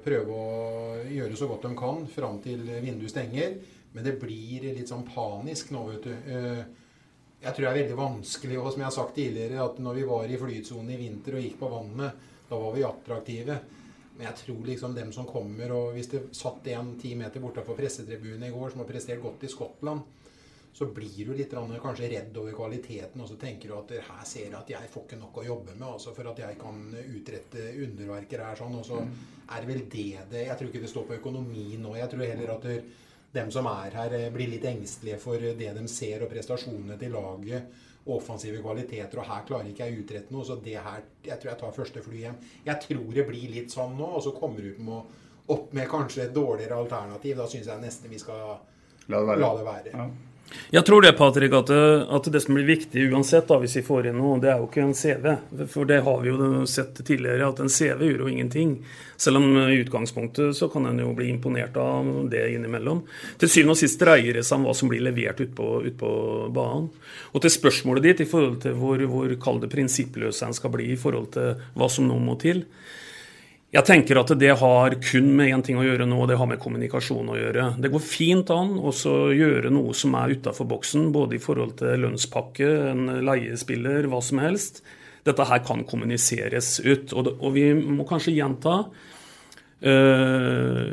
prøve 0.05 0.37
å 0.37 0.97
gjøre 1.09 1.37
så 1.39 1.49
godt 1.49 1.65
de 1.65 1.77
kan 1.79 2.03
fram 2.13 2.41
til 2.45 2.65
vinduet 2.85 3.13
stenger. 3.15 3.57
Men 3.97 4.05
det 4.05 4.19
blir 4.21 4.67
litt 4.77 4.91
sånn 4.91 5.07
panisk 5.09 5.71
nå, 5.73 5.87
vet 5.93 6.05
du. 6.05 6.13
Eh, 6.13 6.65
Jeg 7.47 7.53
tror 7.55 7.67
det 7.67 7.71
er 7.71 7.83
veldig 7.83 7.97
vanskelig, 7.97 8.57
og 8.59 8.71
som 8.73 8.81
jeg 8.81 8.87
har 8.87 8.95
sagt 8.97 9.15
tidligere, 9.15 9.61
at 9.63 9.79
når 9.79 9.95
vi 9.95 10.05
var 10.09 10.25
i 10.25 10.39
flytsonen 10.41 10.91
i 10.91 10.97
vinter 10.97 11.37
og 11.37 11.43
gikk 11.45 11.59
på 11.61 11.69
vannet, 11.69 12.23
da 12.49 12.59
var 12.59 12.73
vi 12.75 12.85
attraktive. 12.89 13.59
Men 14.17 14.27
jeg 14.31 14.39
tror 14.41 14.63
liksom 14.67 14.95
dem 14.97 15.13
som 15.13 15.29
kommer, 15.29 15.73
og 15.77 15.93
hvis 15.95 16.09
det 16.09 16.23
satt 16.35 16.67
en 16.73 16.95
ti 16.99 17.13
meter 17.15 17.41
bortafor 17.45 17.77
pressetribunen 17.77 18.49
i 18.49 18.51
går, 18.55 18.73
som 18.73 18.81
har 18.81 18.89
prestert 18.89 19.21
godt 19.23 19.45
i 19.45 19.53
Skottland, 19.53 20.01
så 20.77 20.87
blir 20.93 21.25
du 21.25 21.33
litt 21.33 21.55
kanskje 21.57 22.09
redd 22.13 22.37
over 22.37 22.53
kvaliteten, 22.53 23.21
og 23.25 23.29
så 23.31 23.39
tenker 23.41 23.71
du 23.71 23.75
at 23.79 23.93
her 24.11 24.25
ser 24.29 24.51
jeg 24.51 24.57
at 24.59 24.73
jeg 24.75 24.91
får 24.93 25.07
ikke 25.07 25.19
nok 25.23 25.39
å 25.41 25.45
jobbe 25.47 25.73
med 25.79 25.87
altså 25.89 26.13
for 26.13 26.29
at 26.29 26.43
jeg 26.43 26.59
kan 26.61 26.83
utrette 27.01 27.63
underverker 27.87 28.43
her. 28.45 28.59
sånn, 28.61 28.75
Og 28.77 28.85
så 28.85 28.99
er 29.01 29.65
det 29.65 29.71
vel 29.71 29.89
det 29.89 30.27
det 30.29 30.43
Jeg 30.45 30.59
tror 30.59 30.69
ikke 30.69 30.83
det 30.83 30.91
står 30.93 31.07
på 31.09 31.17
økonomi 31.17 31.79
nå. 31.81 31.95
Jeg 31.97 32.11
tror 32.13 32.27
heller 32.27 32.53
at 32.59 32.69
det, 32.69 32.77
dem 33.33 33.51
som 33.51 33.71
er 33.73 33.97
her, 33.97 34.19
eh, 34.19 34.29
blir 34.31 34.53
litt 34.53 34.69
engstelige 34.69 35.19
for 35.19 35.39
det 35.39 35.73
de 35.81 35.87
ser, 35.89 36.23
og 36.23 36.31
prestasjonene 36.35 36.99
til 37.01 37.17
laget. 37.17 37.73
og 38.05 38.19
Offensive 38.19 38.61
kvaliteter, 38.61 39.19
og 39.19 39.27
her 39.33 39.49
klarer 39.49 39.73
ikke 39.73 39.89
jeg 39.89 40.05
utrette 40.05 40.31
noe. 40.31 40.45
Så 40.45 40.61
det 40.63 40.77
her 40.77 41.03
Jeg 41.25 41.41
tror 41.41 41.53
jeg 41.55 41.59
tar 41.59 41.73
første 41.73 42.03
fly 42.03 42.19
hjem. 42.19 42.37
Jeg 42.67 42.81
tror 42.81 43.15
det 43.15 43.27
blir 43.27 43.49
litt 43.49 43.71
sånn 43.71 43.97
nå, 43.97 44.05
og 44.05 44.23
så 44.23 44.39
kommer 44.39 44.61
du 44.61 44.77
med, 44.77 45.03
opp 45.49 45.73
med 45.73 45.89
kanskje 45.89 46.25
et 46.25 46.35
dårligere 46.35 46.77
alternativ. 46.77 47.37
Da 47.37 47.49
syns 47.49 47.67
jeg 47.67 47.81
nesten 47.81 48.11
vi 48.11 48.19
skal 48.19 48.61
La 49.09 49.21
det 49.21 49.27
være. 49.27 49.41
La 49.41 49.55
det 49.57 49.65
være. 49.65 49.91
Ja. 49.97 50.11
Jeg 50.71 50.87
tror 50.87 51.03
det, 51.03 51.13
Patrick, 51.19 51.53
at 51.55 51.71
at 51.71 52.29
det 52.33 52.41
som 52.43 52.57
blir 52.57 52.67
viktig 52.67 53.07
uansett, 53.13 53.47
da, 53.49 53.59
hvis 53.63 53.77
vi 53.79 53.83
får 53.87 54.09
inn 54.11 54.19
noe, 54.19 54.39
det 54.43 54.51
er 54.51 54.61
jo 54.61 54.69
ikke 54.69 54.83
en 54.83 54.95
CV. 54.99 55.27
For 55.71 55.89
det 55.89 56.01
har 56.07 56.23
vi 56.23 56.31
jo 56.31 56.65
sett 56.71 56.99
tidligere, 57.03 57.49
at 57.49 57.63
en 57.63 57.71
CV 57.71 58.03
gjør 58.09 58.25
jo 58.25 58.31
ingenting. 58.33 58.77
Selv 59.17 59.41
om 59.41 59.47
i 59.63 59.79
utgangspunktet 59.81 60.57
så 60.59 60.69
kan 60.73 60.87
en 60.91 61.01
jo 61.03 61.13
bli 61.17 61.29
imponert 61.33 61.77
av 61.81 62.09
det 62.31 62.45
innimellom. 62.55 63.05
Til 63.41 63.53
syvende 63.53 63.77
og 63.77 63.81
sist 63.81 64.01
dreier 64.03 64.39
det 64.39 64.45
seg 64.47 64.61
om 64.61 64.69
hva 64.69 64.75
som 64.77 64.91
blir 64.91 65.05
levert 65.07 65.41
ut 65.41 65.55
på, 65.57 65.71
ut 65.87 65.99
på 65.99 66.13
banen. 66.55 66.91
Og 67.33 67.43
til 67.43 67.55
spørsmålet 67.55 68.11
ditt 68.11 68.27
i 68.27 68.31
forhold 68.31 68.61
til 68.67 68.77
hvor, 68.79 69.03
hvor 69.11 69.33
kall 69.43 69.63
prinsippløs 69.71 70.43
en 70.47 70.57
skal 70.57 70.75
bli 70.75 70.93
i 70.93 71.01
forhold 71.01 71.33
til 71.37 71.67
hva 71.79 71.91
som 71.93 72.09
nå 72.11 72.19
må 72.23 72.39
til. 72.43 72.67
Jeg 73.77 73.85
tenker 73.85 74.17
at 74.17 74.31
det 74.41 74.55
har 74.57 74.95
kun 75.05 75.27
med 75.37 75.51
én 75.53 75.63
ting 75.65 75.77
å 75.77 75.85
gjøre 75.85 76.07
nå, 76.09 76.17
og 76.23 76.31
det 76.31 76.39
har 76.41 76.49
med 76.49 76.61
kommunikasjon 76.63 77.29
å 77.29 77.35
gjøre. 77.37 77.65
Det 77.83 77.91
går 77.93 78.01
fint 78.01 78.49
an 78.55 78.71
å 78.81 78.93
gjøre 79.37 79.69
noe 79.75 79.93
som 79.97 80.15
er 80.17 80.33
utafor 80.39 80.69
boksen, 80.71 81.11
både 81.13 81.37
i 81.37 81.41
forhold 81.43 81.75
til 81.83 82.07
lønnspakke, 82.07 82.71
en 82.95 83.11
leiespiller, 83.27 84.09
hva 84.09 84.23
som 84.25 84.41
helst. 84.41 84.81
Dette 85.29 85.45
her 85.51 85.61
kan 85.67 85.85
kommuniseres 85.85 86.79
ut. 86.87 87.13
Og, 87.13 87.27
det, 87.27 87.35
og 87.37 87.53
vi 87.53 87.67
må 87.77 88.07
kanskje 88.09 88.37
gjenta 88.39 88.79
øh, 89.93 90.87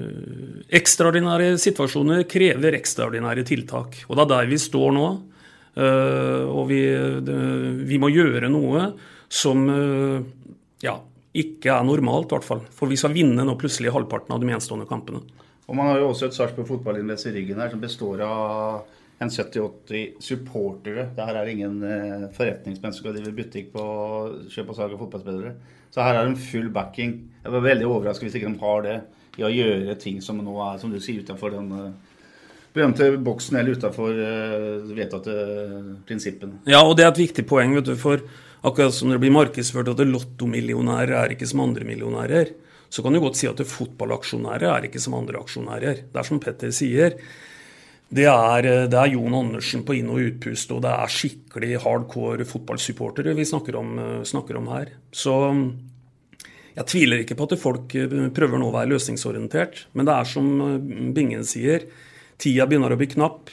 Ekstraordinære 0.82 1.54
situasjoner 1.64 2.28
krever 2.28 2.80
ekstraordinære 2.82 3.48
tiltak. 3.48 4.02
Og 4.10 4.18
det 4.18 4.26
er 4.26 4.32
der 4.34 4.52
vi 4.52 4.60
står 4.60 4.92
nå. 4.98 5.08
Øh, 5.80 6.52
og 6.52 6.68
vi, 6.74 6.84
det, 7.24 7.40
vi 7.88 8.02
må 8.02 8.12
gjøre 8.12 8.52
noe 8.52 8.92
som 9.32 9.64
øh, 9.72 10.20
ja, 10.84 11.00
ikke 11.34 11.74
er 11.74 11.86
normalt, 11.88 12.30
i 12.30 12.38
hvert 12.38 12.46
fall. 12.46 12.66
For 12.76 12.92
vi 12.92 12.98
skal 13.00 13.16
vinne 13.16 13.46
nå 13.46 13.56
plutselig 13.60 13.94
halvparten 13.94 14.36
av 14.36 14.42
de 14.42 14.52
gjenstående 14.52 14.90
kampene. 14.90 15.24
Og 15.66 15.78
man 15.78 15.90
har 15.90 16.02
jo 16.02 16.12
også 16.12 16.28
et 16.28 16.36
Sarpsborg 16.36 16.68
Fotballinvest 16.70 17.30
i 17.30 17.34
ryggen 17.38 17.62
her, 17.64 17.72
som 17.72 17.82
består 17.82 18.22
av 18.28 18.84
en 19.24 19.32
70-80 19.32 20.22
supportere. 20.22 21.08
Det 21.16 21.28
her 21.28 21.40
er 21.40 21.52
ingen 21.52 21.80
eh, 21.88 22.28
forretningsmenn 22.36 22.94
som 22.94 23.02
skal 23.02 23.16
drive 23.16 23.34
butikk 23.38 23.72
på 23.74 23.84
kjøp 24.52 24.74
og 24.74 24.78
salg 24.78 24.96
av 24.96 25.04
fotballspillere. 25.06 25.54
Så 25.94 26.04
her 26.04 26.18
er 26.18 26.26
det 26.26 26.34
en 26.34 26.42
full 26.50 26.70
backing. 26.74 27.16
Jeg 27.44 27.54
var 27.56 27.66
veldig 27.66 27.90
overrasket 27.90 28.28
hvis 28.28 28.40
ikke 28.40 28.52
de 28.52 28.66
har 28.66 28.88
det 28.88 28.98
i 29.40 29.46
å 29.46 29.54
gjøre 29.54 29.98
ting 30.02 30.20
som 30.22 30.42
nå 30.44 30.58
er, 30.68 30.82
som 30.82 30.92
du 30.94 31.00
sier, 31.02 31.24
utenfor 31.24 31.54
den 31.56 31.70
eh, 31.80 31.94
berømte 32.74 33.12
boksen 33.24 33.60
eller 33.60 33.78
utenfor 33.78 34.24
eh, 34.28 34.96
vedtatte 34.98 35.38
prinsippene. 36.10 36.64
Ja, 36.70 36.84
og 36.84 36.98
det 36.98 37.08
er 37.08 37.14
et 37.14 37.24
viktig 37.24 37.46
poeng, 37.50 37.78
vet 37.78 37.90
du, 37.90 37.96
for 38.00 38.26
akkurat 38.64 38.96
som 38.96 39.12
det 39.12 39.20
blir 39.22 39.34
markedsført 39.36 39.92
at 39.92 40.04
lottomillionærer 40.08 41.16
er 41.20 41.36
ikke 41.36 41.48
som 41.50 41.64
andre 41.66 41.88
millionærer, 41.88 42.54
så 42.94 43.02
kan 43.04 43.16
du 43.16 43.22
godt 43.24 43.40
si 43.40 43.50
at 43.50 43.62
fotballaksjonærer 43.66 44.70
er 44.70 44.86
ikke 44.88 45.02
som 45.02 45.16
andre 45.18 45.40
aksjonærer. 45.42 46.06
Det 46.14 46.20
er 46.20 46.28
som 46.28 46.40
Petter 46.42 46.74
sier. 46.76 47.18
Det 48.14 48.28
er, 48.30 48.68
det 48.86 49.00
er 49.00 49.14
Jon 49.16 49.34
Andersen 49.34 49.82
på 49.88 49.96
inn- 49.98 50.12
og 50.14 50.22
utpust, 50.22 50.70
og 50.76 50.84
det 50.86 50.92
er 50.94 51.10
skikkelig 51.10 51.80
hardcore 51.82 52.46
fotballsupportere 52.46 53.34
vi 53.34 53.48
snakker 53.50 53.80
om, 53.80 53.96
snakker 54.30 54.60
om 54.60 54.70
her. 54.76 54.94
Så 55.10 55.34
jeg 56.76 56.90
tviler 56.90 57.24
ikke 57.24 57.38
på 57.40 57.48
at 57.50 57.58
folk 57.62 57.98
prøver 58.38 58.62
nå 58.62 58.70
å 58.70 58.76
være 58.76 58.94
løsningsorientert, 58.94 59.88
men 59.98 60.06
det 60.06 60.14
er 60.14 60.30
som 60.30 60.54
Bingen 61.18 61.46
sier, 61.50 61.88
tida 62.38 62.70
begynner 62.70 62.94
å 62.94 63.00
bli 63.02 63.10
knapp. 63.16 63.50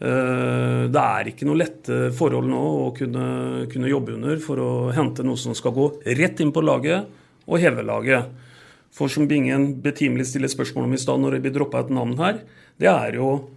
Eh, 0.00 0.82
Det 0.92 1.02
er 1.02 1.30
ikke 1.30 1.46
noe 1.48 1.60
lette 1.60 2.00
forhold 2.16 2.48
nå 2.50 2.62
å 2.86 2.88
kunne, 2.96 3.66
kunne 3.72 3.88
jobbe 3.90 4.16
under 4.18 4.36
for 4.44 4.60
å 4.60 4.72
hente 4.96 5.24
noe 5.24 5.40
som 5.40 5.56
skal 5.56 5.72
gå 5.76 5.86
rett 6.18 6.42
inn 6.44 6.52
på 6.52 6.64
laget 6.64 7.08
og 7.46 7.60
heve 7.62 7.84
laget. 7.86 8.28
For 8.92 9.08
som 9.12 9.28
Bingen 9.28 9.74
betimelig 9.84 10.30
stiller 10.30 10.52
spørsmål 10.52 10.86
om 10.88 10.94
i 10.96 11.00
stad 11.00 11.20
når 11.20 11.36
det 11.36 11.42
blir 11.46 11.56
droppa 11.56 11.82
et 11.84 11.92
navn 11.92 12.16
her, 12.20 12.42
det 12.80 12.88
er 12.92 13.18
jo 13.18 13.48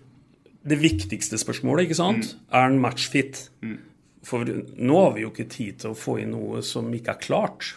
det 0.68 0.80
viktigste 0.80 1.40
spørsmålet, 1.40 1.88
ikke 1.88 2.00
sant? 2.00 2.34
Er 2.52 2.68
han 2.68 2.80
matchfit? 2.84 3.46
For 4.28 4.44
nå 4.44 4.98
har 5.00 5.14
vi 5.16 5.24
jo 5.24 5.32
ikke 5.32 5.48
tid 5.50 5.80
til 5.80 5.94
å 5.94 5.98
få 5.98 6.18
inn 6.20 6.34
noe 6.36 6.60
som 6.66 6.90
ikke 6.94 7.16
er 7.16 7.24
klart. 7.24 7.70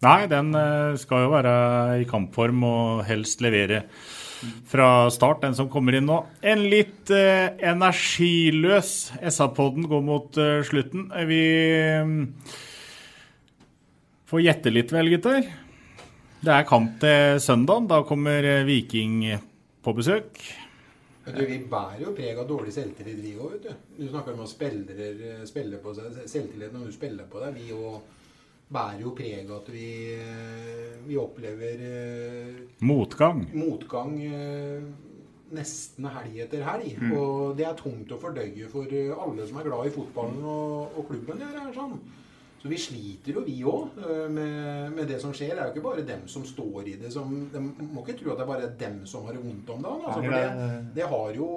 Nei, 0.00 0.24
den 0.32 0.54
eh, 0.56 0.96
skal 0.96 1.26
jo 1.26 1.32
være 1.34 1.52
i 2.00 2.06
kampform 2.08 2.64
og 2.64 3.02
helst 3.08 3.42
levere 3.44 3.82
fra 4.68 5.10
start, 5.12 5.42
den 5.44 5.56
som 5.56 5.68
kommer 5.72 5.96
inn 5.96 6.08
nå. 6.08 6.18
En 6.40 6.64
litt 6.72 7.10
eh, 7.14 7.52
energiløs 7.70 8.92
SA-podden 9.20 9.88
går 9.90 10.04
mot 10.06 10.40
eh, 10.40 10.60
slutten. 10.66 11.08
Vi 11.28 11.42
mm, 12.06 12.22
får 14.30 14.44
gjette 14.46 14.72
litt 14.74 14.94
vel, 14.94 15.12
gutter. 15.16 15.50
Det 16.40 16.56
er 16.56 16.68
kamp 16.68 16.96
til 17.02 17.40
søndag. 17.44 17.88
Da 17.90 18.02
kommer 18.08 18.46
eh, 18.46 18.66
Viking 18.68 19.22
på 19.84 19.96
besøk. 19.96 20.40
Du, 21.30 21.44
Vi 21.46 21.58
bærer 21.70 22.00
jo 22.06 22.14
preg 22.16 22.38
av 22.40 22.48
dårlig 22.48 22.72
selvtillit, 22.74 23.20
vi 23.20 23.34
òg. 23.38 23.68
Du 23.96 24.06
snakker 24.08 24.34
om 24.34 24.46
å 24.46 24.48
spille, 24.48 24.96
eh, 24.96 25.78
på 25.82 25.94
seg. 25.94 26.16
Selvtillit 26.26 26.72
når 26.72 26.88
du 26.88 26.92
spiller 26.96 27.28
på 27.30 27.44
deg. 27.44 27.60
Vi 27.60 27.76
òg 27.76 28.00
bærer 28.70 29.02
jo 29.02 29.12
preg 29.18 29.50
av 29.50 29.60
at 29.60 29.70
vi, 29.74 29.86
eh, 30.14 30.98
vi 31.06 31.18
opplever 31.18 31.84
eh, 31.86 32.60
Motgang. 32.86 33.42
motgang 33.54 34.14
eh, 34.22 34.84
nesten 35.50 36.06
helg 36.06 36.38
etter 36.46 36.62
helg. 36.66 36.94
Mm. 37.00 37.12
Og 37.18 37.56
det 37.58 37.66
er 37.66 37.78
tungt 37.78 38.12
å 38.14 38.20
fordøye 38.22 38.70
for 38.70 38.86
alle 39.26 39.48
som 39.48 39.58
er 39.58 39.66
glad 39.66 39.90
i 39.90 39.94
fotballen 39.94 40.42
og, 40.44 40.98
og 41.00 41.10
klubben. 41.10 41.42
Det 41.42 41.50
er 41.50 41.72
sånn. 41.74 41.96
Så 42.60 42.68
vi 42.68 42.76
sliter 42.80 43.38
jo, 43.38 43.42
vi 43.46 43.56
òg, 43.64 44.00
med, 44.32 44.90
med 44.92 45.06
det 45.08 45.20
som 45.22 45.32
skjer. 45.32 45.54
Det 45.54 45.62
er 45.62 45.70
jo 45.70 45.74
ikke 45.74 45.84
bare 45.86 46.04
dem 46.08 46.26
som 46.28 46.44
står 46.44 46.90
i 46.90 46.96
det. 47.00 47.12
Som, 47.14 47.32
de 47.52 47.62
må 47.62 48.04
ikke 48.04 48.18
tro 48.18 48.34
at 48.34 48.40
det 48.40 48.44
er 48.44 48.50
bare 48.50 48.72
dem 48.80 48.98
som 49.08 49.24
har 49.24 49.36
det 49.36 49.44
vondt 49.44 49.72
om 49.72 49.86
dagen. 49.86 50.04
Altså, 50.04 50.20
for 50.20 50.36
det, 50.36 50.82
det 50.98 51.08
har 51.14 51.38
jo 51.38 51.48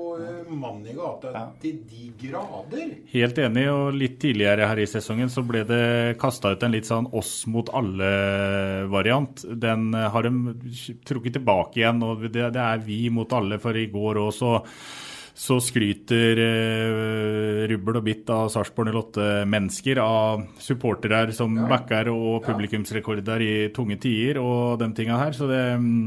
mannen 0.54 0.84
mann 0.84 0.88
i 0.88 0.95
gata 0.95 1.43
til 1.62 1.82
de 1.89 2.10
grader. 2.24 2.95
Helt 3.14 3.43
enig, 3.43 3.66
og 3.72 3.97
litt 3.97 4.18
tidligere 4.24 4.68
her 4.70 4.82
i 4.82 4.88
sesongen 4.89 5.32
så 5.32 5.43
ble 5.47 5.64
det 5.68 5.84
kasta 6.22 6.54
ut 6.54 6.64
en 6.64 6.74
litt 6.74 6.89
sånn 6.89 7.10
oss 7.16 7.34
mot 7.51 7.70
alle-variant. 7.76 9.45
Den 9.60 9.91
eh, 9.97 10.10
har 10.14 10.28
de 10.28 10.74
trukket 11.08 11.38
tilbake 11.39 11.82
igjen, 11.82 12.04
og 12.06 12.28
det, 12.30 12.49
det 12.56 12.64
er 12.64 12.84
vi 12.84 13.06
mot 13.14 13.36
alle, 13.36 13.60
for 13.62 13.78
i 13.78 13.89
går 13.91 14.24
òg 14.24 14.32
så 14.36 14.58
så 15.34 15.57
skryter 15.63 16.38
eh, 16.38 17.63
rubbel 17.71 17.97
og 17.97 18.03
bitt 18.05 18.27
av 18.29 18.51
Sarpsborg 18.53 18.91
08-mennesker 18.93 19.97
av 20.03 20.43
supportere 20.61 21.34
som 21.34 21.55
ja. 21.57 21.65
backer 21.71 22.11
og 22.11 22.43
publikumsrekorder 22.45 23.41
i 23.41 23.55
tunge 23.73 23.97
tider 24.03 24.38
og 24.43 24.77
de 24.81 24.91
tinga 24.93 25.17
her. 25.17 25.34
Så 25.34 25.49
det, 25.49 25.63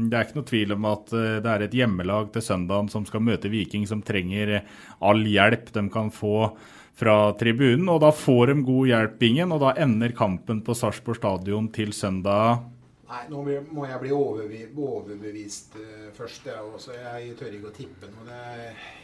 det, 0.07 0.15
er 0.15 0.23
ikke 0.23 0.39
noe 0.39 0.47
tvil 0.47 0.77
om 0.77 0.87
at 0.93 1.11
eh, 1.11 1.35
det 1.43 1.51
er 1.53 1.67
et 1.67 1.77
hjemmelag 1.81 2.31
til 2.31 2.45
søndagen 2.47 2.87
som 2.93 3.07
skal 3.09 3.25
møte 3.27 3.51
Viking, 3.51 3.83
som 3.89 4.05
trenger 4.05 4.61
all 5.03 5.27
hjelp 5.27 5.73
de 5.75 5.85
kan 5.91 6.13
få 6.13 6.53
fra 6.97 7.17
tribunen. 7.37 7.91
Og 7.91 7.99
da 8.05 8.13
får 8.15 8.53
de 8.53 8.57
god 8.71 8.93
hjelp, 8.93 9.19
Bingen, 9.19 9.51
og 9.51 9.61
da 9.65 9.75
ender 9.83 10.15
kampen 10.15 10.63
på 10.63 10.77
Sarpsborg 10.77 11.19
stadion 11.19 11.67
til 11.75 11.91
søndag 11.93 12.63
Nei, 13.07 13.21
nå 13.31 13.39
må 13.71 13.85
jeg 13.87 13.99
bli 14.01 14.11
overbevist 14.11 15.77
uh, 15.79 16.07
først. 16.15 16.49
Jeg, 16.49 16.71
også. 16.75 16.95
jeg 16.97 17.35
tør 17.39 17.53
ikke 17.55 17.69
å 17.69 17.75
tippe 17.75 18.09
noe. 18.11 18.25
Det, 18.27 18.39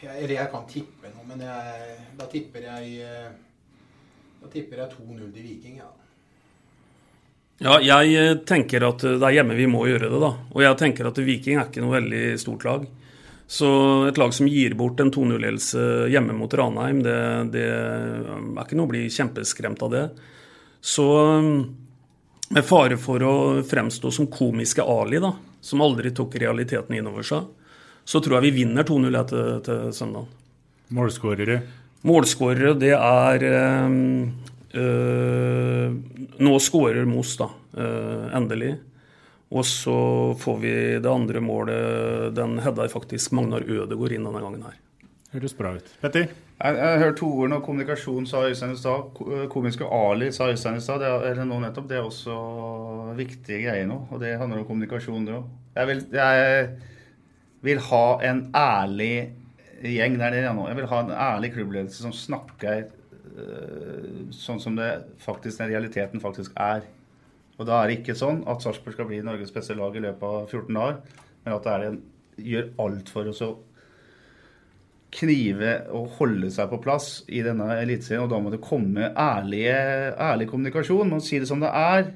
jeg, 0.02 0.16
eller 0.18 0.34
jeg 0.36 0.50
kan 0.52 0.66
tippe 0.68 1.12
noe, 1.14 1.24
men 1.30 1.44
jeg, 1.46 1.94
da 2.18 2.26
tipper 2.28 2.66
jeg 2.68 2.90
uh, 3.00 3.30
Da 4.42 4.50
tipper 4.52 4.82
jeg 4.82 4.92
2-0 4.98 5.30
til 5.32 5.46
Viking. 5.46 5.78
Ja. 5.80 5.88
ja, 7.64 7.78
jeg 7.80 8.18
eh, 8.20 8.34
tenker 8.44 8.84
at 8.84 9.00
det 9.06 9.24
er 9.24 9.38
hjemme 9.38 9.56
vi 9.56 9.70
må 9.72 9.86
gjøre 9.88 10.10
det, 10.12 10.20
da. 10.20 10.30
Og 10.52 10.60
jeg 10.60 10.76
tenker 10.82 11.08
at 11.08 11.20
Viking 11.24 11.56
er 11.56 11.70
ikke 11.70 11.84
noe 11.86 11.96
veldig 11.96 12.26
stort 12.42 12.66
lag. 12.68 12.84
Så 13.48 13.70
et 14.10 14.20
lag 14.20 14.34
som 14.36 14.50
gir 14.50 14.76
bort 14.76 15.00
en 15.00 15.12
2-0-ledelse 15.14 16.10
hjemme 16.12 16.36
mot 16.36 16.52
Ranheim, 16.60 17.00
det, 17.04 17.16
det, 17.56 17.64
er 17.70 18.60
ikke 18.66 18.76
noe 18.76 18.88
å 18.88 18.92
bli 18.92 19.06
kjempeskremt 19.12 19.84
av 19.84 19.96
det. 19.96 20.04
Så 20.84 21.08
med 22.50 22.64
fare 22.66 22.96
for 23.00 23.22
å 23.24 23.34
fremstå 23.64 24.10
som 24.12 24.28
komiske 24.32 24.84
Ali, 24.84 25.20
da, 25.22 25.32
som 25.64 25.82
aldri 25.84 26.12
tok 26.14 26.36
realiteten 26.42 26.96
innover 26.96 27.26
seg, 27.26 27.46
så 28.04 28.20
tror 28.20 28.38
jeg 28.38 28.50
vi 28.50 28.62
vinner 28.62 28.84
2-0 28.84 29.20
til, 29.30 29.52
til 29.64 29.92
søndag. 29.96 30.28
Målskårere? 30.94 31.60
Målskårere, 32.04 32.74
det 32.76 32.92
er 32.92 33.46
øh, 33.48 33.94
øh, 34.76 35.94
Nå 36.44 36.58
skårer 36.60 37.08
Moss, 37.08 37.38
da. 37.40 37.48
Øh, 37.78 38.26
endelig. 38.36 38.74
Og 39.54 39.64
så 39.64 39.96
får 40.40 40.56
vi 40.60 40.74
det 41.00 41.10
andre 41.10 41.40
målet. 41.40 42.34
Den 42.36 42.58
header 42.60 42.90
faktisk 42.92 43.32
Magnar 43.36 43.64
Ødegaard 43.64 44.16
inn 44.16 44.26
denne 44.26 44.42
gangen 44.42 44.66
her. 44.66 44.76
Høres 45.32 45.56
bra 45.56 45.76
ut. 45.78 45.94
Petter? 46.02 46.28
Jeg, 46.62 46.76
jeg 46.78 46.98
hørte 47.02 47.18
to 47.18 47.28
ord 47.34 47.50
når 47.50 47.62
kommunikasjon 47.66 48.26
sa 48.30 48.44
Øystein 48.46 48.72
i 48.76 48.78
stad. 48.78 49.20
Eh, 49.26 49.46
komiske 49.50 49.86
Ali 49.90 50.30
sa 50.32 50.48
Øystein 50.52 50.78
i 50.78 50.80
stad. 50.80 51.02
Eller. 51.02 51.70
Det 51.88 51.96
er 51.96 52.02
også 52.02 52.34
viktige 53.18 53.64
greier 53.64 53.88
nå. 53.90 54.04
Og 54.10 54.20
det 54.22 54.36
handler 54.38 54.62
om 54.62 54.68
kommunikasjon, 54.68 55.26
det 55.26 55.34
òg. 55.34 55.48
Jeg, 55.74 56.02
jeg, 56.12 56.68
vil 57.64 57.80
ha 57.80 58.04
en 58.28 58.44
ærlig 58.54 59.32
gjeng 59.82 60.18
der 60.20 60.30
nede 60.30 60.54
nå. 60.54 60.68
Jeg 60.68 60.76
vil 60.76 60.90
ha 60.92 61.00
en 61.02 61.10
ærlig 61.10 61.52
klubbledelse 61.56 62.04
som 62.04 62.12
snakker 62.14 62.84
uh, 63.34 64.30
sånn 64.30 64.60
som 64.62 64.76
det 64.78 64.90
faktisk 65.24 65.58
den 65.58 65.72
realiteten 65.72 66.22
faktisk 66.22 66.54
er. 66.60 66.84
Og 67.58 67.66
da 67.66 67.80
er 67.80 67.90
det 67.90 68.00
ikke 68.00 68.16
sånn 68.18 68.42
at 68.50 68.62
Sarpsborg 68.62 68.96
skal 68.96 69.08
bli 69.08 69.22
Norges 69.24 69.52
beste 69.54 69.76
lag 69.78 69.96
i 69.96 70.02
løpet 70.04 70.26
av 70.28 70.50
14 70.50 70.74
dager, 70.76 71.00
men 71.44 71.56
at 71.56 71.66
det 71.66 71.72
er 71.74 71.86
en, 71.88 72.00
gjør 72.50 72.70
alt 72.84 73.12
for 73.14 73.30
oss 73.30 73.42
å 73.46 73.50
knive 75.14 75.76
og 75.94 76.16
holde 76.18 76.50
seg 76.52 76.68
på 76.70 76.80
plass 76.82 77.08
i 77.30 77.42
denne 77.46 77.76
eliteserien. 77.78 78.24
Og 78.26 78.32
da 78.32 78.40
må 78.42 78.52
det 78.52 78.62
komme 78.64 79.12
ærlige, 79.12 79.78
ærlig 80.18 80.48
kommunikasjon. 80.50 81.10
Man 81.12 81.22
sier 81.24 81.44
det 81.44 81.50
som 81.50 81.62
det 81.62 81.70
er. 81.70 82.10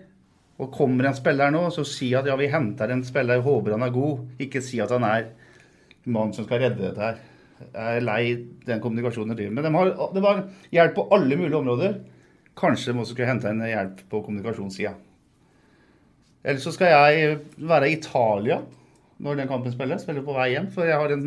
Og 0.59 0.73
kommer 0.75 1.07
en 1.07 1.15
spiller 1.15 1.53
nå, 1.55 1.69
så 1.71 1.85
si 1.87 2.11
at 2.19 2.27
ja, 2.27 2.35
vi 2.39 2.51
henter 2.51 2.91
en 2.91 3.05
spiller, 3.07 3.45
håper 3.45 3.77
han 3.77 3.87
er 3.87 3.95
god. 3.95 4.25
Ikke 4.43 4.63
si 4.65 4.81
at 4.83 4.91
han 4.91 5.07
er 5.07 5.29
mannen 6.09 6.35
som 6.35 6.49
skal 6.49 6.65
redde 6.65 6.83
dette 6.83 7.05
her. 7.05 7.21
Jeg 7.69 7.99
er 7.99 8.07
lei 8.07 8.23
den 8.67 8.81
kommunikasjonen 8.83 9.35
de 9.35 9.39
driver 9.39 9.55
med. 9.55 9.93
Det 10.15 10.23
var 10.23 10.43
hjelp 10.75 10.97
på 10.97 11.07
alle 11.15 11.39
mulige 11.39 11.59
områder. 11.59 12.01
Kanskje 12.59 12.93
de 12.93 13.03
også 13.03 13.15
skulle 13.15 13.31
hente 13.31 13.51
en 13.51 13.63
hjelp 13.67 14.03
på 14.11 14.23
kommunikasjonssida. 14.27 14.97
Eller 16.43 16.63
så 16.63 16.73
skal 16.75 16.91
jeg 16.95 17.39
være 17.59 17.91
i 17.91 17.97
Italia 17.99 18.61
når 19.23 19.41
den 19.41 19.51
kampen 19.51 19.75
spilles. 19.75 20.03
Spiller 20.03 20.27
på 20.27 20.35
vei 20.35 20.53
hjem. 20.55 20.71
For 20.75 20.87
jeg 20.87 20.99
har 20.99 21.15
en 21.15 21.27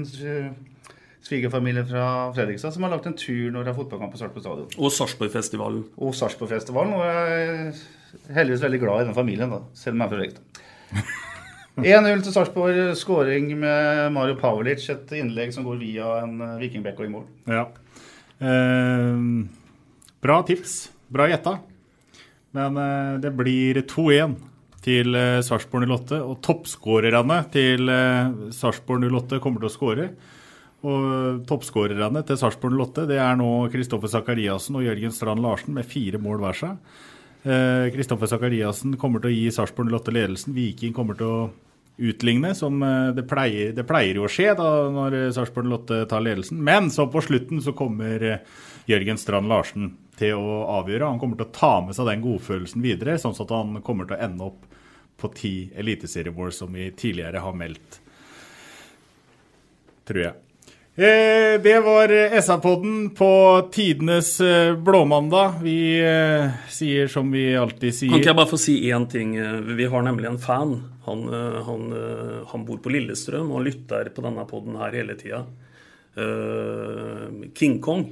svigerfamilie 1.25 1.83
fra 1.87 2.05
Fredrikstad 2.35 2.73
som 2.75 2.85
har 2.85 2.93
lagt 2.95 3.07
en 3.09 3.17
tur 3.17 3.51
når 3.53 3.65
det 3.65 3.73
er 3.73 3.77
fotballkamp 3.77 4.13
på 4.13 4.21
Sarpsborg 4.21 4.45
stadion. 4.45 4.69
Og 4.77 4.93
Sarpsborgfestivalen. 4.95 5.83
Og 6.01 6.15
Sarpsborgfestivalen. 6.17 6.95
Og 6.97 7.03
jeg 7.07 7.49
er 7.49 8.37
heldigvis 8.37 8.63
veldig 8.65 8.81
glad 8.81 9.03
i 9.03 9.09
den 9.09 9.17
familien, 9.17 9.53
da, 9.53 9.61
selv 9.77 9.97
om 9.97 10.03
jeg 10.03 10.07
er 10.07 10.13
fra 10.13 10.21
Fredrikstad. 10.21 11.27
1-0 11.81 12.23
til 12.25 12.33
Sarpsborg. 12.35 12.79
Skåring 12.99 13.53
med 13.57 14.11
Mario 14.13 14.35
Pavlic. 14.39 14.83
Et 14.91 15.13
innlegg 15.21 15.53
som 15.55 15.65
går 15.65 15.79
via 15.81 16.17
en 16.25 16.35
eh, 16.43 16.57
vikingbekk 16.61 16.99
og 16.99 17.07
i 17.07 17.11
mål. 17.13 17.27
Ja. 17.49 17.65
Eh, 18.43 19.23
bra 20.21 20.41
tips. 20.47 20.75
Bra 21.11 21.29
gjetta. 21.31 21.57
Men 22.57 22.77
eh, 22.77 23.13
det 23.23 23.31
blir 23.39 23.81
2-1 23.87 24.35
til 24.85 25.15
eh, 25.15 25.39
Sarpsborg 25.45 25.87
08. 25.87 26.21
Og 26.25 26.41
toppskårerne 26.43 27.39
til 27.53 27.89
eh, 27.93 28.51
Sarpsborg 28.55 29.07
08 29.07 29.41
kommer 29.43 29.63
til 29.63 29.71
å 29.71 29.73
skåre. 29.73 30.09
Og 30.81 31.43
toppskårerne 31.45 32.23
til 32.25 32.39
Sarpsborg 32.41 32.73
Lotte 32.73 33.05
det 33.09 33.19
er 33.21 33.35
nå 33.37 33.49
Kristoffer 33.73 34.09
Sakariassen 34.09 34.79
og 34.79 34.85
Jørgen 34.87 35.13
Strand 35.13 35.43
Larsen 35.43 35.75
med 35.77 35.85
fire 35.85 36.21
mål 36.21 36.41
hver 36.41 36.57
seg. 36.57 37.01
Kristoffer 37.41 38.25
eh, 38.25 38.31
Sakariassen 38.31 38.97
kommer 39.01 39.21
til 39.21 39.31
å 39.31 39.35
gi 39.35 39.51
Sarpsborg 39.53 39.93
Lotte 39.93 40.13
ledelsen. 40.13 40.55
Viking 40.57 40.93
kommer 40.97 41.17
til 41.17 41.29
å 41.29 41.43
utligne, 42.01 42.55
som 42.57 42.81
eh, 42.85 43.13
det 43.17 43.27
pleier, 43.29 43.75
det 43.77 43.85
pleier 43.89 44.17
jo 44.17 44.25
å 44.25 44.31
skje 44.31 44.55
da 44.57 44.67
når 44.93 45.17
Sarpsborg 45.37 45.69
Lotte 45.69 46.03
tar 46.09 46.25
ledelsen. 46.25 46.61
Men 46.65 46.89
så 46.93 47.05
på 47.13 47.21
slutten 47.25 47.61
så 47.61 47.77
kommer 47.77 48.25
eh, 48.25 48.43
Jørgen 48.89 49.21
Strand 49.21 49.49
Larsen 49.51 49.93
til 50.17 50.37
å 50.37 50.61
avgjøre. 50.81 51.13
Han 51.13 51.21
kommer 51.21 51.37
til 51.37 51.49
å 51.49 51.55
ta 51.55 51.73
med 51.85 51.97
seg 51.97 52.09
den 52.09 52.25
godfølelsen 52.25 52.81
videre, 52.81 53.17
sånn 53.21 53.37
at 53.37 53.53
han 53.53 53.81
kommer 53.85 54.09
til 54.09 54.17
å 54.17 54.23
ende 54.25 54.49
opp 54.49 54.69
på 55.21 55.29
ti 55.37 55.55
eliteseriemål, 55.77 56.53
som 56.57 56.73
vi 56.73 56.89
tidligere 56.97 57.43
har 57.45 57.53
meldt. 57.53 58.01
Tror 60.09 60.25
jeg. 60.25 60.50
Eh, 61.01 61.61
det 61.61 61.79
var 61.79 62.07
SA-podden 62.41 63.09
på 63.09 63.61
tidenes 63.71 64.41
eh, 64.41 64.75
blåmandag. 64.77 65.53
Vi 65.61 65.99
eh, 65.99 66.49
sier 66.69 67.07
som 67.07 67.31
vi 67.31 67.55
alltid 67.57 67.95
sier. 67.95 68.11
Kan 68.11 68.21
ikke 68.21 68.29
jeg 68.29 68.37
bare 68.37 68.49
få 68.51 68.59
si 68.61 68.75
én 68.85 69.07
ting? 69.09 69.31
Vi 69.79 69.87
har 69.89 70.03
nemlig 70.05 70.27
en 70.29 70.37
fan. 70.37 70.75
Han, 71.07 71.23
han, 71.65 71.87
han 72.51 72.65
bor 72.67 72.77
på 72.83 72.91
Lillestrøm 72.93 73.49
og 73.49 73.63
lytter 73.65 74.11
på 74.13 74.21
denne 74.21 74.45
podden 74.45 74.75
her 74.77 74.93
hele 74.93 75.15
tida. 75.17 75.39
King 77.57 77.79
Kong. 77.81 78.03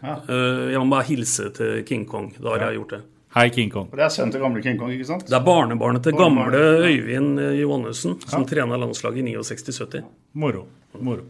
Ja. 0.00 0.14
Jeg 0.24 0.80
må 0.80 0.94
bare 0.94 1.08
hilse 1.10 1.50
til 1.58 1.82
King 1.84 2.06
Kong. 2.08 2.30
Da 2.38 2.54
har 2.54 2.64
ja. 2.64 2.70
jeg 2.70 2.78
gjort 2.78 2.94
det. 2.94 3.02
Hei, 3.36 3.44
King 3.52 3.74
Kong. 3.74 3.90
Det 3.92 4.06
er 4.06 4.14
sønnen 4.14 4.32
til 4.32 4.40
gamle 4.46 4.62
King 4.64 4.80
Kong, 4.80 4.94
ikke 4.96 5.10
sant? 5.10 5.26
Det 5.28 5.36
er 5.36 5.44
barnebarnet 5.44 6.08
til 6.08 6.16
gamle 6.16 6.64
Øyvind 6.88 7.44
Johannessen, 7.60 8.16
som 8.24 8.48
ja. 8.48 8.50
trener 8.54 8.80
landslaget 8.80 9.20
i 9.20 9.36
69-70. 9.36 10.08
Moro. 10.40 10.64
Moro. 10.96 11.28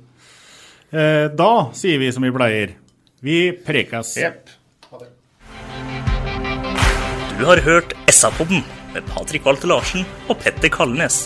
Eh, 0.90 1.28
da 1.30 1.70
sier 1.70 2.00
vi 2.02 2.08
som 2.10 2.24
vi 2.26 2.32
pleier. 2.34 2.74
Vi 3.22 3.52
prekes. 3.62 4.16
Yep. 4.18 4.48
Du 7.38 7.44
har 7.46 7.62
hørt 7.62 7.94
SA-podden 8.10 8.64
med 8.92 9.06
Patrik 9.06 9.46
Walter 9.46 9.70
Larsen 9.70 10.02
og 10.26 10.40
Petter 10.42 10.68
Kalnes. 10.68 11.22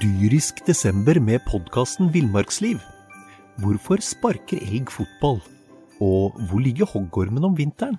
Dyrisk 0.00 0.64
desember 0.64 1.20
med 1.20 1.44
podkasten 1.52 2.08
Villmarksliv. 2.16 2.80
Hvorfor 3.60 4.00
sparker 4.00 4.64
elg 4.64 4.88
fotball? 4.88 5.42
Og 6.00 6.32
hvor 6.48 6.64
ligger 6.64 6.88
hoggormen 6.88 7.44
om 7.44 7.56
vinteren? 7.58 7.98